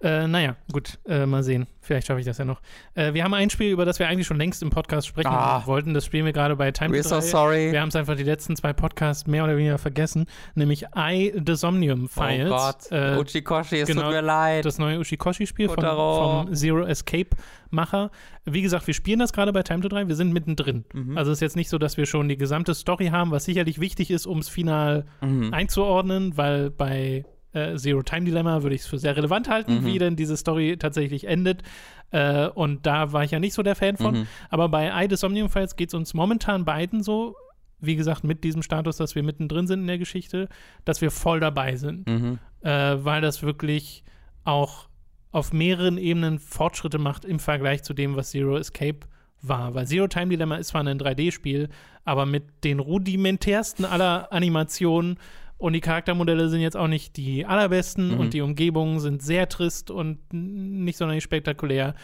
[0.03, 1.67] Äh, naja, gut, äh, mal sehen.
[1.81, 2.61] Vielleicht schaffe ich das ja noch.
[2.95, 5.63] Äh, wir haben ein Spiel, über das wir eigentlich schon längst im Podcast sprechen Ah.
[5.67, 5.95] wollten.
[5.95, 7.21] Das spielen wir gerade bei Time We're so 3.
[7.21, 7.73] sorry.
[7.73, 11.55] Wir haben es einfach die letzten zwei Podcasts mehr oder weniger vergessen, nämlich I, The
[11.55, 12.51] Somnium Files.
[12.51, 14.65] Oh Gott, Äh, Uchikoshi, es genau, tut mir leid.
[14.65, 18.11] das neue Ushikoshi-Spiel vom, vom Zero Escape-Macher.
[18.45, 20.85] Wie gesagt, wir spielen das gerade bei Time to 3, wir sind mittendrin.
[20.93, 21.17] Mhm.
[21.17, 23.81] Also es ist jetzt nicht so, dass wir schon die gesamte Story haben, was sicherlich
[23.81, 25.53] wichtig ist, um es final Mhm.
[25.55, 29.87] einzuordnen, weil bei äh, Zero Time Dilemma würde ich es für sehr relevant halten, Mhm.
[29.87, 31.63] wie denn diese Story tatsächlich endet.
[32.11, 34.15] Äh, und da war ich ja nicht so der Fan von.
[34.21, 34.27] Mhm.
[34.51, 37.37] Aber bei I, The Somnium Files geht es uns momentan beiden so,
[37.81, 40.49] wie gesagt, mit diesem Status, dass wir mittendrin sind in der Geschichte,
[40.85, 42.07] dass wir voll dabei sind.
[42.09, 42.39] Mhm.
[42.63, 42.71] Äh,
[43.05, 44.05] weil das wirklich
[44.45, 44.89] auch
[45.33, 49.01] auf mehreren Ebenen Fortschritte macht im Vergleich zu dem, was Zero Escape
[49.41, 49.75] war.
[49.75, 51.71] Weil Zero Time Dilemma ist zwar ein 3D-Spiel,
[52.05, 55.19] aber mit den rudimentärsten aller Animationen
[55.63, 58.19] und die Charaktermodelle sind jetzt auch nicht die allerbesten Mhm.
[58.21, 61.95] und die Umgebungen sind sehr trist und nicht sonderlich spektakulär.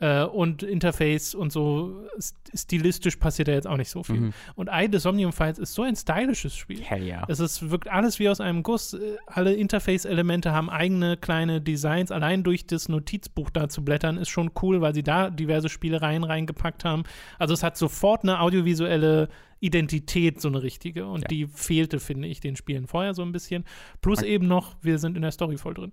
[0.00, 4.20] Äh, und Interface und so st stilistisch passiert da jetzt auch nicht so viel.
[4.20, 4.32] Mhm.
[4.54, 6.82] Und I, The Somnium Files ist so ein stylisches Spiel.
[6.82, 7.24] Hell ja.
[7.26, 8.94] Es ist, wirkt alles wie aus einem Guss.
[8.94, 12.12] Äh, Alle Interface-Elemente haben eigene kleine Designs.
[12.12, 16.22] Allein durch das Notizbuch da zu blättern ist schon cool, weil sie da diverse Spielereien
[16.22, 17.02] reingepackt haben.
[17.38, 19.28] Also es hat sofort eine audiovisuelle
[19.58, 21.06] Identität, so eine richtige.
[21.06, 21.28] Und Ja.
[21.28, 23.64] die fehlte, finde ich, den Spielen vorher so ein bisschen.
[24.00, 25.92] Plus eben noch, wir sind in der Story voll drin.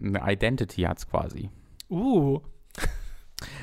[0.00, 1.50] Eine Identity hat's quasi.
[1.90, 2.38] Uh,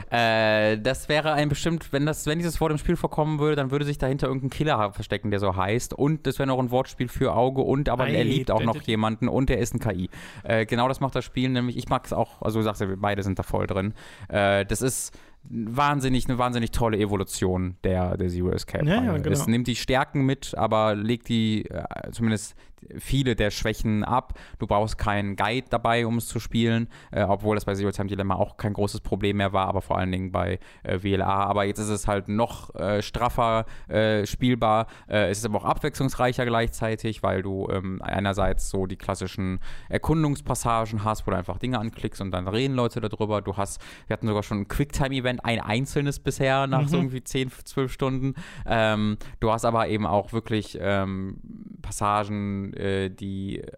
[0.09, 3.71] Äh, das wäre ein bestimmt, wenn das, wenn dieses Wort im Spiel vorkommen würde, dann
[3.71, 5.93] würde sich dahinter irgendein Killer verstecken, der so heißt.
[5.93, 9.27] Und das wäre noch ein Wortspiel für Auge und aber er liebt auch noch jemanden
[9.27, 10.09] und er ist ein KI.
[10.43, 12.89] Äh, genau das macht das Spiel, nämlich ich mag es auch, also du sagst ja,
[12.89, 13.93] wir beide sind da voll drin.
[14.29, 15.17] Äh, das ist
[15.47, 18.85] wahnsinnig, eine wahnsinnig tolle Evolution der, der Zero Escape.
[18.85, 19.29] Ja, ja, genau.
[19.29, 22.55] Es nimmt die Stärken mit, aber legt die äh, zumindest
[22.97, 24.33] viele der Schwächen ab.
[24.59, 28.07] Du brauchst keinen Guide dabei, um es zu spielen, äh, obwohl das bei Zero Time
[28.09, 31.25] Dilemma auch kein großes Problem mehr war, aber vor allen Dingen bei äh, WLA.
[31.45, 34.87] Aber jetzt ist es halt noch äh, straffer äh, spielbar.
[35.07, 39.59] Äh, es ist aber auch abwechslungsreicher gleichzeitig, weil du ähm, einerseits so die klassischen
[39.89, 43.41] Erkundungspassagen hast, wo du einfach Dinge anklickst und dann reden Leute darüber.
[43.41, 47.03] Du hast, wir hatten sogar schon ein Quicktime-Event, ein einzelnes bisher nach so Mhm.
[47.05, 48.33] irgendwie 10, 12 Stunden.
[48.65, 51.37] Ähm, du hast aber eben auch wirklich ähm,
[51.81, 53.71] Passagen, äh, die äh,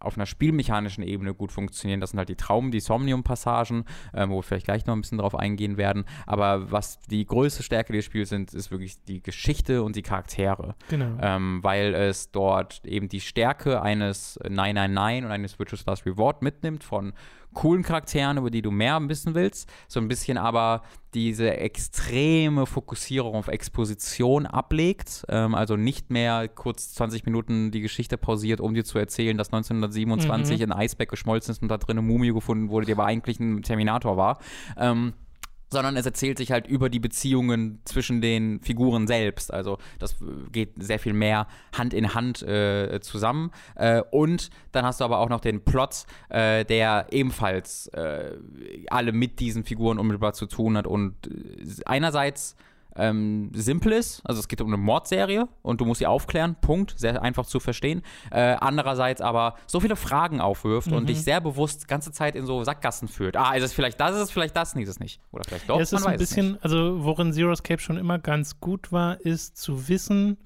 [0.00, 2.00] auf einer spielmechanischen Ebene gut funktionieren.
[2.00, 3.84] Das sind halt die Traum-, die Somnium-Passagen,
[4.14, 6.04] ähm, wo wir vielleicht gleich noch ein bisschen drauf eingehen werden.
[6.26, 10.74] Aber was die größte Stärke des Spiels sind, ist wirklich die Geschichte und die Charaktere.
[10.88, 11.18] genau.
[11.20, 16.82] Ähm, weil es dort eben die Stärke eines 999 und eines Virtual Stars Reward mitnimmt
[16.82, 17.12] von
[17.52, 20.82] coolen Charakteren, über die du mehr wissen willst, so ein bisschen aber
[21.14, 28.16] diese extreme Fokussierung auf Exposition ablegt, ähm, also nicht mehr kurz 20 Minuten die Geschichte
[28.16, 30.72] pausiert, um dir zu erzählen, dass 1927 Mhm.
[30.72, 33.62] ein Eisberg geschmolzen ist und da drin eine Mumie gefunden wurde, die aber eigentlich ein
[33.62, 34.38] Terminator war.
[34.76, 35.14] Ähm,
[35.72, 39.52] sondern es erzählt sich halt über die Beziehungen zwischen den Figuren selbst.
[39.52, 40.16] Also das
[40.50, 41.46] geht sehr viel mehr
[41.76, 43.52] Hand in Hand äh, zusammen.
[43.76, 48.36] Äh, und dann hast du aber auch noch den Plot, äh, der ebenfalls äh,
[48.88, 52.56] alle mit diesen Figuren unmittelbar zu tun hat und äh, einerseits
[52.96, 54.22] ähm, simpel ist.
[54.24, 56.56] Also es geht um eine Mordserie und du musst sie aufklären.
[56.60, 56.94] Punkt.
[56.96, 58.02] Sehr einfach zu verstehen.
[58.30, 60.96] Äh, andererseits aber so viele Fragen aufwirft Mhm.
[60.96, 63.36] und dich sehr bewusst ganze Zeit in so Sackgassen führt.
[63.36, 65.20] Ah, ist es vielleicht das, ist es vielleicht das, nee, ist es nicht.
[65.32, 68.60] Oder vielleicht doch, Ja, es ist ein bisschen, also worin Zero Escape schon immer ganz
[68.60, 70.36] gut war, ist zu wissen,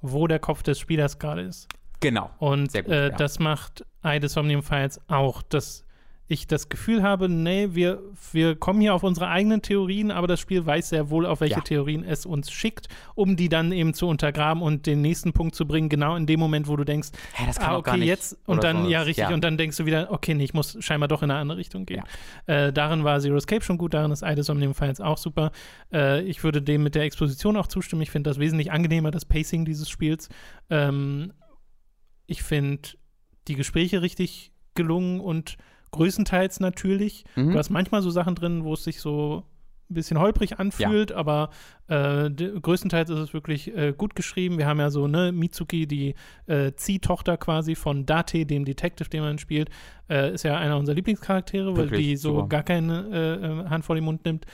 [0.00, 1.68] wo der Kopf des Spielers gerade ist.
[2.00, 2.30] Genau.
[2.38, 3.16] Und gut, äh, ja.
[3.16, 5.85] das macht Eye Somnium Files auch, dass
[6.28, 8.02] ich das Gefühl habe, nee, wir,
[8.32, 11.56] wir kommen hier auf unsere eigenen Theorien, aber das Spiel weiß sehr wohl, auf welche
[11.56, 11.60] Ja.
[11.60, 15.66] Theorien es uns schickt, um die dann eben zu untergraben und den nächsten Punkt zu
[15.66, 18.64] bringen, genau in dem Moment, wo du denkst, Hä, das kann ah, okay, jetzt und
[18.64, 18.90] dann, so.
[18.90, 19.34] ja, richtig, Ja.
[19.34, 21.86] und dann denkst du wieder, okay, nee, ich muss scheinbar doch in eine andere Richtung
[21.86, 22.02] gehen.
[22.46, 25.52] Äh, darin war Zero Escape schon gut, darin ist Eye Somnium Files auch super.
[25.92, 28.02] Äh, ich würde dem mit der Exposition auch zustimmen.
[28.02, 30.28] Ich finde das wesentlich angenehmer, das Pacing dieses Spiels.
[30.70, 31.32] Ähm,
[32.26, 32.88] ich finde
[33.46, 35.56] die Gespräche richtig gelungen und
[35.96, 37.24] größtenteils natürlich.
[37.34, 37.52] Mhm.
[37.52, 39.44] Du hast manchmal so Sachen drin, wo es sich so
[39.88, 41.50] ein bisschen holprig anfühlt, aber
[41.88, 44.58] äh, größtenteils ist es wirklich äh, gut geschrieben.
[44.58, 46.14] Wir haben ja so, ne, Mitsuki, die
[46.46, 49.70] äh, Ziehtochter quasi von Date, dem Detective, den man spielt,
[50.10, 52.48] äh, ist ja einer unserer Lieblingscharaktere, weil Wirklich, die so super.
[52.48, 54.46] gar keine äh, äh, Hand vor den Mund nimmt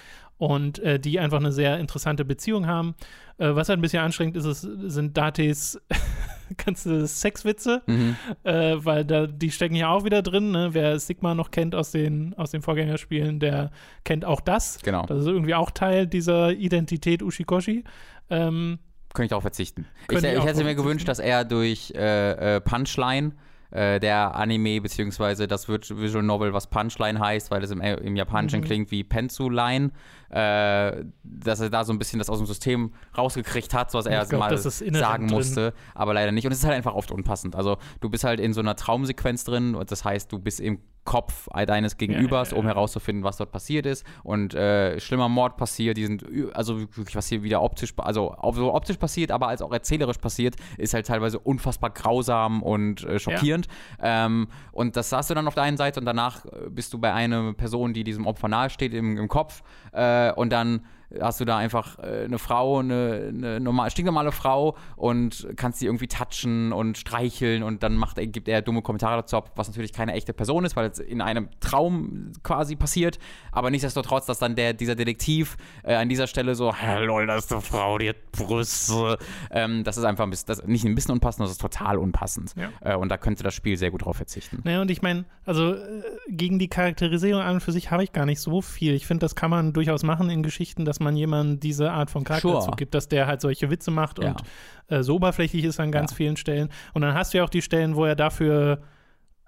[0.43, 2.97] und äh, die einfach eine sehr interessante Beziehung haben.
[3.39, 5.81] Äh, was halt ein bisschen anstrengend ist, ist sind Dates
[6.57, 8.17] ganze Sexwitze, Mhm.
[8.43, 10.51] äh, weil da, die stecken ja auch wieder drin.
[10.51, 10.71] Ne?
[10.73, 13.71] Wer Sigma noch kennt aus den, aus den Vorgängerspielen, der
[14.03, 14.81] kennt auch das.
[14.83, 15.07] Genau.
[15.07, 17.85] Das ist irgendwie auch Teil dieser Identität Ushikoshi.
[18.29, 18.81] Ähm,
[19.15, 19.87] Könnte ich darauf verzichten.
[20.11, 23.33] Ich, ich ich hätte mir gewünscht, dass er durch äh, äh, Punchline,
[23.73, 28.15] äh, der Anime beziehungsweise das Visual Novel, was Punchline heißt, weil es im, äh, im
[28.17, 28.65] Japanischen Mhm.
[28.65, 29.91] klingt wie Pensuline,
[30.31, 34.25] äh, dass er da so ein bisschen das aus dem System rausgekriegt hat, was er
[34.27, 35.37] glaub, mal sagen drin.
[35.37, 36.47] musste, aber leider nicht.
[36.47, 37.57] Und es ist halt einfach oft unpassend.
[37.57, 40.79] Also du bist halt in so einer Traumsequenz drin und das heißt, du bist im
[41.05, 42.71] Kopf deines Gegenübers, ja, um ja.
[42.71, 44.07] herauszufinden, was dort passiert ist.
[44.23, 46.25] Und äh, schlimmer Mord passiert, die sind,
[46.55, 50.57] also wirklich, was hier wieder optisch, also so optisch passiert, aber als auch erzählerisch passiert,
[50.79, 53.67] ist halt teilweise unfassbar grausam und äh, schockierend.
[54.01, 56.99] Ähm, und das hast du dann auf der einen Seite und danach äh, bist du
[56.99, 59.63] bei einer Person, die diesem Opfer nahesteht, im, im Kopf.
[59.93, 60.83] Äh, und dann
[61.21, 65.87] hast du da einfach äh, eine Frau, eine, eine normal, stinknormale Frau und kannst sie
[65.87, 69.69] irgendwie touchen und streicheln und dann macht er, gibt er dumme Kommentare dazu ab, was
[69.69, 73.19] natürlich keine echte Person ist, weil es in einem Traum quasi passiert.
[73.51, 77.45] Aber nichtsdestotrotz, dass dann der, dieser Detektiv äh, an dieser Stelle so, "Hä, lol, das
[77.45, 79.19] ist eine Frau, die hat Brüste.
[79.51, 82.55] Ähm, das ist einfach ein bisschen, das, nicht ein bisschen unpassend, das ist total unpassend.
[82.57, 82.95] Ja.
[82.95, 84.61] Äh, und da könnte das Spiel sehr gut drauf verzichten.
[84.65, 88.13] Naja, und ich meine, also äh, gegen die Charakterisierung an und für sich habe ich
[88.13, 88.95] gar nicht so viel.
[88.95, 92.25] Ich finde, das kann man durchaus machen in Geschichten, dass man jemandem diese Art von
[92.25, 92.65] Charakter Sure.
[92.65, 94.31] zugibt, dass der halt solche Witze macht Ja.
[94.31, 94.43] und
[94.89, 96.17] äh, so oberflächlich ist an ganz Ja.
[96.17, 96.69] vielen Stellen.
[96.95, 98.79] Und dann hast du ja auch die Stellen, wo er dafür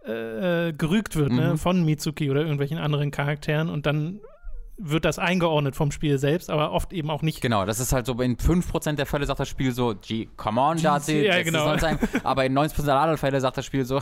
[0.06, 1.56] äh, gerügt wird, ne, Mhm.
[1.58, 4.20] von Mitsuki oder irgendwelchen anderen Charakteren und dann
[4.76, 7.40] wird das eingeordnet vom Spiel selbst, aber oft eben auch nicht.
[7.40, 10.60] Genau, das ist halt so, in 5% der Fälle sagt das Spiel so, gee, come
[10.60, 11.76] on, Dati, ja, das genau.
[12.24, 14.00] aber in 90% aller Fälle sagt das Spiel so,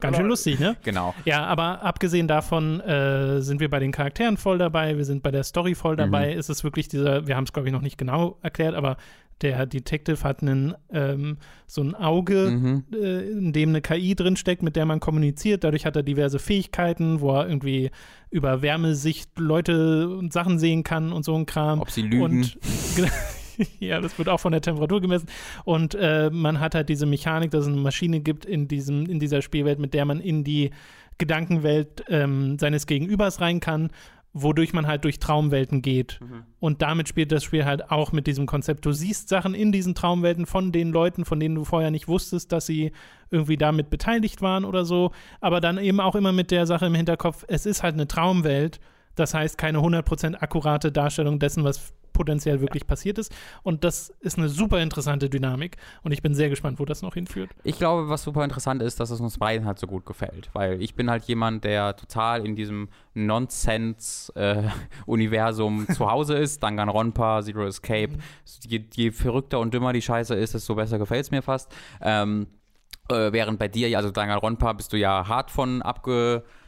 [0.00, 0.76] Ganz schön lustig, ne?
[0.82, 1.14] genau.
[1.24, 5.30] Ja, aber abgesehen davon äh, sind wir bei den Charakteren voll dabei, wir sind bei
[5.30, 6.32] der Story voll dabei.
[6.32, 8.96] Ist es wirklich dieser, wir haben es glaube ich noch nicht genau erklärt, aber
[9.42, 11.36] der Detective hat einen, ähm,
[11.66, 12.84] so ein Auge, Mhm.
[12.94, 15.64] äh, in dem eine KI drinsteckt, mit der man kommuniziert.
[15.64, 17.90] Dadurch hat er diverse Fähigkeiten, wo er irgendwie
[18.30, 21.80] über Wärmesicht Leute und Sachen sehen kann und so ein Kram.
[21.80, 22.22] Ob sie lügen.
[22.22, 22.58] Und
[23.80, 25.26] ja, das wird auch von der Temperatur gemessen.
[25.64, 29.18] Und äh, man hat halt diese Mechanik, dass es eine Maschine gibt in, diesem, in
[29.20, 30.70] dieser Spielwelt, mit der man in die
[31.18, 33.90] Gedankenwelt ähm, seines Gegenübers rein kann,
[34.34, 36.18] wodurch man halt durch Traumwelten geht.
[36.58, 38.84] Und damit spielt das Spiel halt auch mit diesem Konzept.
[38.84, 42.50] Du siehst Sachen in diesen Traumwelten von den Leuten, von denen du vorher nicht wusstest,
[42.52, 42.92] dass sie
[43.30, 45.12] irgendwie damit beteiligt waren oder so.
[45.40, 48.80] Aber dann eben auch immer mit der Sache im Hinterkopf, es ist halt eine Traumwelt.
[49.16, 53.30] Das heißt, keine 100% akkurate Darstellung dessen, was potenziell wirklich passiert ist.
[53.62, 55.76] Und das ist eine super interessante Dynamik.
[56.02, 57.50] Und ich bin sehr gespannt, wo das noch hinführt.
[57.62, 60.80] Ich glaube, was super interessant ist, dass es uns beiden halt so gut gefällt, weil
[60.80, 66.62] ich bin halt jemand, der total in diesem Nonsense-Universum zu Hause ist.
[66.62, 68.12] Danganronpa, Zero Escape.
[68.66, 71.70] Je, je verrückter und dümmer die Scheiße ist, desto besser gefällt es mir fast.
[72.00, 72.46] Ähm,
[73.10, 75.82] äh, während bei dir, also Danganronpa, bist du ja hart von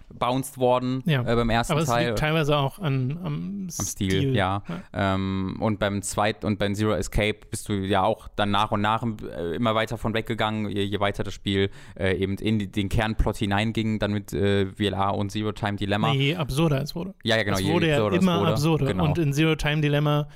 [0.08, 1.22] abgebounced worden Ja.
[1.22, 2.06] äh, beim ersten Aber es Teil.
[2.08, 4.62] liegt teilweise auch an, am, Am Stil, ja.
[4.92, 8.80] Ähm, und beim zweiten und beim Zero Escape bist du ja auch dann nach und
[8.80, 12.70] nach äh, immer weiter von weggegangen, je, je weiter das Spiel äh, eben in die,
[12.70, 16.12] den Kernplot hineinging, dann mit äh, VLA und Zero Time Dilemma.
[16.12, 17.14] Nee, je absurder es wurde.
[17.22, 17.56] Ja, ja, genau.
[17.56, 18.86] es je wurde ja absurder es immer absurder.
[18.86, 19.04] Genau.
[19.04, 20.28] Und in Zero Time Dilemma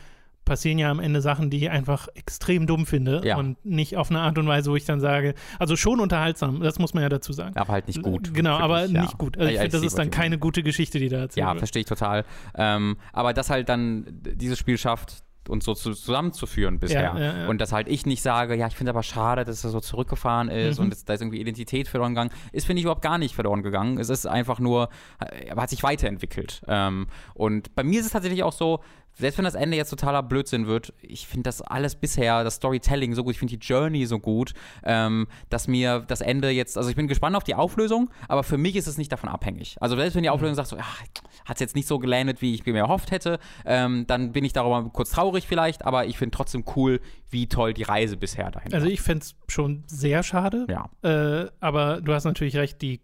[0.51, 3.37] passieren ja am Ende Sachen, die ich einfach extrem dumm finde Ja.
[3.37, 6.81] und nicht auf eine Art und Weise, wo ich dann sage, also schon unterhaltsam, das
[6.81, 7.57] muss man ja dazu sagen.
[7.57, 8.35] Aber halt nicht gut.
[8.35, 9.03] Genau, aber ich, ja.
[9.03, 9.39] nicht gut.
[9.39, 11.83] Also ich Ja, finde, das ist dann keine gute Geschichte, die da erzählt Ja, verstehe
[11.83, 12.25] ich total.
[12.57, 17.03] Ähm, aber das halt dann dieses Spiel schafft, uns so zu, zusammenzuführen bisher.
[17.03, 17.49] Ja, ja, ja.
[17.49, 20.49] Und dass halt ich nicht sage, ja, ich finde aber schade, dass er so zurückgefahren
[20.49, 20.85] ist Mhm.
[20.87, 22.31] und da ist irgendwie Identität verloren gegangen.
[22.53, 23.99] Ist, finde ich, überhaupt gar nicht verloren gegangen.
[23.99, 26.63] Es ist einfach nur, äh, aber hat sich weiterentwickelt.
[26.69, 28.81] Ähm, und bei mir ist es tatsächlich auch so,
[29.15, 33.15] selbst wenn das Ende jetzt totaler Blödsinn wird, ich finde das alles bisher, das Storytelling
[33.15, 36.89] so gut, ich finde die Journey so gut, ähm, dass mir das Ende jetzt, also
[36.91, 39.77] ich bin gespannt auf die Auflösung, aber für mich ist es nicht davon abhängig.
[39.81, 42.65] Also selbst wenn die Auflösung sagt so, hat es jetzt nicht so gelandet, wie ich
[42.65, 46.65] mir erhofft hätte, ähm, dann bin ich darüber kurz traurig vielleicht, aber ich finde trotzdem
[46.77, 47.01] cool,
[47.31, 50.89] wie toll die Reise bisher dahin Also ich fände es schon sehr schade, Ja.
[51.03, 53.01] äh, aber du hast natürlich recht, die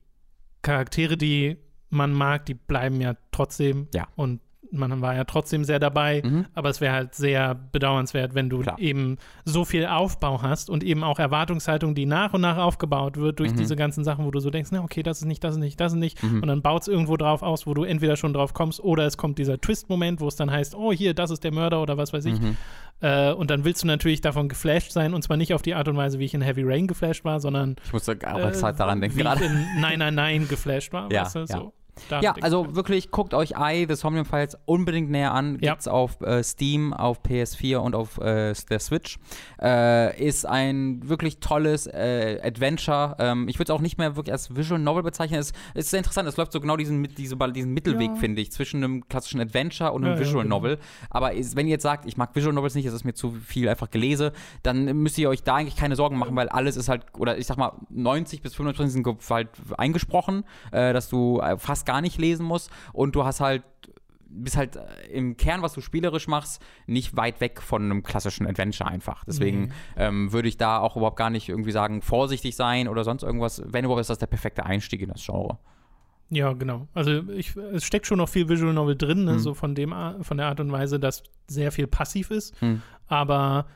[0.62, 1.56] Charaktere, die
[1.90, 4.08] man mag, die bleiben ja trotzdem Ja.
[4.16, 4.40] und
[4.72, 6.46] man war ja trotzdem sehr dabei, Mhm.
[6.54, 8.78] aber es wäre halt sehr bedauernswert, wenn du Klar.
[8.78, 13.38] eben so viel Aufbau hast und eben auch Erwartungshaltung, die nach und nach aufgebaut wird
[13.38, 13.56] durch Mhm.
[13.56, 15.80] diese ganzen Sachen, wo du so denkst, na okay, das ist nicht, das ist nicht,
[15.80, 16.42] das ist nicht Mhm.
[16.42, 19.16] und dann baut es irgendwo drauf aus, wo du entweder schon drauf kommst oder es
[19.16, 22.12] kommt dieser Twist-Moment, wo es dann heißt, oh hier, das ist der Mörder oder was
[22.12, 22.56] weiß ich Mhm.
[23.00, 25.88] äh, und dann willst du natürlich davon geflasht sein und zwar nicht auf die Art
[25.88, 28.80] und Weise, wie ich in Heavy Rain geflasht war, sondern Ich musste auch äh, halt
[28.80, 29.44] daran denken wie gerade.
[29.44, 31.46] ich in Nein, Nein, Nein geflasht war, Ja, weißt du, ja.
[31.46, 31.72] so.
[32.08, 35.58] Da Ja, also wirklich, guckt euch I, The Somnium Files unbedingt näher an.
[35.60, 35.72] Ja.
[35.72, 39.18] Gibt's auf äh, Steam, auf PS4 und auf äh, der Switch.
[39.60, 43.16] Äh, ist ein wirklich tolles äh, Adventure.
[43.18, 45.40] Ähm, ich würde es auch nicht mehr wirklich als Visual Novel bezeichnen.
[45.40, 46.28] Es es ist sehr interessant.
[46.28, 48.16] Es läuft so genau diesen, diese, diesen Mittelweg, Ja.
[48.16, 50.56] finde ich, zwischen einem klassischen Adventure und einem Ja, ja, Visual genau.
[50.58, 50.78] Novel.
[51.10, 53.30] Aber ist, wenn ihr jetzt sagt, ich mag Visual Novels nicht, es ist mir zu
[53.30, 54.32] viel einfach gelese,
[54.62, 57.46] dann müsst ihr euch da eigentlich keine Sorgen machen, weil alles ist halt, oder ich
[57.46, 59.48] sag mal, 90 bis 95 sind halt
[59.78, 63.62] eingesprochen, äh, dass du äh, fast gar nicht lesen musst und du hast halt
[64.28, 68.46] bist halt äh, im Kern, was du spielerisch machst, nicht weit weg von einem klassischen
[68.46, 69.24] Adventure einfach.
[69.24, 69.70] Deswegen Nee.
[69.96, 73.62] ähm, würde ich da auch überhaupt gar nicht irgendwie sagen, vorsichtig sein oder sonst irgendwas.
[73.64, 75.58] Wenn überhaupt, ist das der perfekte Einstieg in das Genre.
[76.28, 76.88] Ja, genau.
[76.92, 79.38] Also ich, es steckt schon noch viel Visual Novel drin, ne, Mhm.
[79.38, 82.60] so von dem Ar- von der Art und Weise, dass sehr viel passiv ist.
[82.60, 82.82] Mhm.
[83.06, 83.66] Aber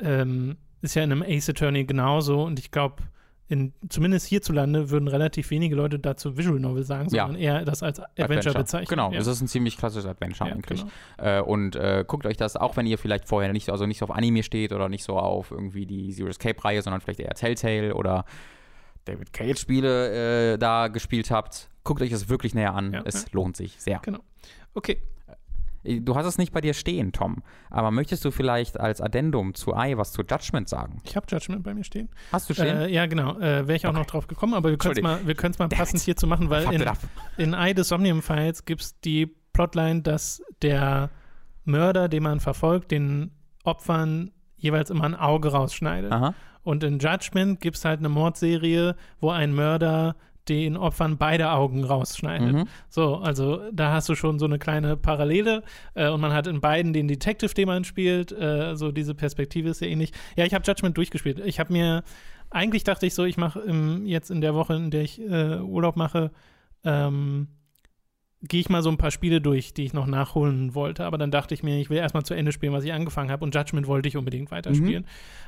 [0.00, 3.02] ähm, ist ja in einem Ace Attorney genauso und ich glaube,
[3.48, 7.24] in, zumindest hierzulande würden relativ wenige Leute dazu Visual Novel sagen, Ja.
[7.24, 8.88] sondern eher das als Adventure, bezeichnen.
[8.88, 9.18] Genau, ja.
[9.18, 10.84] das ist ein ziemlich klassisches Adventure ja, eigentlich.
[11.16, 11.38] genau.
[11.38, 13.98] Äh, und äh, guckt euch das, auch wenn ihr vielleicht vorher nicht so, also nicht
[13.98, 17.34] so auf Anime steht oder nicht so auf irgendwie die Zero Escape-Reihe, sondern vielleicht eher
[17.34, 18.26] Telltale oder
[19.06, 22.92] David Cage-Spiele äh, da gespielt habt, guckt euch das wirklich näher an.
[22.92, 23.28] Ja, es ja.
[23.32, 24.00] lohnt sich sehr.
[24.00, 24.20] Genau.
[24.74, 25.00] Okay.
[26.00, 29.72] Du hast es nicht bei dir stehen, Tom, aber möchtest du vielleicht als Addendum zu
[29.74, 31.00] I was zu Judgment sagen?
[31.04, 32.08] Ich habe Judgment bei mir stehen.
[32.32, 32.76] Hast du stehen?
[32.76, 33.38] Äh, ja, genau.
[33.38, 33.98] Äh, Wäre ich auch Okay.
[33.98, 36.84] noch drauf gekommen, aber wir können es mal, wir mal passend hierzu machen, weil in,
[37.36, 41.10] in Eye des Somnium Files gibt es die Plotline, dass der
[41.64, 43.30] Mörder, den man verfolgt, den
[43.64, 46.12] Opfern jeweils immer ein Auge rausschneidet.
[46.12, 46.34] Aha.
[46.62, 50.16] Und in Judgment gibt es halt eine Mordserie, wo ein Mörder
[50.48, 52.52] den Opfern beide Augen rausschneidet.
[52.52, 52.64] Mhm.
[52.88, 55.62] So, also da hast du schon so eine kleine Parallele
[55.94, 59.70] äh, und man hat in beiden den Detective, den man spielt, äh, so diese Perspektive
[59.70, 60.12] ist sehr ähnlich.
[60.36, 61.40] Ja, ich habe Judgment durchgespielt.
[61.44, 62.02] Ich habe mir,
[62.50, 63.62] eigentlich dachte ich so, ich mache
[64.04, 66.30] jetzt in der Woche, in der ich äh, Urlaub mache,
[66.84, 67.48] ähm,
[68.42, 71.04] gehe ich mal so ein paar Spiele durch, die ich noch nachholen wollte.
[71.04, 73.44] Aber dann dachte ich mir, ich will erstmal zu Ende spielen, was ich angefangen habe.
[73.44, 75.06] Und Judgment wollte ich unbedingt weiterspielen.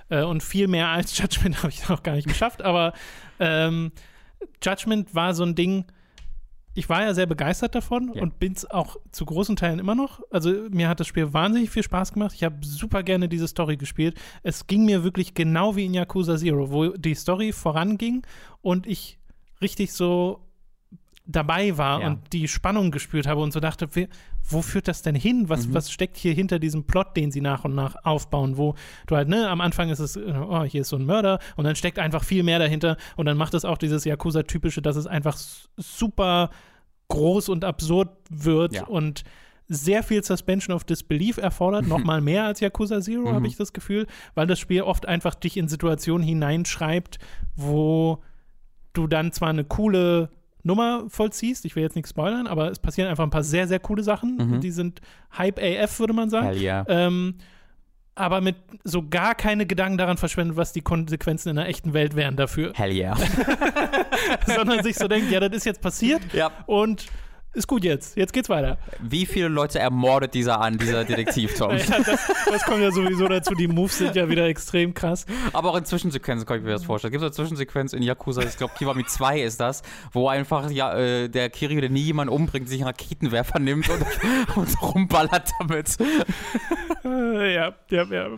[0.09, 2.62] Äh, und viel mehr als Judgment habe ich noch gar nicht geschafft.
[2.62, 2.93] Aber
[3.39, 3.93] ähm,
[4.62, 5.85] Judgment war so ein Ding,
[6.75, 8.23] ich war ja sehr begeistert davon Ja.
[8.23, 10.21] und bin es auch zu großen Teilen immer noch.
[10.31, 12.33] Also mir hat das Spiel wahnsinnig viel Spaß gemacht.
[12.35, 14.19] Ich habe super gerne diese Story gespielt.
[14.43, 18.25] Es ging mir wirklich genau wie in Yakuza Zero, wo die Story voranging
[18.62, 19.19] und ich
[19.61, 20.41] richtig so
[21.31, 22.07] dabei war Ja.
[22.09, 23.89] und die Spannung gespürt habe und so dachte,
[24.48, 25.48] wo führt das denn hin?
[25.48, 25.74] Was, Mhm.
[25.74, 28.74] was steckt hier hinter diesem Plot, den sie nach und nach aufbauen, wo
[29.07, 31.65] du halt, ne, am Anfang ist es, äh, oh, hier ist so ein Mörder und
[31.65, 35.07] dann steckt einfach viel mehr dahinter und dann macht es auch dieses Yakuza-typische, dass es
[35.07, 35.36] einfach
[35.77, 36.51] super
[37.09, 38.85] groß und absurd wird Ja.
[38.86, 39.24] und
[39.73, 43.35] sehr viel Suspension of Disbelief erfordert, noch mal mehr als Yakuza Zero, Mhm.
[43.35, 47.19] habe ich das Gefühl, weil das Spiel oft einfach dich in Situationen hineinschreibt,
[47.55, 48.20] wo
[48.94, 50.31] du dann zwar eine coole
[50.62, 53.81] Nummer vollziehst, ich will jetzt nichts spoilern, aber es passieren einfach ein paar sehr, sehr
[53.81, 54.37] coole Sachen.
[54.37, 54.61] Mhm.
[54.61, 55.01] Die sind
[55.37, 56.49] Hype AF, würde man sagen.
[56.49, 56.85] Hell yeah.
[56.89, 57.37] Ähm,
[58.15, 62.16] aber mit so gar keine Gedanken daran verschwendet, was die Konsequenzen in der echten Welt
[62.16, 62.73] wären dafür.
[62.74, 63.16] Hell yeah.
[64.47, 66.51] Sondern sich so denkt, ja, das ist jetzt passiert ja.
[66.66, 67.07] und
[67.52, 68.16] ist gut jetzt.
[68.16, 68.78] Jetzt geht's weiter.
[69.01, 71.70] Wie viele Leute ermordet dieser an, dieser Detektiv, Tom?
[71.90, 73.55] Ja, das, das kommt ja sowieso dazu.
[73.55, 75.27] Die Moves sind ja wieder extrem krass.
[75.52, 77.10] Aber auch in Zwischensequenzen kann ich mir das vorstellen.
[77.10, 79.82] Gibt es eine Zwischensequenz in Yakuza, ich glaube Kiwami 2 ist das,
[80.12, 84.05] wo einfach ja, äh, der Kiryu, der nie jemanden umbringt, sich einen Raketenwerfer nimmt und,
[84.56, 85.97] und rumballert damit.
[87.05, 88.28] Äh, ja, ja, ja.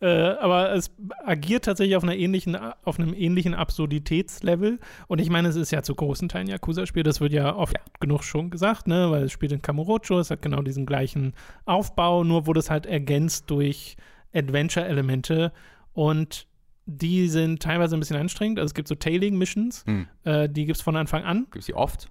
[0.00, 0.90] Äh, aber es
[1.24, 4.78] agiert tatsächlich auf, einer ähnlichen, auf einem ähnlichen Absurditätslevel.
[5.06, 7.02] Und ich meine, es ist ja zu großen Teilen Yakuza-Spiel.
[7.02, 7.80] Das wird ja oft ja.
[8.00, 9.10] genug schon gesagt, ne?
[9.10, 11.32] weil es spielt in Kamurocho, es hat genau diesen gleichen
[11.64, 13.96] Aufbau, nur wurde es halt ergänzt durch
[14.34, 15.52] Adventure-Elemente.
[15.94, 16.46] Und
[16.84, 18.58] die sind teilweise ein bisschen anstrengend.
[18.58, 20.06] Also es gibt so Tailing-Missions, hm.
[20.24, 21.44] äh, die gibt es von Anfang an.
[21.44, 22.10] Gibt es die oft?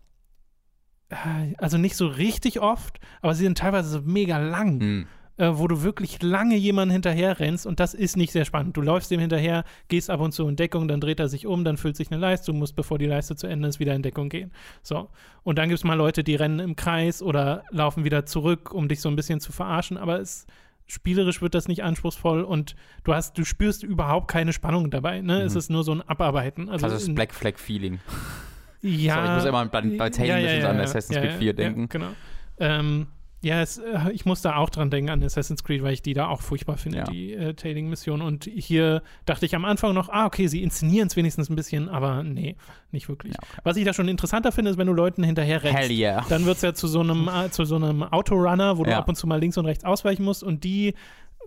[1.10, 4.80] Äh, also nicht so richtig oft, aber sie sind teilweise so mega lang.
[4.80, 5.07] Hm
[5.38, 8.78] äh, wo du wirklich lange jemanden hinterher rennst und das ist nicht sehr spannend.
[8.78, 11.64] Du läufst dem hinterher, gehst ab und zu in Deckung, dann dreht er sich um,
[11.64, 14.02] dann füllt sich eine Leiste, du musst, bevor die Leiste zu Ende ist, wieder in
[14.02, 14.52] Deckung gehen.
[14.82, 15.10] So.
[15.44, 18.88] Und dann gibt es mal Leute, die rennen im Kreis oder laufen wieder zurück, um
[18.88, 20.48] dich so ein bisschen zu verarschen, aber es
[20.88, 25.22] spielerisch wird das nicht anspruchsvoll und du hast, du spürst überhaupt keine Spannung dabei.
[25.22, 25.40] Ne?
[25.40, 25.45] Mhm.
[25.45, 26.70] Es ist nur so ein Abarbeiten.
[26.70, 27.99] Also das Black Flag Feeling.
[28.82, 29.16] Ja.
[29.16, 31.90] Sorry, ich muss immer bei, bei Tailing ja, ja, ja, an Assassin's Creed 4 denken.
[31.90, 32.10] genau.
[32.60, 33.07] Ähm,
[33.45, 36.15] ja, es, äh, ich muss da auch dran denken an Assassin's Creed, weil ich die
[36.15, 37.03] da auch furchtbar finde, ja.
[37.03, 38.23] die äh, Tailing-Mission.
[38.23, 41.88] Und hier dachte ich am Anfang noch, ah, okay, sie inszenieren es wenigstens ein bisschen,
[41.88, 42.55] aber nee,
[42.91, 43.34] nicht wirklich.
[43.34, 43.61] Ja, okay.
[43.63, 45.91] Was ich da schon interessanter finde, ist, wenn du Leuten hinterher rennst.
[45.91, 46.26] Yeah.
[46.27, 49.07] Dann wird es ja zu so einem, äh, zu so einem Autorunner, wo du ab
[49.07, 50.43] und zu mal links und rechts ausweichen musst.
[50.43, 50.95] Und die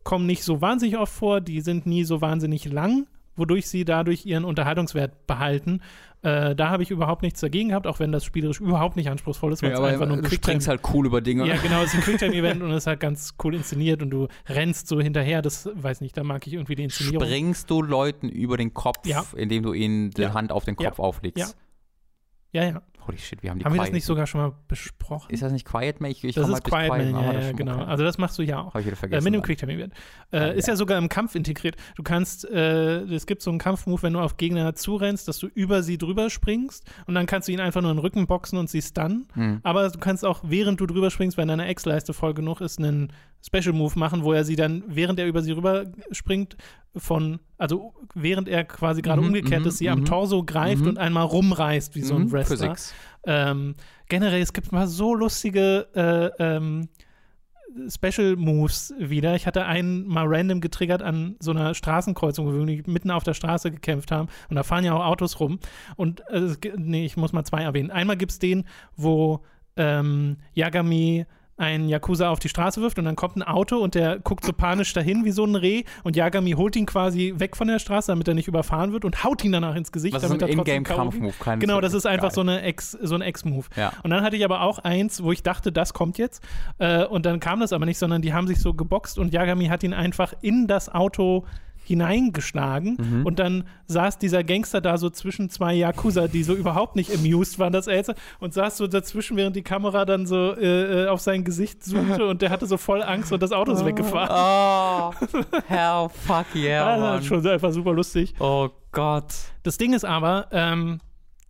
[0.05, 4.25] kommen nicht so wahnsinnig oft vor, die sind nie so wahnsinnig lang, wodurch sie dadurch
[4.25, 5.81] ihren Unterhaltungswert behalten.
[6.23, 9.53] Äh, da habe ich überhaupt nichts dagegen gehabt, auch wenn das spielerisch überhaupt nicht anspruchsvoll
[9.53, 11.47] ist, weil ja, es einfach nur ein Du springst halt cool über Dinge.
[11.47, 14.27] Ja, genau, es ist ein Quicktime-Event und es ist halt ganz cool inszeniert und du
[14.49, 17.25] rennst so hinterher, das weiß nicht, da mag ich irgendwie die Inszenierung.
[17.25, 19.25] Springst du Leuten über den Kopf, ja.
[19.37, 20.35] indem du ihnen die ja.
[20.35, 21.39] Hand auf den Kopf auflegst?
[21.39, 22.63] Ja.
[22.63, 22.83] Ja, ja.
[23.09, 25.33] Holy shit, wir haben die Haben Quiet wir das nicht sogar schon mal besprochen?
[25.33, 26.11] Ist das nicht Quiet Man?
[26.11, 27.83] Ich, ich das ist Quiet Man, ja, ja, genau.
[27.83, 28.75] Also das machst du ja auch.
[28.75, 29.27] Habe ich wieder vergessen.
[29.27, 29.95] Äh, mit dem Quicktime-Event.
[30.31, 30.75] Äh, ah, ist ja.
[30.75, 31.77] ja sogar im Kampf integriert.
[31.97, 35.47] Du kannst, äh, es gibt so einen Kampfmove, wenn du auf Gegner zurennst, dass du
[35.47, 38.59] über sie drüber springst und dann kannst du ihn einfach nur in den Rücken boxen
[38.59, 39.27] und sie stunnen.
[39.33, 39.61] Hm.
[39.63, 43.11] Aber du kannst auch, während du drüber springst, wenn deine Ex-Leiste voll genug ist, einen
[43.41, 46.57] Special Move machen, wo er sie dann, während er über sie rüber springt,
[46.97, 50.05] von, also während er quasi gerade mhm, umgekehrt mhm, ist, sie am mhm.
[50.05, 50.89] Torso greift mhm.
[50.89, 52.77] und einmal rumreißt wie so ein Wrestler.
[53.27, 53.75] Ähm,
[54.09, 56.89] generell, es gibt mal so lustige äh, ähm,
[57.89, 59.35] Special Moves wieder.
[59.35, 63.35] Ich hatte einen mal random getriggert an so einer Straßenkreuzung, wo wir mitten auf der
[63.35, 64.29] Straße gekämpft haben.
[64.49, 65.59] Und da fahren ja auch Autos rum.
[65.97, 67.91] Und äh, nee, ich muss mal zwei erwähnen.
[67.91, 68.65] Einmal gibt es den,
[68.97, 69.45] wo
[69.77, 71.27] ähm, Yagami
[71.59, 74.53] ein Yakuza auf die Straße wirft und dann kommt ein Auto und der guckt so
[74.53, 78.13] panisch dahin wie so ein Reh und Yagami holt ihn quasi weg von der Straße,
[78.13, 80.51] damit er nicht überfahren wird und haut ihn danach ins Gesicht, Was damit ist ein
[80.51, 83.67] er trotzdem Kampfmove, Genau, das ist einfach so, eine Ex, so ein Ex-Move.
[83.77, 83.93] Ja.
[84.03, 86.43] Und dann hatte ich aber auch eins, wo ich dachte, das kommt jetzt
[86.79, 89.67] äh, und dann kam das aber nicht, sondern die haben sich so geboxt und Yagami
[89.67, 91.45] hat ihn einfach in das Auto
[91.89, 93.27] hineingeschlagen mhm.
[93.27, 97.59] und dann saß dieser Gangster da so zwischen zwei Yakuza, die so überhaupt nicht amused
[97.59, 101.21] waren, das Elsa, und saß so dazwischen, während die Kamera dann so äh, äh, auf
[101.21, 103.87] sein Gesicht zoomte und der hatte so voll Angst und das Auto ist oh.
[103.87, 104.29] weggefahren.
[104.31, 105.13] Oh,
[105.67, 108.35] hell fuck yeah, Das ist schon einfach super lustig.
[108.39, 109.35] Oh Gott.
[109.63, 111.01] Das Ding ist aber, ähm,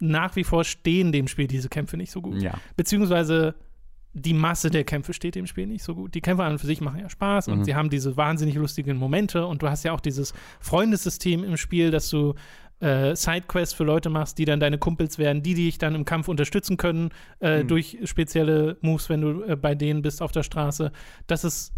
[0.01, 2.41] nach wie vor stehen dem Spiel diese Kämpfe nicht so gut.
[2.41, 2.55] Ja.
[2.77, 3.57] Beziehungsweise
[4.15, 6.15] die Masse der Kämpfe steht dem Spiel nicht so gut.
[6.15, 7.65] Die Kämpfe an und für sich machen ja Spaß und mhm.
[7.65, 11.91] sie haben diese wahnsinnig lustigen Momente und du hast ja auch dieses Freundessystem im Spiel,
[11.91, 12.35] dass du
[12.81, 16.29] äh, Sidequests für Leute machst, die dann deine Kumpels werden, die dich dann im Kampf
[16.29, 17.11] unterstützen können
[17.41, 17.69] äh, mhm.
[17.69, 20.93] durch spezielle Moves, wenn du äh, bei denen bist auf der Straße.
[21.27, 21.73] Das ist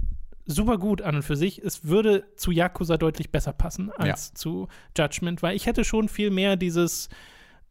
[0.46, 1.62] super gut an und für sich.
[1.62, 4.34] Es würde zu Yakuza deutlich besser passen als ja.
[4.34, 7.08] zu Judgment, weil ich hätte schon viel mehr dieses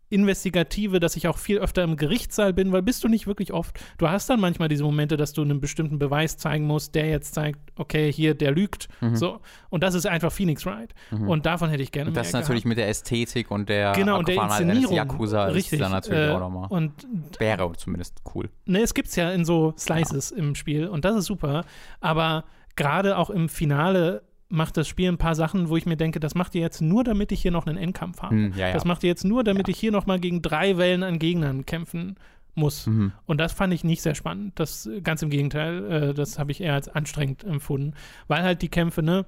[0.10, 3.80] Investigative, dass ich auch viel öfter im Gerichtssaal bin, weil bist du nicht wirklich oft.
[3.98, 7.34] Du hast dann manchmal diese Momente, dass du einen bestimmten Beweis zeigen musst, der jetzt
[7.36, 8.88] zeigt, okay, hier, der lügt.
[9.02, 9.15] Mhm.
[9.15, 9.40] So.
[9.69, 10.94] Und das ist einfach Phoenix Wright.
[11.11, 11.30] Mhm.
[11.30, 12.31] Und davon hätte ich gerne und das mehr.
[12.34, 12.69] Das natürlich gehabt.
[12.69, 14.95] mit der Ästhetik und der genau, und der Inszenierung.
[14.95, 16.68] Yakuza richtig, ist dann natürlich äh, auch nochmal.
[16.69, 16.94] Und
[17.40, 18.49] wäre zumindest cool.
[18.65, 20.38] Ne, es gibt es ja in so Slices ja.
[20.38, 21.65] im Spiel und das ist super.
[21.99, 22.45] Aber
[22.76, 26.35] gerade auch im Finale macht das Spiel ein paar Sachen, wo ich mir denke, das
[26.35, 28.35] macht ihr jetzt nur, damit ich hier noch einen Endkampf habe.
[28.35, 28.73] Hm, ja, ja.
[28.73, 29.71] Das macht ihr jetzt nur, damit ja.
[29.71, 32.15] ich hier noch mal gegen drei Wellen an Gegnern kämpfen
[32.55, 32.88] muss.
[32.88, 33.13] Mhm.
[33.26, 34.59] Und das fand ich nicht sehr spannend.
[34.59, 37.93] Das ganz im Gegenteil, äh, das habe ich eher als anstrengend empfunden,
[38.27, 39.26] weil halt die Kämpfe, ne,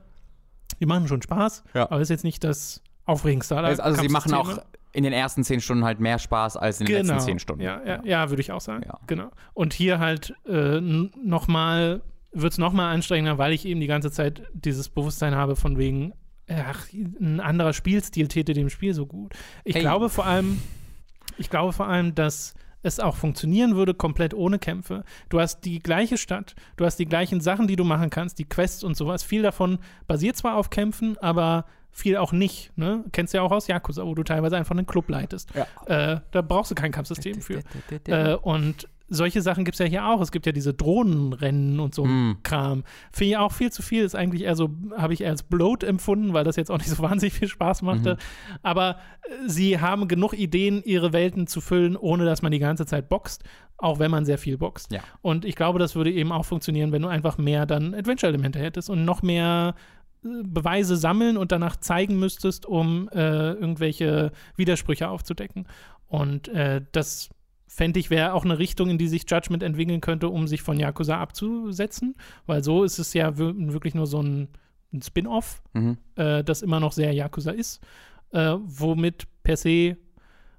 [0.79, 3.57] die machen schon Spaß, aber ist jetzt nicht das aufregendste.
[3.57, 4.57] Also, also sie machen auch
[4.93, 7.13] in den ersten zehn Stunden halt mehr Spaß als in den genau.
[7.13, 7.63] letzten zehn Stunden.
[7.63, 8.83] Ja, ja, ja würde ich auch sagen.
[9.07, 9.29] Genau.
[9.53, 12.01] Und hier halt äh, nochmal
[12.31, 16.13] wird es nochmal anstrengender, weil ich eben die ganze Zeit dieses Bewusstsein habe von wegen,
[16.49, 19.33] ach, ein anderer Spielstil täte dem Spiel so gut.
[19.63, 19.81] Ich hey.
[19.81, 20.61] glaube vor allem,
[21.37, 22.53] ich glaube vor allem, dass
[22.83, 25.03] es auch funktionieren würde, komplett ohne Kämpfe.
[25.29, 28.45] Du hast die gleiche Stadt, du hast die gleichen Sachen, die du machen kannst, die
[28.45, 29.23] Quests und sowas.
[29.23, 32.75] Viel davon basiert zwar auf Kämpfen, aber viel auch nicht.
[32.77, 33.03] Ne?
[33.11, 35.49] Kennst du ja auch aus Yakuza, wo du teilweise einfach einen Club leitest.
[35.53, 36.13] Ja.
[36.13, 37.61] Äh, da brauchst du kein Kampfsystem für.
[38.07, 40.21] äh, und solche Sachen gibt es ja hier auch.
[40.21, 42.37] Es gibt ja diese Drohnenrennen und so Mm.
[42.43, 42.83] Kram.
[43.11, 44.03] Finde ich auch viel zu viel.
[44.03, 46.89] Ist eigentlich eher so, habe ich eher als Bloat empfunden, weil das jetzt auch nicht
[46.89, 48.17] so wahnsinnig viel Spaß machte.
[48.63, 52.85] Aber äh, sie haben genug Ideen, ihre Welten zu füllen, ohne dass man die ganze
[52.85, 53.43] Zeit boxt,
[53.77, 54.93] auch wenn man sehr viel boxt.
[54.93, 55.01] Ja.
[55.21, 58.89] Und ich glaube, das würde eben auch funktionieren, wenn du einfach mehr dann Adventure-Elemente hättest
[58.89, 59.75] und noch mehr
[60.23, 65.67] äh, Beweise sammeln und danach zeigen müsstest, um äh, irgendwelche Widersprüche aufzudecken.
[66.07, 67.29] Und äh, das
[67.73, 70.77] fände ich, wäre auch eine Richtung, in die sich Judgment entwickeln könnte, um sich von
[70.77, 72.15] Yakuza abzusetzen.
[72.45, 74.49] Weil so ist es ja wir- wirklich nur so ein,
[74.93, 75.97] ein Spin-off, Mhm.
[76.15, 77.81] äh, das immer noch sehr Yakuza ist,
[78.33, 79.95] äh, womit per se,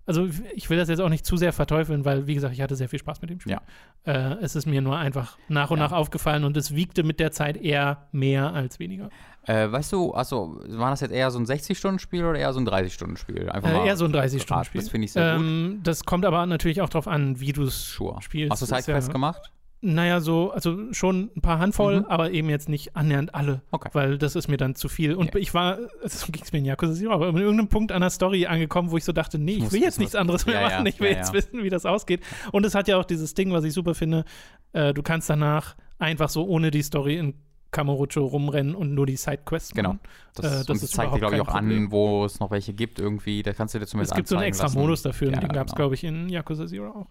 [0.06, 2.76] also ich will das jetzt auch nicht zu sehr verteufeln, weil, wie gesagt, ich hatte
[2.76, 3.52] sehr viel Spaß mit dem Spiel.
[3.52, 3.60] Ja.
[4.04, 5.84] Äh, es ist mir nur einfach nach und Ja.
[5.84, 9.10] nach aufgefallen und es wiegte mit der Zeit eher mehr als weniger.
[9.46, 12.66] Äh, weißt du, also war das jetzt eher so ein 60-Stunden-Spiel oder eher so ein
[12.68, 13.48] 30-Stunden-Spiel?
[13.50, 14.80] Einfach Äh, eher so ein 30-Stunden-Spiel.
[14.80, 15.44] Das finde ich sehr gut.
[15.44, 18.22] ähm, Das kommt aber natürlich auch darauf an, wie du es Sure.
[18.22, 18.52] spielst.
[18.52, 19.50] Hast du Ist ja- Sidequests gemacht?
[19.84, 22.06] Naja, so, also schon ein paar Handvoll, Mhm.
[22.06, 23.62] aber eben jetzt nicht annähernd alle.
[23.72, 23.88] Okay.
[23.94, 25.16] Weil das ist mir dann zu viel.
[25.16, 25.40] Und Ja.
[25.40, 28.10] ich war, so ging es mir in Yakuza Zero, aber an irgendeinem Punkt an der
[28.10, 30.60] Story angekommen, wo ich so dachte, nee, ich muss will jetzt nichts anderes mehr Ja,
[30.60, 30.86] ja, machen.
[30.86, 31.34] Ich will ja, jetzt ja.
[31.34, 32.20] wissen, wie das ausgeht.
[32.52, 34.24] Und es hat ja auch dieses Ding, was ich super finde,
[34.72, 37.34] äh, du kannst danach einfach so ohne die Story in
[37.72, 39.90] Kamurocho rumrennen und nur die Sidequests Genau.
[39.94, 40.00] machen.
[40.34, 41.86] Das, Äh, das und zeigt dir, glaube ich, auch Problem.
[41.86, 43.42] an, wo es noch welche gibt irgendwie.
[43.42, 44.78] Da kannst du dir zumindest Es gibt so einen extra lassen.
[44.78, 45.76] Modus dafür, und Ja, den gab es, genau.
[45.84, 47.06] glaube ich, in Yakuza Zero auch.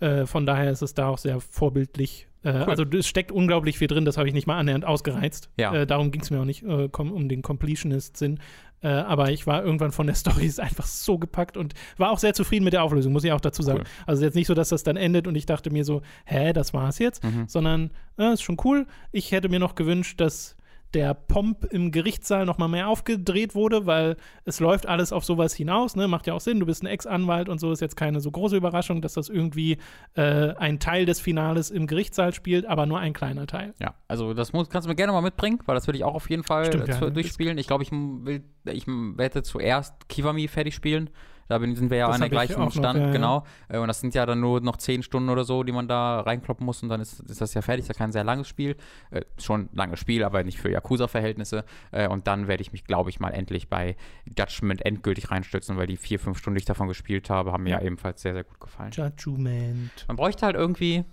[0.00, 0.06] Ja.
[0.06, 2.26] Äh, von daher ist es da auch sehr vorbildlich.
[2.44, 5.48] Äh, Also es steckt unglaublich viel drin, das habe ich nicht mal annähernd ausgereizt.
[5.56, 5.74] Ja.
[5.74, 8.40] Äh, darum ging es mir auch nicht äh, um den Completionist-Sinn.
[8.82, 12.34] Äh, aber ich war irgendwann von der Story einfach so gepackt und war auch sehr
[12.34, 13.80] zufrieden mit der Auflösung, muss ich auch dazu sagen.
[13.80, 13.84] Cool.
[14.06, 16.74] Also jetzt nicht so, dass das dann endet und ich dachte mir so, hä, das
[16.74, 17.44] war's jetzt, Mhm.
[17.48, 18.86] sondern äh, ist schon cool.
[19.12, 20.56] Ich hätte mir noch gewünscht, dass
[20.94, 25.54] der Pomp im Gerichtssaal noch mal mehr aufgedreht wurde, weil es läuft alles auf sowas
[25.54, 26.08] hinaus, ne?
[26.08, 28.56] Macht ja auch Sinn, du bist ein Ex-Anwalt und so ist jetzt keine so große
[28.56, 29.78] Überraschung, dass das irgendwie
[30.14, 33.74] äh, ein Teil des Finales im Gerichtssaal spielt, aber nur ein kleiner Teil.
[33.80, 36.14] Ja, also das muss, kannst du mir gerne mal mitbringen, weil das würde ich auch
[36.14, 37.58] auf jeden Fall Stimmt, ja, durchspielen.
[37.58, 41.10] Ich glaube, ich will, ich werde zuerst Kiwami fertig spielen.
[41.48, 43.12] Da sind wir ja an der gleichen auch noch, Stand, ja, ja.
[43.12, 43.44] genau.
[43.68, 46.20] Äh, Und das sind ja dann nur noch zehn Stunden oder so, die man da
[46.20, 47.86] reinkloppen muss und dann ist, ist das ja fertig.
[47.86, 48.76] Das ist ja kein sehr langes Spiel.
[49.10, 51.64] Äh, schon langes Spiel, aber nicht für Yakuza-Verhältnisse.
[51.92, 53.96] Äh, und dann werde ich mich, glaube ich, mal endlich bei
[54.36, 57.70] Judgment endgültig reinstürzen, weil die vier, fünf Stunden, die ich davon gespielt habe, haben mir
[57.70, 57.78] Ja.
[57.80, 58.90] ja ebenfalls sehr, sehr gut gefallen.
[58.92, 59.90] Judgment.
[60.08, 61.04] Man bräuchte halt irgendwie.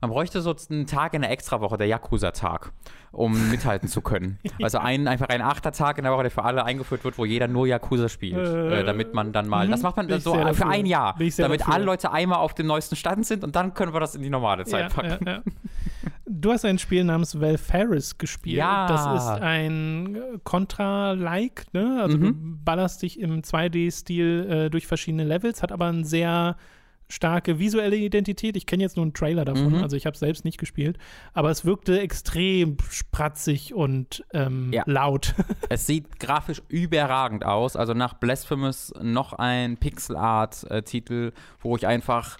[0.00, 2.72] Man bräuchte so einen Tag in der Extrawoche, der Yakuza-Tag,
[3.12, 4.38] um mithalten zu können.
[4.62, 7.48] Also ein, einfach ein Achtertag in der Woche, der für alle eingeführt wird, wo jeder
[7.48, 8.36] nur Yakuza spielt.
[8.46, 9.66] Äh, Äh, damit man dann mal.
[9.66, 10.68] mhm, Das macht man so für dafür.
[10.68, 11.16] ein Jahr.
[11.18, 11.74] Damit dafür.
[11.74, 14.30] alle Leute einmal auf dem neuesten Stand sind und dann können wir das in die
[14.30, 15.24] normale Zeit Ja, packen.
[15.26, 15.42] ja, ja.
[16.32, 18.56] Du hast ein Spiel namens Valfaris gespielt.
[18.58, 18.86] Ja.
[18.86, 21.98] Das ist ein äh, Contra-like, ne?
[22.00, 22.22] Also Mhm.
[22.22, 22.32] du
[22.64, 26.56] ballerst dich im 2D-Stil äh, durch verschiedene Levels, hat aber eine sehr
[27.10, 28.56] starke visuelle Identität.
[28.56, 29.82] Ich kenne jetzt nur einen Trailer davon, Mhm.
[29.82, 30.96] also ich habe es selbst nicht gespielt,
[31.34, 34.84] aber es wirkte extrem spratzig und ähm, Ja.
[34.86, 35.34] laut.
[35.68, 37.76] Es sieht grafisch überragend aus.
[37.76, 42.38] Also nach Blasphemous noch ein Pixel-Art-Titel, wo ich einfach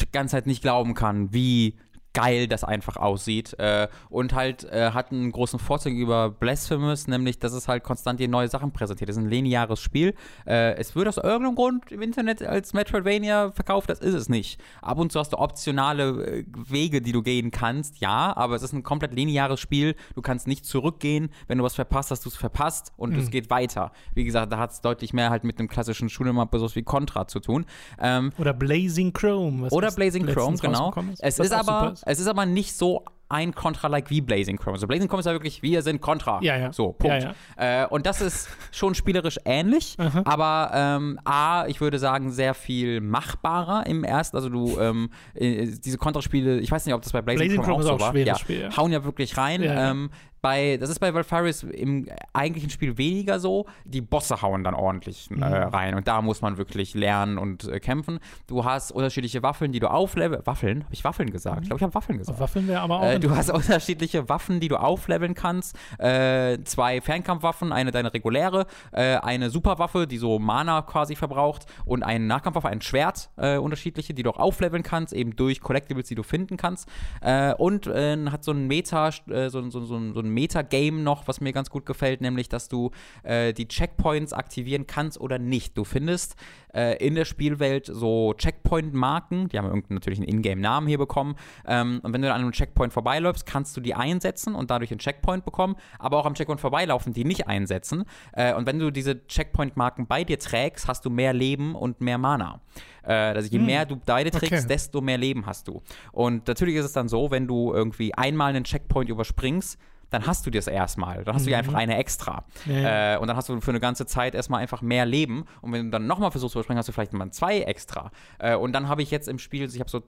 [0.00, 1.76] die ganze Zeit nicht glauben kann, wie
[2.12, 3.58] geil das einfach aussieht.
[3.58, 8.20] Äh, und halt äh, hat einen großen Vorzug über Blasphemous, nämlich, dass es halt konstant
[8.20, 9.10] dir neue Sachen präsentiert.
[9.10, 10.14] Es ist ein lineares Spiel.
[10.46, 14.60] Äh, es wird aus irgendeinem Grund im Internet als Metroidvania verkauft, das ist es nicht.
[14.82, 18.62] Ab und zu hast du optionale äh, Wege, die du gehen kannst, ja, aber es
[18.62, 19.94] ist ein komplett lineares Spiel.
[20.14, 21.30] Du kannst nicht zurückgehen.
[21.46, 23.92] Wenn du was verpasst, hast du es verpasst und es geht weiter.
[24.14, 27.26] Wie gesagt, da hat es deutlich mehr halt mit einem klassischen Shooter-Up sowas wie Contra
[27.26, 27.66] zu tun.
[28.00, 29.68] Ähm, Oder Blazing Chrome.
[29.70, 30.92] Oder Blazing Chrome, genau.
[31.18, 34.74] Es ist, auch aber, es ist aber nicht so ein Contra-like wie Blazing Chrome.
[34.74, 36.40] Also Blazing Chrome ist ja wirklich, wir sind Contra.
[36.42, 36.72] Ja, ja.
[36.72, 37.22] So, Punkt.
[37.22, 40.22] Ja, Äh, und das ist schon spielerisch ähnlich, Aha.
[40.24, 44.36] aber ähm, A, ich würde sagen, sehr viel machbarer im ersten.
[44.36, 47.76] Also du, ähm, äh, diese Contra-Spiele, ich weiß nicht, ob das bei Blazing, Blazing Chrome
[47.76, 48.10] auch Chrome ist so auch war.
[48.10, 48.76] schweres ja, Spiel, ja.
[48.76, 49.62] Hauen ja wirklich rein.
[49.62, 49.90] Ja, ja.
[49.92, 50.10] Ähm,
[50.42, 53.66] bei, das ist bei Valfaris im eigentlichen Spiel weniger so.
[53.84, 55.42] Die Bosse hauen dann ordentlich Mhm.
[55.42, 58.18] äh, rein und da muss man wirklich lernen und äh, kämpfen.
[58.46, 60.42] Du hast unterschiedliche Waffeln, die du aufleveln.
[60.46, 60.84] Waffeln?
[60.84, 61.62] Habe ich Waffeln gesagt?
[61.62, 62.40] Ich glaube, ich habe Waffeln gesagt.
[62.40, 63.04] Waffeln wäre aber auch.
[63.04, 65.76] Äh, du hast unterschiedliche Waffen, die du aufleveln kannst.
[65.98, 72.02] Äh, zwei Fernkampfwaffen, eine deine reguläre, äh, eine Superwaffe, die so Mana quasi verbraucht und
[72.02, 76.14] eine Nahkampfwaffe, ein Schwert, äh, unterschiedliche, die du auch aufleveln kannst, eben durch Collectibles, die
[76.14, 76.88] du finden kannst.
[77.20, 81.02] Äh, und äh, hat so ein Meta, äh, so, so, so, so ein ein Metagame
[81.02, 82.90] noch, was mir ganz gut gefällt, nämlich, dass du
[83.22, 85.76] äh, die Checkpoints aktivieren kannst oder nicht.
[85.76, 86.36] Du findest
[86.74, 91.36] äh, in der Spielwelt so Checkpoint-Marken, die haben natürlich einen Ingame-Namen hier bekommen.
[91.66, 95.00] Ähm, und wenn du an einem Checkpoint vorbeiläufst, kannst du die einsetzen und dadurch einen
[95.00, 98.04] Checkpoint bekommen, aber auch am Checkpoint vorbeilaufen, die nicht einsetzen.
[98.32, 102.18] Äh, und wenn du diese Checkpoint-Marken bei dir trägst, hast du mehr Leben und mehr
[102.18, 102.60] Mana.
[103.02, 103.66] Also je hm.
[103.66, 104.68] mehr du beide trägst, okay.
[104.68, 105.82] desto mehr Leben hast du.
[106.12, 109.78] Und natürlich ist es dann so, wenn du irgendwie einmal einen Checkpoint überspringst,
[110.10, 111.24] dann hast du das erstmal.
[111.24, 111.78] Dann hast du ja einfach mhm.
[111.78, 112.44] eine extra.
[112.66, 113.14] Ja.
[113.14, 115.44] Äh, und dann hast du für eine ganze Zeit erstmal einfach mehr Leben.
[115.60, 118.10] Und wenn du dann nochmal versuchst zu überspringen, hast du vielleicht mal zwei extra.
[118.38, 120.02] Äh, und dann habe ich jetzt im Spiel, ich habe so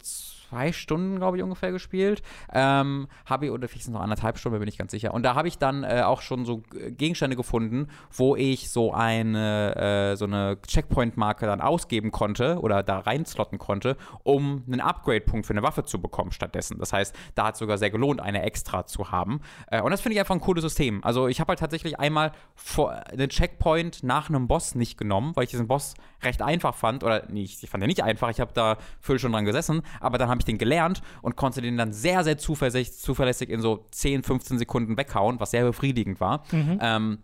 [0.53, 2.23] zwei Stunden, glaube ich, ungefähr gespielt.
[2.53, 5.15] Ähm, habe ich, oder vielleicht sind es noch anderthalb Stunden, bin ich ganz sicher.
[5.15, 10.13] Und da habe ich dann äh, auch schon so Gegenstände gefunden, wo ich so eine,
[10.13, 15.55] äh, so eine Checkpoint-Marke dann ausgeben konnte oder da reinslotten konnte, um einen Upgrade-Punkt für
[15.55, 16.79] eine Waffe zu bekommen stattdessen.
[16.79, 19.41] Das heißt, da hat es sogar sehr gelohnt, eine extra zu haben.
[19.69, 21.03] Äh, und das finde ich einfach ein cooles System.
[21.03, 25.45] Also ich habe halt tatsächlich einmal vor, einen Checkpoint nach einem Boss nicht genommen, weil
[25.45, 27.05] ich diesen Boss recht einfach fand.
[27.05, 30.19] Oder nicht, ich fand den nicht einfach, ich habe da völlig schon dran gesessen, aber
[30.19, 33.87] dann habe ich den gelernt und konnte den dann sehr, sehr zuverlässig, zuverlässig in so
[33.91, 36.45] 10, 15 Sekunden weghauen, was sehr befriedigend war.
[36.53, 36.79] Mhm.
[36.81, 37.19] Ähm,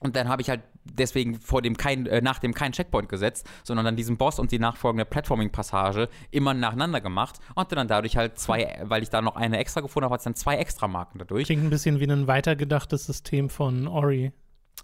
[0.00, 3.48] und dann habe ich halt deswegen vor dem kein, äh, nach dem keinen Checkpoint gesetzt,
[3.64, 8.16] sondern dann diesen Boss und die nachfolgende Platforming-Passage immer nacheinander gemacht und hatte dann dadurch
[8.16, 10.86] halt zwei, weil ich da noch eine extra gefunden habe, hat es dann zwei extra
[10.86, 11.46] Marken dadurch.
[11.46, 14.32] Klingt ein bisschen wie ein weitergedachtes System von Ori.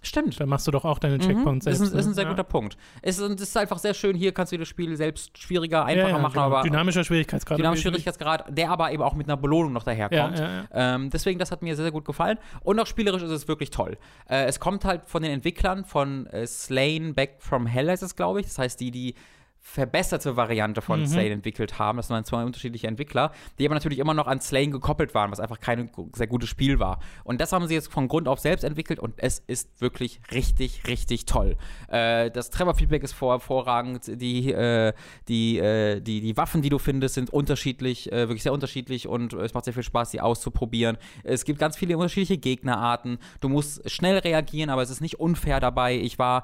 [0.01, 0.39] Stimmt.
[0.39, 1.71] Da machst du doch auch deine Checkpoints mhm.
[1.71, 1.81] selbst.
[1.81, 2.31] Das ist, ein, ist ein sehr ne?
[2.31, 2.35] ja.
[2.35, 2.77] guter Punkt.
[3.01, 6.15] Es ist, ist, einfach sehr schön, hier kannst du das Spiel selbst schwieriger, einfacher ja,
[6.15, 6.33] ja, machen.
[6.33, 6.45] Genau.
[6.45, 7.57] Aber Dynamischer Schwierigkeitsgrad.
[7.57, 10.41] Dynamischer Schwierigkeitsgrad, der aber eben auch mit einer Belohnung noch daherkommt.
[10.73, 12.37] Ähm, deswegen, das hat mir sehr, sehr gut gefallen.
[12.61, 13.97] Und auch spielerisch ist es wirklich toll.
[14.29, 18.15] Äh, es kommt halt von den Entwicklern von äh, Slain Back from Hell, heißt es,
[18.15, 18.47] glaube ich.
[18.47, 19.15] Das heißt, die, die
[19.65, 21.07] verbesserte Variante von mhm.
[21.07, 21.97] Slane entwickelt haben.
[21.97, 25.39] Das waren zwei unterschiedliche Entwickler, die aber natürlich immer noch an Slane gekoppelt waren, was
[25.39, 26.99] einfach kein sehr gutes Spiel war.
[27.23, 30.85] Und das haben sie jetzt von Grund auf selbst entwickelt und es ist wirklich richtig,
[30.85, 31.55] richtig toll.
[31.87, 34.21] Äh, das Treffer-Feedback ist hervorragend.
[34.21, 34.93] Die, äh,
[35.29, 39.33] die, äh, die, die Waffen, die du findest, sind unterschiedlich, äh, wirklich sehr unterschiedlich und
[39.33, 40.97] es macht sehr viel Spaß, sie auszuprobieren.
[41.23, 43.17] Es gibt ganz viele unterschiedliche Gegnerarten.
[43.39, 45.95] Du musst schnell reagieren, aber es ist nicht unfair dabei.
[45.95, 46.43] Ich war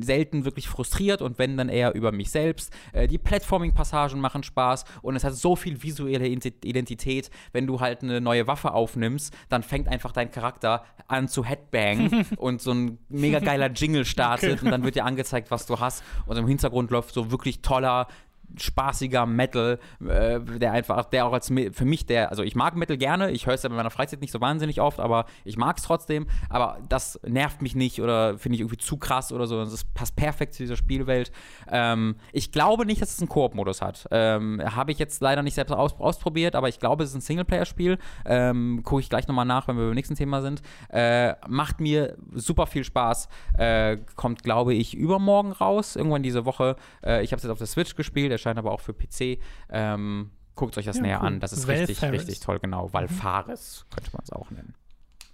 [0.00, 2.72] selten wirklich frustriert und wenn dann eher über mich selbst selbst.
[2.92, 7.30] Äh, die Platforming-Passagen machen Spaß und es hat so viel visuelle Identität.
[7.52, 12.26] Wenn du halt eine neue Waffe aufnimmst, dann fängt einfach dein Charakter an zu Headbang
[12.36, 14.64] und so ein mega geiler Jingle startet okay.
[14.64, 16.02] und dann wird dir angezeigt, was du hast.
[16.26, 18.08] Und im Hintergrund läuft so wirklich toller
[18.56, 22.96] spaßiger Metal, äh, der einfach, der auch als für mich der, also ich mag Metal
[22.96, 25.78] gerne, ich höre es ja in meiner Freizeit nicht so wahnsinnig oft, aber ich mag
[25.78, 29.58] es trotzdem, aber das nervt mich nicht oder finde ich irgendwie zu krass oder so.
[29.64, 31.32] Das passt perfekt zu dieser Spielwelt.
[31.70, 34.06] Ähm, ich glaube nicht, dass es einen Koop-Modus hat.
[34.10, 37.20] Ähm, Habe ich jetzt leider nicht selbst aus, ausprobiert, aber ich glaube, es ist ein
[37.20, 37.98] Singleplayer-Spiel.
[38.24, 40.62] Ähm, Gucke ich gleich nochmal nach, wenn wir beim nächsten Thema sind.
[40.90, 43.28] Äh, macht mir super viel Spaß.
[43.58, 46.76] Äh, kommt, glaube ich, übermorgen raus, irgendwann diese Woche.
[47.04, 49.38] Äh, ich habe es jetzt auf der Switch gespielt erscheint aber auch für PC.
[49.70, 51.26] Ähm, guckt euch das ja, näher cool.
[51.26, 51.40] an.
[51.40, 52.92] Das ist richtig, richtig toll, genau.
[52.92, 53.94] Valfaris mhm.
[53.94, 54.74] könnte man es auch nennen.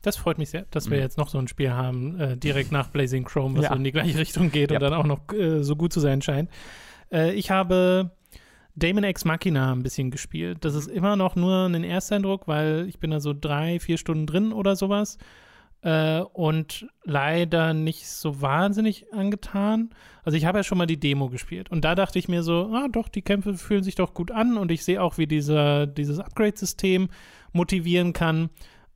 [0.02, 1.02] Das freut mich sehr, dass wir mhm.
[1.04, 3.70] jetzt noch so ein Spiel haben, äh, direkt nach Blazing Chrome, was ja.
[3.70, 4.76] so in die gleiche Richtung geht ja.
[4.76, 6.50] und dann auch noch äh, so gut zu sein scheint.
[7.12, 8.10] Äh, ich habe
[8.74, 10.64] Damon X Machina ein bisschen gespielt.
[10.64, 14.26] Das ist immer noch nur ein Ersteindruck, weil ich bin da so drei, vier Stunden
[14.26, 15.18] drin oder sowas
[15.82, 19.90] äh, und leider nicht so wahnsinnig angetan.
[20.24, 22.70] Also ich habe ja schon mal die Demo gespielt und da dachte ich mir so,
[22.72, 25.86] ah doch, die Kämpfe fühlen sich doch gut an und ich sehe auch, wie dieser,
[25.86, 27.09] dieses Upgrade-System
[27.52, 28.50] motivieren kann.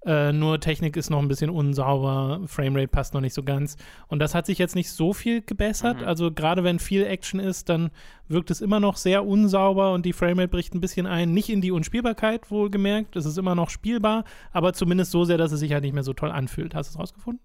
[0.05, 3.77] Äh, nur Technik ist noch ein bisschen unsauber, Framerate passt noch nicht so ganz.
[4.06, 6.02] Und das hat sich jetzt nicht so viel gebessert.
[6.02, 6.06] Mhm.
[6.06, 7.90] Also gerade wenn viel Action ist, dann
[8.28, 11.32] wirkt es immer noch sehr unsauber und die Framerate bricht ein bisschen ein.
[11.32, 13.16] Nicht in die Unspielbarkeit, wohlgemerkt.
[13.16, 16.05] Es ist immer noch spielbar, aber zumindest so sehr, dass es sich halt nicht mehr
[16.05, 16.74] so toll anfühlt.
[16.74, 17.43] Hast du es rausgefunden?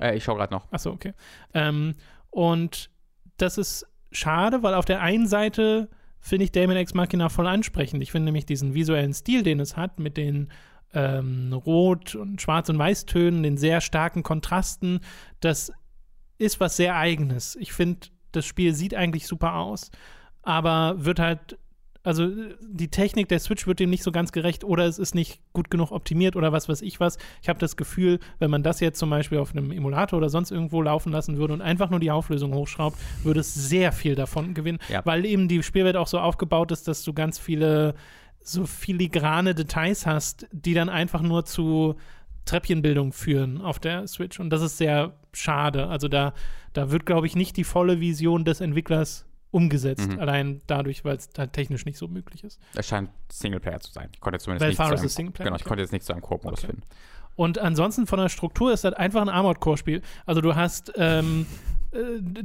[0.00, 0.70] Äh, ich schaue gerade noch.
[0.70, 1.14] Achso, okay.
[1.52, 1.94] Ähm,
[2.30, 2.90] und
[3.38, 5.88] das ist schade, weil auf der einen Seite
[6.20, 8.02] finde ich Damon X Machina voll ansprechend.
[8.02, 10.48] Ich finde nämlich diesen visuellen Stil, den es hat, mit den
[10.94, 15.00] ähm, Rot- und Schwarz- und Weißtönen, den sehr starken Kontrasten.
[15.40, 15.72] Das
[16.38, 17.56] ist was sehr Eigenes.
[17.56, 19.90] Ich finde, das Spiel sieht eigentlich super aus,
[20.42, 21.58] aber wird halt,
[22.04, 22.30] also
[22.62, 25.70] die Technik der Switch wird dem nicht so ganz gerecht oder es ist nicht gut
[25.70, 27.18] genug optimiert oder was weiß ich was.
[27.42, 30.50] Ich habe das Gefühl, wenn man das jetzt zum Beispiel auf einem Emulator oder sonst
[30.50, 34.54] irgendwo laufen lassen würde und einfach nur die Auflösung hochschraubt, würde es sehr viel davon
[34.54, 35.04] gewinnen, ja.
[35.04, 37.94] weil eben die Spielwelt auch so aufgebaut ist, dass du ganz viele
[38.48, 41.96] so filigrane Details hast, die dann einfach nur zu
[42.44, 44.40] Treppchenbildung führen auf der Switch.
[44.40, 45.88] Und das ist sehr schade.
[45.88, 46.32] Also da,
[46.72, 50.18] da wird, glaube ich, nicht die volle Vision des Entwicklers umgesetzt, mhm.
[50.18, 52.60] allein dadurch, weil es halt technisch nicht so möglich ist.
[52.74, 54.08] Es scheint Singleplayer zu sein.
[54.12, 56.60] Ich konnte zumindest nicht zu einem, Singleplayer, genau, ich konnte jetzt nicht zu einem Koop-Modus
[56.60, 56.72] okay.
[56.72, 56.82] finden.
[57.34, 60.02] Und ansonsten von der Struktur ist das einfach ein Armored Core-Spiel.
[60.26, 61.77] Also du hast ähm, äh,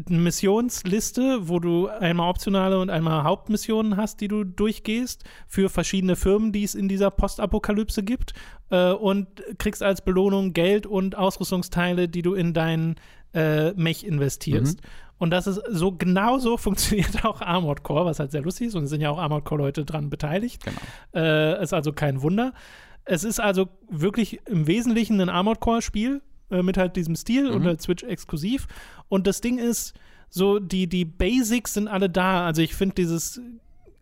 [0.07, 6.53] Missionsliste, wo du einmal optionale und einmal Hauptmissionen hast, die du durchgehst für verschiedene Firmen,
[6.53, 8.34] die es in dieser Postapokalypse gibt
[8.70, 12.95] äh, und kriegst als Belohnung Geld und Ausrüstungsteile, die du in deinen
[13.34, 14.82] äh, Mech investierst.
[14.82, 14.88] Mhm.
[15.18, 18.76] Und das ist so genau so funktioniert auch Armored Core, was halt sehr lustig ist
[18.76, 20.64] und es sind ja auch Armored Core Leute dran beteiligt.
[20.64, 20.78] Genau.
[21.15, 22.53] Äh, ist also kein Wunder.
[23.03, 26.22] Es ist also wirklich im Wesentlichen ein Armored Core Spiel
[26.53, 27.55] äh, mit halt diesem Stil mhm.
[27.55, 28.67] und halt Switch exklusiv.
[29.09, 29.93] Und das Ding ist,
[30.30, 32.45] so die, die Basics sind alle da.
[32.45, 33.41] Also ich finde dieses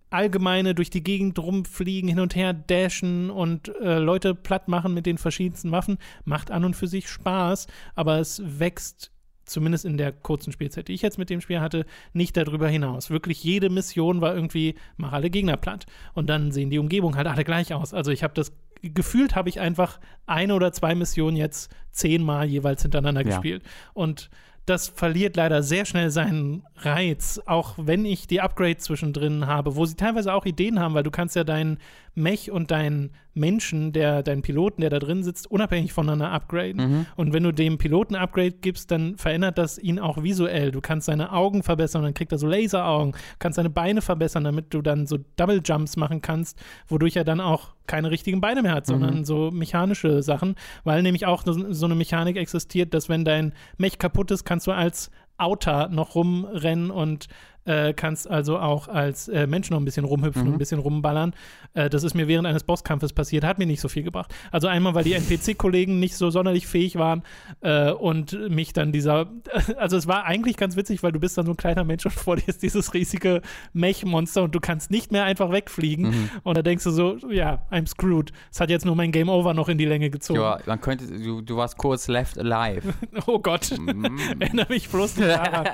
[0.10, 5.06] allgemeine durch die Gegend rumfliegen, hin und her dashen und äh, Leute platt machen mit
[5.06, 9.12] den verschiedensten Waffen, macht an und für sich Spaß, aber es wächst
[9.46, 13.10] zumindest in der kurzen Spielzeit, die ich jetzt mit dem Spiel hatte, nicht darüber hinaus.
[13.10, 15.86] Wirklich jede Mission war irgendwie, mach alle Gegner platt.
[16.14, 17.94] Und dann sehen die Umgebung halt alle gleich aus.
[17.94, 22.82] Also ich habe das gefühlt habe ich einfach eine oder zwei Missionen jetzt zehnmal jeweils
[22.82, 23.28] hintereinander ja.
[23.28, 23.64] gespielt.
[23.94, 24.30] Und
[24.66, 29.86] das verliert leider sehr schnell seinen Reiz, auch wenn ich die Upgrades zwischendrin habe, wo
[29.86, 31.80] sie teilweise auch Ideen haben, weil du kannst ja deinen
[32.14, 36.76] Mech und deinen Menschen, der, deinen Piloten, der da drin sitzt, unabhängig voneinander upgraden.
[36.76, 37.06] Mhm.
[37.16, 40.72] Und wenn du dem Piloten Upgrade gibst, dann verändert das ihn auch visuell.
[40.72, 44.74] Du kannst seine Augen verbessern, dann kriegt er so Laseraugen, kannst seine Beine verbessern, damit
[44.74, 48.74] du dann so Double Jumps machen kannst, wodurch er dann auch keine richtigen Beine mehr
[48.74, 49.26] hat, sondern mhm.
[49.26, 54.32] so mechanische Sachen, weil nämlich auch so eine Mechanik existiert, dass wenn dein Mech kaputt
[54.32, 57.28] ist, kannst du als Outer noch rumrennen und
[57.66, 60.48] äh, kannst also auch als äh, Mensch noch ein bisschen rumhüpfen mhm.
[60.50, 61.34] und ein bisschen rumballern.
[61.74, 64.34] Äh, das ist mir während eines Bosskampfes passiert, hat mir nicht so viel gebracht.
[64.52, 67.24] Also einmal, weil die NPC-Kollegen nicht so sonderlich fähig waren
[67.62, 69.30] äh, und mich dann dieser,
[69.78, 72.14] also es war eigentlich ganz witzig, weil du bist dann so ein kleiner Mensch und
[72.14, 73.42] vor dir ist dieses riesige
[73.74, 76.08] Mech-Monster und du kannst nicht mehr einfach wegfliegen.
[76.08, 76.30] Mhm.
[76.44, 78.32] Und da denkst du so, ja, I'm screwed.
[78.52, 80.40] Es hat jetzt nur mein Game Over noch in die Länge gezogen.
[80.40, 82.94] Ja, man könnte, du, du warst kurz left alive.
[83.28, 84.20] oh Gott, mhm.
[84.40, 85.68] erinnere mich bloß nicht daran.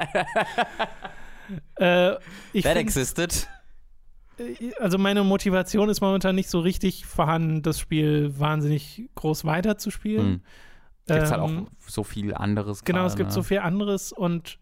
[1.76, 2.22] Äh, That
[2.54, 3.48] find, existed.
[4.38, 10.26] Äh, also meine Motivation ist momentan nicht so richtig vorhanden, das Spiel wahnsinnig groß weiterzuspielen.
[10.26, 10.42] Hm.
[11.08, 12.84] Gibt es ähm, halt auch ähm, so viel anderes.
[12.84, 13.34] Genau, gerade, es gibt ne?
[13.34, 14.60] so viel anderes und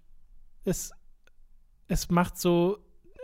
[0.64, 0.92] es,
[1.88, 2.78] es macht so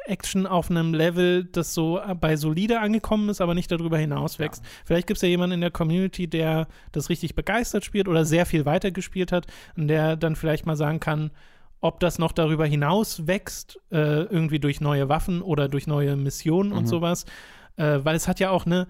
[0.05, 4.63] Action auf einem Level, das so bei solide angekommen ist, aber nicht darüber hinaus wächst.
[4.63, 4.69] Ja.
[4.85, 8.45] Vielleicht gibt es ja jemanden in der Community, der das richtig begeistert spielt oder sehr
[8.45, 11.31] viel weiter gespielt hat und der dann vielleicht mal sagen kann,
[11.81, 16.69] ob das noch darüber hinaus wächst, äh, irgendwie durch neue Waffen oder durch neue Missionen
[16.69, 16.77] mhm.
[16.77, 17.25] und sowas.
[17.75, 18.87] Äh, weil es hat ja auch eine,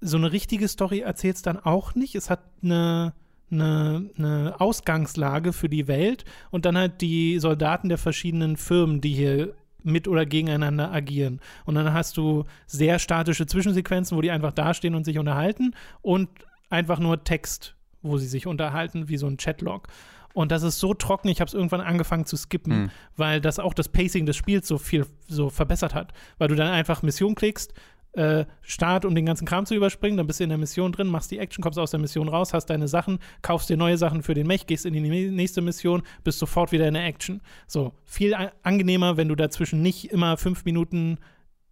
[0.00, 2.14] so eine richtige Story erzählt es dann auch nicht.
[2.14, 3.12] Es hat eine,
[3.50, 9.12] eine, eine, Ausgangslage für die Welt und dann halt die Soldaten der verschiedenen Firmen, die
[9.14, 9.54] hier
[9.84, 11.40] mit oder gegeneinander agieren.
[11.66, 16.28] Und dann hast du sehr statische Zwischensequenzen, wo die einfach dastehen und sich unterhalten und
[16.70, 19.88] einfach nur Text, wo sie sich unterhalten, wie so ein Chatlog.
[20.34, 22.90] Und das ist so trocken, ich habe es irgendwann angefangen zu skippen, mhm.
[23.16, 26.12] weil das auch das Pacing des Spiels so viel so verbessert hat.
[26.38, 27.74] Weil du dann einfach Mission klickst,
[28.12, 31.06] äh, Start, um den ganzen Kram zu überspringen, dann bist du in der Mission drin,
[31.06, 34.22] machst die Action, kommst aus der Mission raus, hast deine Sachen, kaufst dir neue Sachen
[34.22, 37.40] für den Mech, gehst in die nächste Mission, bist sofort wieder in der Action.
[37.66, 41.18] So, viel angenehmer, wenn du dazwischen nicht immer fünf Minuten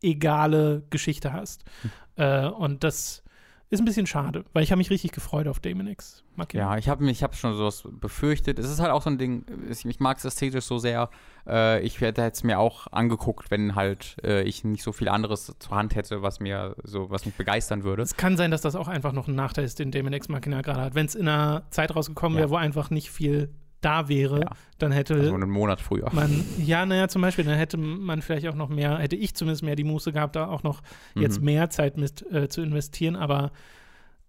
[0.03, 1.65] egale Geschichte hast.
[1.83, 1.91] Hm.
[2.17, 3.23] Äh, und das
[3.71, 6.25] ist ein bisschen schade, weil ich habe mich richtig gefreut auf Damon X.
[6.53, 8.59] Ja, ich habe ich hab schon sowas befürchtet.
[8.59, 11.09] Es ist halt auch so ein Ding, ich mag es ästhetisch so sehr.
[11.47, 15.55] Äh, ich hätte es mir auch angeguckt, wenn halt äh, ich nicht so viel anderes
[15.59, 18.03] zur Hand hätte, was mir so, was mich begeistern würde.
[18.03, 20.63] Es kann sein, dass das auch einfach noch ein Nachteil ist, den Damon X Machina
[20.63, 20.95] gerade hat.
[20.97, 22.41] Wenn es in einer Zeit rausgekommen ja.
[22.41, 23.51] wäre, wo einfach nicht viel
[23.81, 24.51] da wäre, ja.
[24.79, 26.09] dann hätte also einen Monat früher.
[26.13, 29.63] Man, ja, naja, zum Beispiel, dann hätte man vielleicht auch noch mehr, hätte ich zumindest
[29.63, 30.83] mehr die Muße gehabt, da auch noch
[31.15, 31.23] mhm.
[31.23, 33.53] jetzt mehr Zeit mit äh, zu investieren, aber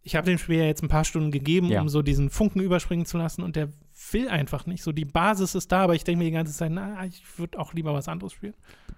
[0.03, 1.81] ich habe dem Spiel ja jetzt ein paar Stunden gegeben, ja.
[1.81, 3.69] um so diesen Funken überspringen zu lassen und der
[4.11, 4.83] will einfach nicht.
[4.83, 7.59] So die Basis ist da, aber ich denke mir die ganze Zeit, na, ich würde
[7.59, 8.55] auch lieber was anderes spielen.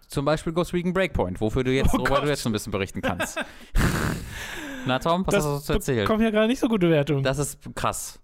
[0.07, 2.71] Zum Beispiel Ghost Recon Breakpoint, wofür du jetzt, oh worüber du jetzt so ein bisschen
[2.71, 3.37] berichten kannst.
[4.85, 6.07] na Tom, was das hast du zu erzählen?
[6.07, 7.21] Kommt ja gerade nicht so gute Wertung.
[7.21, 8.22] Das ist krass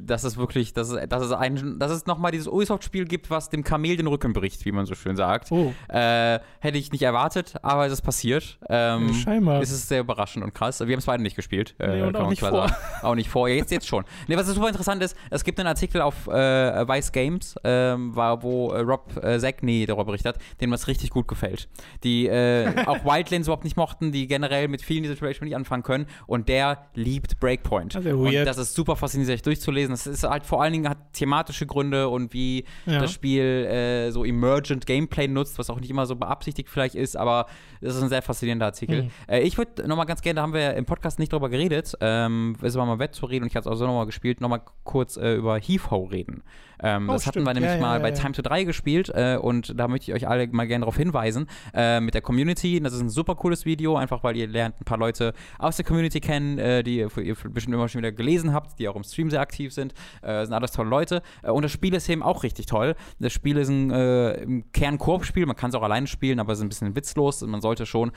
[0.00, 3.48] dass es wirklich, dass es, dass es, ein, dass es nochmal dieses Ubisoft-Spiel gibt, was
[3.48, 5.50] dem Kamel den Rücken bricht, wie man so schön sagt.
[5.50, 5.72] Oh.
[5.88, 8.58] Äh, hätte ich nicht erwartet, aber es ist passiert.
[8.68, 9.60] Ähm, Scheinbar.
[9.60, 10.80] Es ist sehr überraschend und krass.
[10.80, 11.74] Wir haben es beide nicht gespielt.
[11.78, 12.70] Äh, nee, und auch nicht vor.
[13.02, 13.48] Auch nicht vor.
[13.48, 14.04] Ja, jetzt, jetzt schon.
[14.28, 18.42] Nee, was super interessant ist, es gibt einen Artikel auf äh, Vice Games, ähm, war,
[18.42, 21.68] wo äh, Rob äh, Zagney darüber berichtet hat, dem was richtig gut gefällt.
[22.04, 25.82] Die äh, auch Wildlands überhaupt nicht mochten, die generell mit vielen dieser Situationen nicht anfangen
[25.82, 27.96] können und der liebt Breakpoint.
[27.96, 29.92] Also und das ist super faszinierend, durchzulesen.
[29.94, 33.00] Es ist halt vor allen Dingen hat thematische Gründe und wie Ja.
[33.00, 37.16] das Spiel äh, so emergent Gameplay nutzt, was auch nicht immer so beabsichtigt vielleicht ist,
[37.16, 37.46] aber
[37.80, 39.04] das ist ein sehr faszinierender Artikel.
[39.04, 39.10] Mhm.
[39.28, 42.56] Äh, ich würde nochmal ganz gerne, da haben wir im Podcast nicht drüber geredet, ähm,
[42.62, 44.62] es war mal wett zu reden und ich habe es auch so nochmal gespielt, nochmal
[44.84, 46.42] kurz äh, über Heave-Ho reden.
[46.82, 47.46] Ähm, Oh, das hatten stimmt.
[47.46, 48.10] wir nämlich Ja, mal ja, bei.
[48.12, 51.46] Time to 3 gespielt äh, und da möchte ich euch alle mal gerne darauf hinweisen,
[51.74, 52.80] äh, mit der Community.
[52.80, 55.84] Das ist ein super cooles Video, einfach weil ihr lernt ein paar Leute aus der
[55.84, 59.04] Community kennen, äh, die ihr, ihr bestimmt immer schon wieder gelesen habt, die auch im
[59.04, 59.94] Stream sehr aktiv sind.
[60.22, 61.22] Äh, sind alles tolle Leute.
[61.42, 62.94] Äh, und das Spiel ist eben auch richtig toll.
[63.18, 66.52] Das Spiel ist ein äh, im Kern Koop-Spiel, man kann es auch alleine spielen, aber
[66.52, 67.40] es ist ein bisschen witzlos.
[67.42, 68.12] Man sollte schon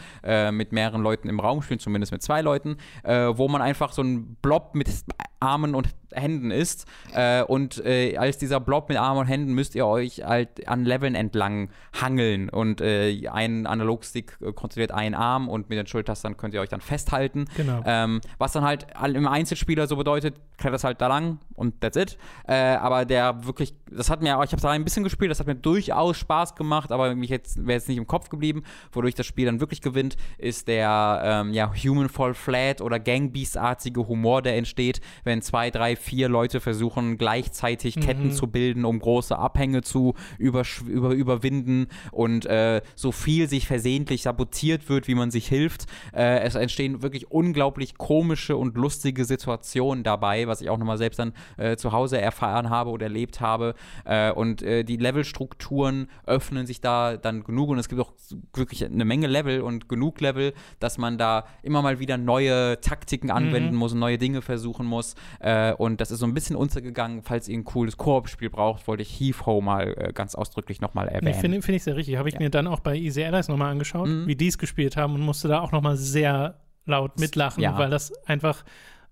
[0.51, 4.35] mit mehreren Leuten im Raum spielen, zumindest mit zwei Leuten, wo man einfach so ein
[4.41, 4.89] Blob mit
[5.39, 6.85] Armen und Händen ist.
[7.13, 10.85] Äh, und äh, als dieser Blob mit Armen und Händen müsst ihr euch halt an
[10.85, 11.69] Leveln entlang
[11.99, 12.49] hangeln.
[12.49, 16.69] Und äh, ein Analogstick äh, kontrolliert einen Arm und mit den Schultastern könnt ihr euch
[16.69, 17.45] dann festhalten.
[17.55, 17.81] Genau.
[17.85, 22.17] Ähm, was dann halt im Einzelspieler so bedeutet, kletterst halt da lang und that's it.
[22.47, 25.47] Äh, aber der wirklich, das hat mir, ich habe da ein bisschen gespielt, das hat
[25.47, 29.25] mir durchaus Spaß gemacht, aber mich jetzt wäre jetzt nicht im Kopf geblieben, wodurch das
[29.25, 34.57] Spiel dann wirklich gewinnt, ist der ähm, ja, Human Fall Flat oder Gangbeast-artige Humor, der
[34.57, 40.13] entsteht, wenn zwei, drei, vier Leute versuchen, gleichzeitig Ketten zu bilden, um große Abhänge zu
[40.37, 45.85] übersch- über, überwinden und äh, so viel sich versehentlich sabotiert wird, wie man sich hilft.
[46.13, 51.19] Äh, es entstehen wirklich unglaublich komische und lustige Situationen dabei, was ich auch nochmal selbst
[51.19, 53.75] dann äh, zu Hause erfahren habe oder erlebt habe.
[54.05, 58.11] Äh, und äh, die Levelstrukturen öffnen sich da dann genug und es gibt auch
[58.53, 63.31] wirklich eine Menge Level und genug Level, dass man da immer mal wieder neue Taktiken
[63.31, 65.15] anwenden muss und neue Dinge versuchen muss.
[65.39, 67.21] Äh, und das ist so ein bisschen untergegangen.
[67.23, 71.05] Falls ihr ein cooles Koop-Spiel braucht, wollte ich Heave Ho mal äh, ganz ausdrücklich nochmal
[71.07, 71.33] Nee, erwähnen.
[71.39, 72.17] Finde find ich sehr richtig.
[72.17, 74.27] Habe ich mir dann auch bei Easy Allies nochmal angeschaut, Mhm.
[74.27, 77.77] wie die es gespielt haben und musste da auch nochmal sehr laut mitlachen, Ja.
[77.77, 78.63] weil das einfach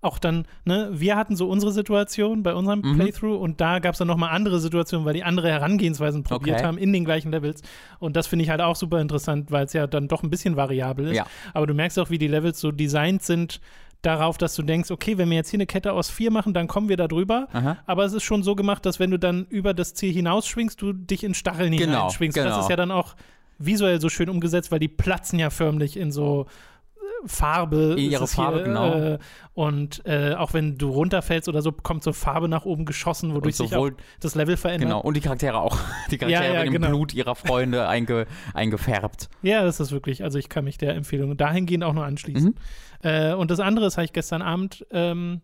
[0.04, 2.96] auch dann, ne, wir hatten so unsere Situation bei unserem Mhm.
[2.98, 6.66] Playthrough und da gab es dann nochmal andere Situationen, weil die andere Herangehensweisen probiert Okay.
[6.66, 7.62] haben in den gleichen Levels.
[8.00, 10.56] Und das finde ich halt auch super interessant, weil es ja dann doch ein bisschen
[10.56, 11.16] variabel ist.
[11.16, 11.26] Ja.
[11.54, 13.60] Aber du merkst auch, wie die Levels so designt sind
[14.02, 16.66] darauf, dass du denkst, okay, wenn wir jetzt hier eine Kette aus vier machen, dann
[16.68, 17.48] kommen wir da drüber.
[17.52, 17.78] Aha.
[17.86, 20.92] Aber es ist schon so gemacht, dass wenn du dann über das Ziel hinausschwingst, du
[20.92, 22.36] dich in Stacheln Genau, hineinschwingst.
[22.36, 22.60] Das genau.
[22.60, 23.14] ist ja dann auch
[23.58, 26.46] visuell so schön umgesetzt, weil die platzen ja förmlich in so
[26.96, 27.94] äh, Farbe.
[27.96, 28.92] Ihre Farbe, genau.
[28.94, 29.18] Äh,
[29.54, 33.56] und äh, auch wenn du runterfällst oder so, kommt so Farbe nach oben geschossen, wodurch
[33.56, 34.88] sich auch das Level verändert.
[34.88, 35.78] Genau, und die Charaktere auch.
[36.10, 36.86] Die Charaktere Ja, ja, werden genau.
[36.88, 39.28] im Blut ihrer Freunde einge, eingefärbt.
[39.42, 42.50] Ja, das ist wirklich, also ich kann mich der Empfehlung dahingehend auch nur anschließen.
[42.50, 42.54] Mhm.
[43.02, 45.40] Äh, und das andere, das habe ich gestern Abend ähm,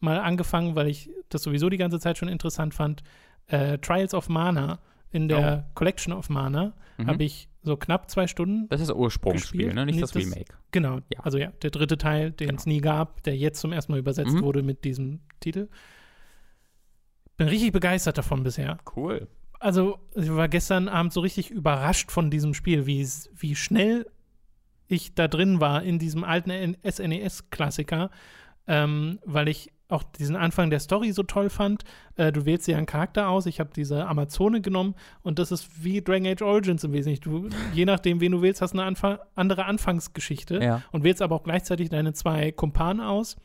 [0.00, 3.02] mal angefangen, weil ich das sowieso die ganze Zeit schon interessant fand.
[3.46, 4.78] Äh, Trials of Mana
[5.10, 7.02] in der Collection of Mana Oh.
[7.02, 7.06] Mhm.
[7.08, 8.68] habe ich so knapp zwei Stunden.
[8.68, 9.84] Das ist das Ursprungsspiel, ne?
[9.84, 10.54] nicht Nee, das das- Remake.
[10.70, 11.20] Genau, Ja.
[11.24, 12.58] also ja, der dritte Teil, den Genau.
[12.60, 14.42] es nie gab, der jetzt zum ersten Mal übersetzt Mhm.
[14.42, 15.68] wurde mit diesem Titel.
[17.36, 18.78] Bin richtig begeistert davon bisher.
[18.96, 19.26] Cool.
[19.60, 24.06] also ich war gestern Abend so richtig überrascht von diesem Spiel, wie schnell
[24.86, 28.10] ich da drin war in diesem alten SNES-Klassiker,
[28.66, 31.84] ähm, weil ich auch diesen Anfang der Story so toll fand.
[32.16, 33.44] Äh, du wählst dir einen Charakter aus.
[33.46, 37.22] Ich habe diese Amazone genommen und das ist wie Dragon Age Origins im Wesentlichen.
[37.22, 40.82] Du, je nachdem, wen du wählst, hast du eine Anfang, andere Anfangsgeschichte Ja.
[40.92, 43.36] und wählst aber auch gleichzeitig deine zwei Kumpanen aus,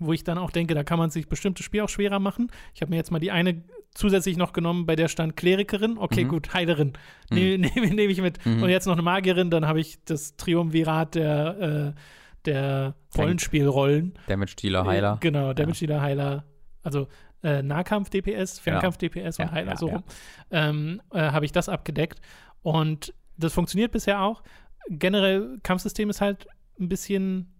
[0.00, 2.50] wo ich dann auch denke, da kann man sich bestimmtes Spiel auch schwerer machen.
[2.74, 3.62] Ich habe mir jetzt mal die eine
[3.96, 5.98] zusätzlich noch genommen, bei der stand Klerikerin.
[5.98, 6.28] Okay, Mhm.
[6.28, 6.92] gut, Heilerin.
[7.30, 8.44] Nehme nehm, nehm ich mit.
[8.46, 8.62] Mhm.
[8.62, 12.00] Und jetzt noch eine Magierin, dann habe ich das Triumvirat der, äh,
[12.44, 14.14] der Rollenspielrollen.
[14.28, 15.14] Damage-Dealer, Heiler.
[15.14, 16.44] Äh, Genau, Damage-Dealer, Heiler.
[16.82, 17.08] Also
[17.42, 19.94] äh, Nahkampf-DPS, Fernkampf-DPS und Ja, Heiler, ja, so ja.
[19.96, 20.04] rum.
[20.50, 22.20] Ähm, äh, habe ich das abgedeckt.
[22.62, 24.42] Und das funktioniert bisher auch.
[24.88, 26.46] Generell, Kampfsystem ist halt
[26.80, 27.52] ein bisschen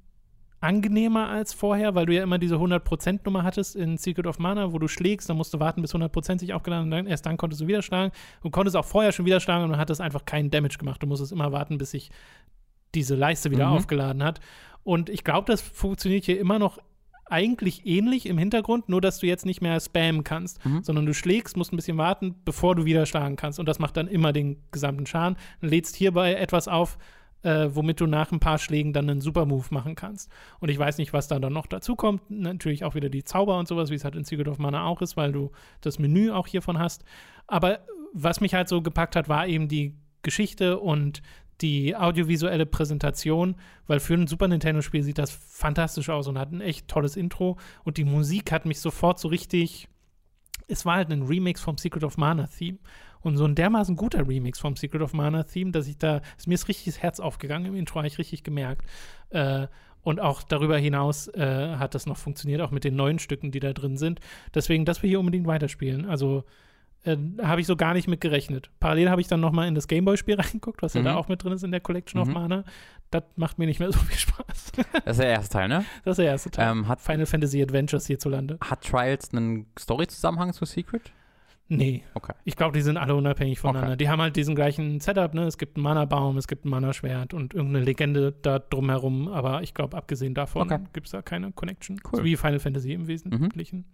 [0.61, 4.79] angenehmer als vorher, weil du ja immer diese 100%-Nummer hattest in Secret of Mana, wo
[4.79, 7.67] du schlägst, dann musst du warten, bis 100% sich aufgeladen und erst dann konntest du
[7.67, 8.13] wieder schlagen.
[8.43, 11.03] Du konntest auch vorher schon wieder schlagen und dann hat das einfach keinen Damage gemacht.
[11.03, 12.11] Du musstest immer warten, bis sich
[12.95, 13.73] diese Leiste wieder Mhm.
[13.75, 14.41] aufgeladen hat.
[14.83, 16.79] Und ich glaube, das funktioniert hier immer noch
[17.29, 20.83] eigentlich ähnlich im Hintergrund, nur dass du jetzt nicht mehr spammen kannst, Mhm.
[20.85, 23.59] sondern du schlägst, musst ein bisschen warten, bevor du wieder schlagen kannst.
[23.59, 25.37] Und das macht dann immer den gesamten Schaden.
[25.61, 26.99] Du lädst hierbei etwas auf,
[27.43, 30.31] äh, womit du nach ein paar Schlägen dann einen Super-Move machen kannst.
[30.61, 32.31] Und ich weiß nicht, was da dann noch dazu kommt.
[32.31, 35.03] Natürlich auch wieder die Zauber und sowas, wie es halt in Secret of Mana auch
[35.03, 37.05] ist, weil du das Menü auch hiervon hast.
[37.47, 37.81] Aber
[38.13, 41.23] was mich halt so gepackt hat, war eben die Geschichte und
[41.61, 43.57] die audiovisuelle Präsentation,
[43.87, 47.57] weil für ein Super Nintendo-Spiel sieht das fantastisch aus und hat ein echt tolles Intro.
[47.85, 49.89] Und die Musik hat mich sofort so richtig.
[50.69, 52.79] Es war halt ein Remix vom Secret of Mana Theme.
[53.27, 56.47] Und so ein dermaßen guter Remix vom Secret of Mana Theme, dass ich da, ist
[56.47, 58.87] mir ist richtig das Herz aufgegangen im Intro, habe ich richtig gemerkt.
[59.31, 59.67] Äh,
[60.03, 63.59] Und auch darüber hinaus äh, hat das noch funktioniert, auch mit den neuen Stücken, die
[63.59, 64.21] da drin sind.
[64.55, 66.07] Deswegen, dass wir hier unbedingt weiterspielen.
[66.09, 66.45] Also
[67.03, 68.71] äh, habe ich so gar nicht mit gerechnet.
[68.79, 71.05] Parallel habe ich dann noch mal in das Gameboy-Spiel reingeguckt, was ja Mhm.
[71.07, 72.35] da auch mit drin ist in der Collection of Mhm.
[72.35, 72.65] Mana.
[73.11, 74.73] Das macht mir nicht mehr so viel Spaß.
[75.05, 75.85] Das ist der erste Teil, ne?
[76.05, 76.71] das ist der erste Teil.
[76.71, 78.59] Ähm, hat, Final Fantasy Adventures hierzulande.
[78.61, 81.11] hat Trials einen Story-Zusammenhang zu Secret?
[81.69, 82.05] Nee.
[82.15, 82.33] Okay.
[82.45, 83.89] Ich glaube, die sind alle unabhängig voneinander.
[83.95, 83.97] Okay.
[83.99, 85.45] Die haben halt diesen gleichen Setup, ne?
[85.47, 89.75] Es gibt einen Mana-Baum, es gibt ein Mana-Schwert und irgendeine Legende da drumherum, aber ich
[89.75, 90.83] glaube, abgesehen davon Okay.
[90.93, 91.99] gibt es da keine Connection.
[92.05, 92.19] Cool.
[92.21, 93.85] So wie Final Fantasy im Wesentlichen,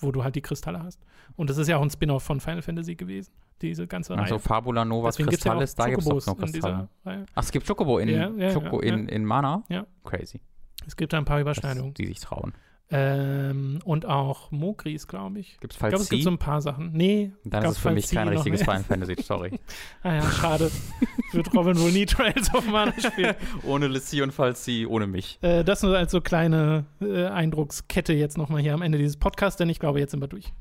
[0.00, 1.00] wo du halt die Kristalle hast.
[1.36, 3.32] Und das ist ja auch ein Spin-off von Final Fantasy gewesen,
[3.62, 4.22] diese ganze Reihe.
[4.22, 6.88] Also Fabula Nova Deswegen gibt's ja Kristallis, da gibt es noch Kristalle.
[7.04, 7.26] Reihe.
[7.34, 9.62] Ach, es gibt Chocobo in, Ja, ja, Choco ja, in, in Mana?
[9.68, 9.86] Ja.
[10.02, 10.40] Crazy.
[10.86, 11.94] Es gibt da ein paar Dass Überschneidungen.
[11.94, 12.54] die sich trauen.
[12.92, 15.58] Ähm, und auch Mogris, glaube ich.
[15.60, 16.90] Gibt es Ich Fall glaube, es gibt so ein paar Sachen.
[16.92, 18.62] Nee, Dann ist es für Fall mich C kein richtiges.
[18.62, 19.60] Final Fantasy, sorry.
[20.02, 20.70] ah ja, schade.
[21.32, 23.36] Wird Robin wohl nie Trials of Mana spielen.
[23.62, 25.38] ohne Lissi und Fall C, ohne mich.
[25.40, 29.56] Äh, das nur als so kleine äh, Eindruckskette jetzt nochmal hier am Ende dieses Podcasts,
[29.56, 30.52] denn ich glaube, jetzt sind wir durch.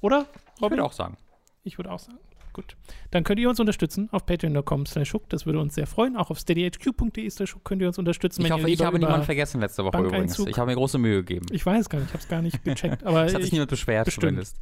[0.00, 0.26] Oder?
[0.56, 1.16] Ich würde auch sagen.
[1.64, 2.18] Ich würde auch sagen.
[2.52, 2.76] Gut.
[3.10, 5.28] Dann könnt ihr uns unterstützen auf patreon.com slash hook.
[5.30, 6.16] Das würde uns sehr freuen.
[6.16, 8.44] Auch auf steadyhq.de slash hook könnt ihr uns unterstützen.
[8.44, 10.38] Ich hoffe, ich habe niemanden vergessen letzte Woche übrigens.
[10.38, 11.46] Ich habe mir große Mühe gegeben.
[11.50, 13.02] Ich weiß gar nicht, ich habe es gar nicht gecheckt.
[13.04, 14.24] Aber Es hat sich ich, niemand beschwert bestimmt.
[14.24, 14.56] zumindest.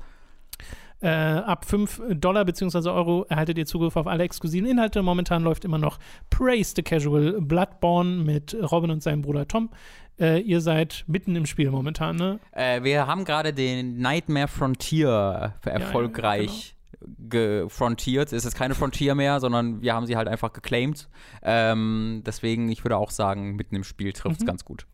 [1.01, 2.89] äh, ab 5 Dollar bzw.
[2.91, 5.03] Euro erhaltet ihr Zugriff auf alle exklusiven Inhalte.
[5.03, 5.99] Momentan läuft immer noch
[6.29, 9.71] Praise the Casual Bloodborne mit Robin und seinem Bruder Tom.
[10.19, 12.41] Äh, ihr seid mitten im Spiel momentan, ne?
[12.53, 16.77] Äh, wir haben gerade den Nightmare Frontier erfolgreich
[17.29, 18.33] gefrontiert.
[18.33, 21.09] Es ist keine Frontier mehr, sondern wir haben sie halt einfach geclaimed.
[21.43, 24.47] Ähm, deswegen, ich würde auch sagen, mitten im Spiel trifft es Mhm.
[24.47, 24.87] ganz gut.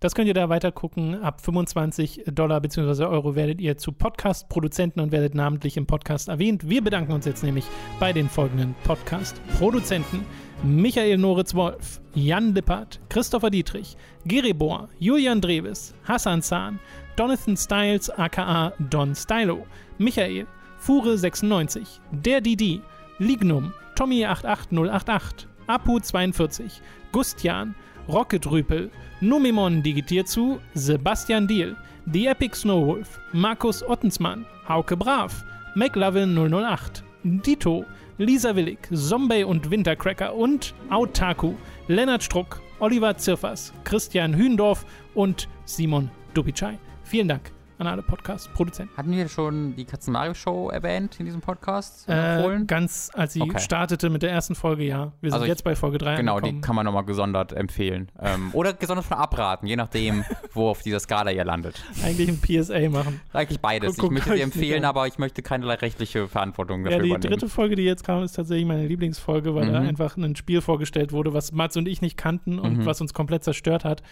[0.00, 1.14] Das könnt ihr da weiter gucken.
[1.22, 3.04] Ab 25 Dollar bzw.
[3.04, 6.68] Euro werdet ihr zu Podcast-Produzenten und werdet namentlich im Podcast erwähnt.
[6.68, 7.64] Wir bedanken uns jetzt nämlich
[7.98, 10.26] bei den folgenden Podcast-Produzenten.
[10.62, 16.78] Michael Noritz-Wolf, Jan Lippert, Christopher Dietrich, Geribor, Julian Dreves, Hassan Zahn,
[17.16, 19.66] Donathan Styles aka Don Stylo,
[19.96, 20.46] Michael,
[20.84, 22.80] Fure96, Der Didi,
[23.18, 26.80] Lignum, Tommy88088, Apu42,
[27.12, 27.74] Gustian,
[28.08, 28.90] Rocket Rüpel,
[29.20, 31.76] Numimon digitiert zu, Sebastian Diel,
[32.10, 35.44] The Epic Snowwolf, Markus Ottensmann, Hauke Brav,
[35.74, 37.84] McLovin 008, Dito,
[38.16, 41.54] Lisa Willig, Zombie und Wintercracker und Autaku,
[41.88, 46.78] Lennart Struck, Oliver Zirfers, Christian Hühndorf und Simon Dubitschei.
[47.04, 48.94] Vielen Dank an alle Podcast-Produzenten.
[48.96, 52.06] Hatten wir schon die Katzen Mario Show erwähnt in diesem Podcast?
[52.08, 53.58] Äh, ganz, als sie Okay.
[53.58, 55.12] startete mit der ersten Folge, ja.
[55.20, 56.60] Wir sind Also ich- jetzt bei Folge 3 Genau, die angekommen.
[56.60, 58.10] kann man nochmal gesondert empfehlen.
[58.20, 61.82] Ähm, oder gesondert von abraten, je nachdem, wo auf dieser Skala ihr landet.
[62.04, 63.20] Eigentlich ein PSA machen.
[63.32, 63.96] Eigentlich beides.
[63.96, 67.30] Guck- ich möchte sie empfehlen, aber ich möchte keinerlei rechtliche Verantwortung dafür Ja, die übernehmen.
[67.32, 69.88] dritte Folge, die jetzt kam, ist tatsächlich meine Lieblingsfolge, weil da Mhm.
[69.88, 72.84] einfach ein Spiel vorgestellt wurde, was Mats und ich nicht kannten und Mhm.
[72.86, 74.02] was uns komplett zerstört hat.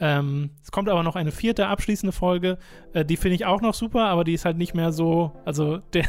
[0.00, 2.58] Ähm, es kommt aber noch eine vierte abschließende Folge,
[2.92, 5.78] äh, die finde ich auch noch super, aber die ist halt nicht mehr so, also
[5.92, 6.04] der,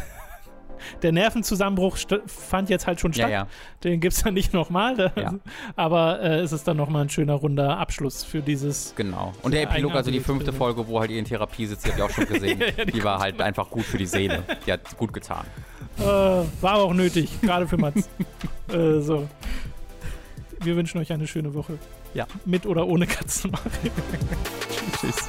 [1.01, 1.97] der Nervenzusammenbruch
[2.27, 3.31] fand jetzt halt schon ja, statt.
[3.31, 3.47] ja.
[3.83, 5.33] Den gibt es dann nicht nochmal, Ja.
[5.75, 8.93] aber äh, es ist dann nochmal ein schöner runder Abschluss für dieses.
[8.95, 9.33] Genau.
[9.41, 10.53] Und der Ja, Epilog, also die fünfte.
[10.53, 12.59] Folge, wo halt ihr in Therapie sitzt, die habt ihr auch schon gesehen.
[12.59, 14.43] Ja, ja, die die war halt einfach gut für die Seele.
[14.67, 15.45] Die hat gut getan.
[15.97, 18.07] Äh, war aber auch nötig, gerade für Mats.
[18.71, 19.27] äh, so.
[20.61, 21.77] Wir wünschen euch eine schöne Woche.
[22.13, 22.27] Ja.
[22.45, 23.51] Mit oder ohne Katzen.
[24.99, 25.27] Tschüss.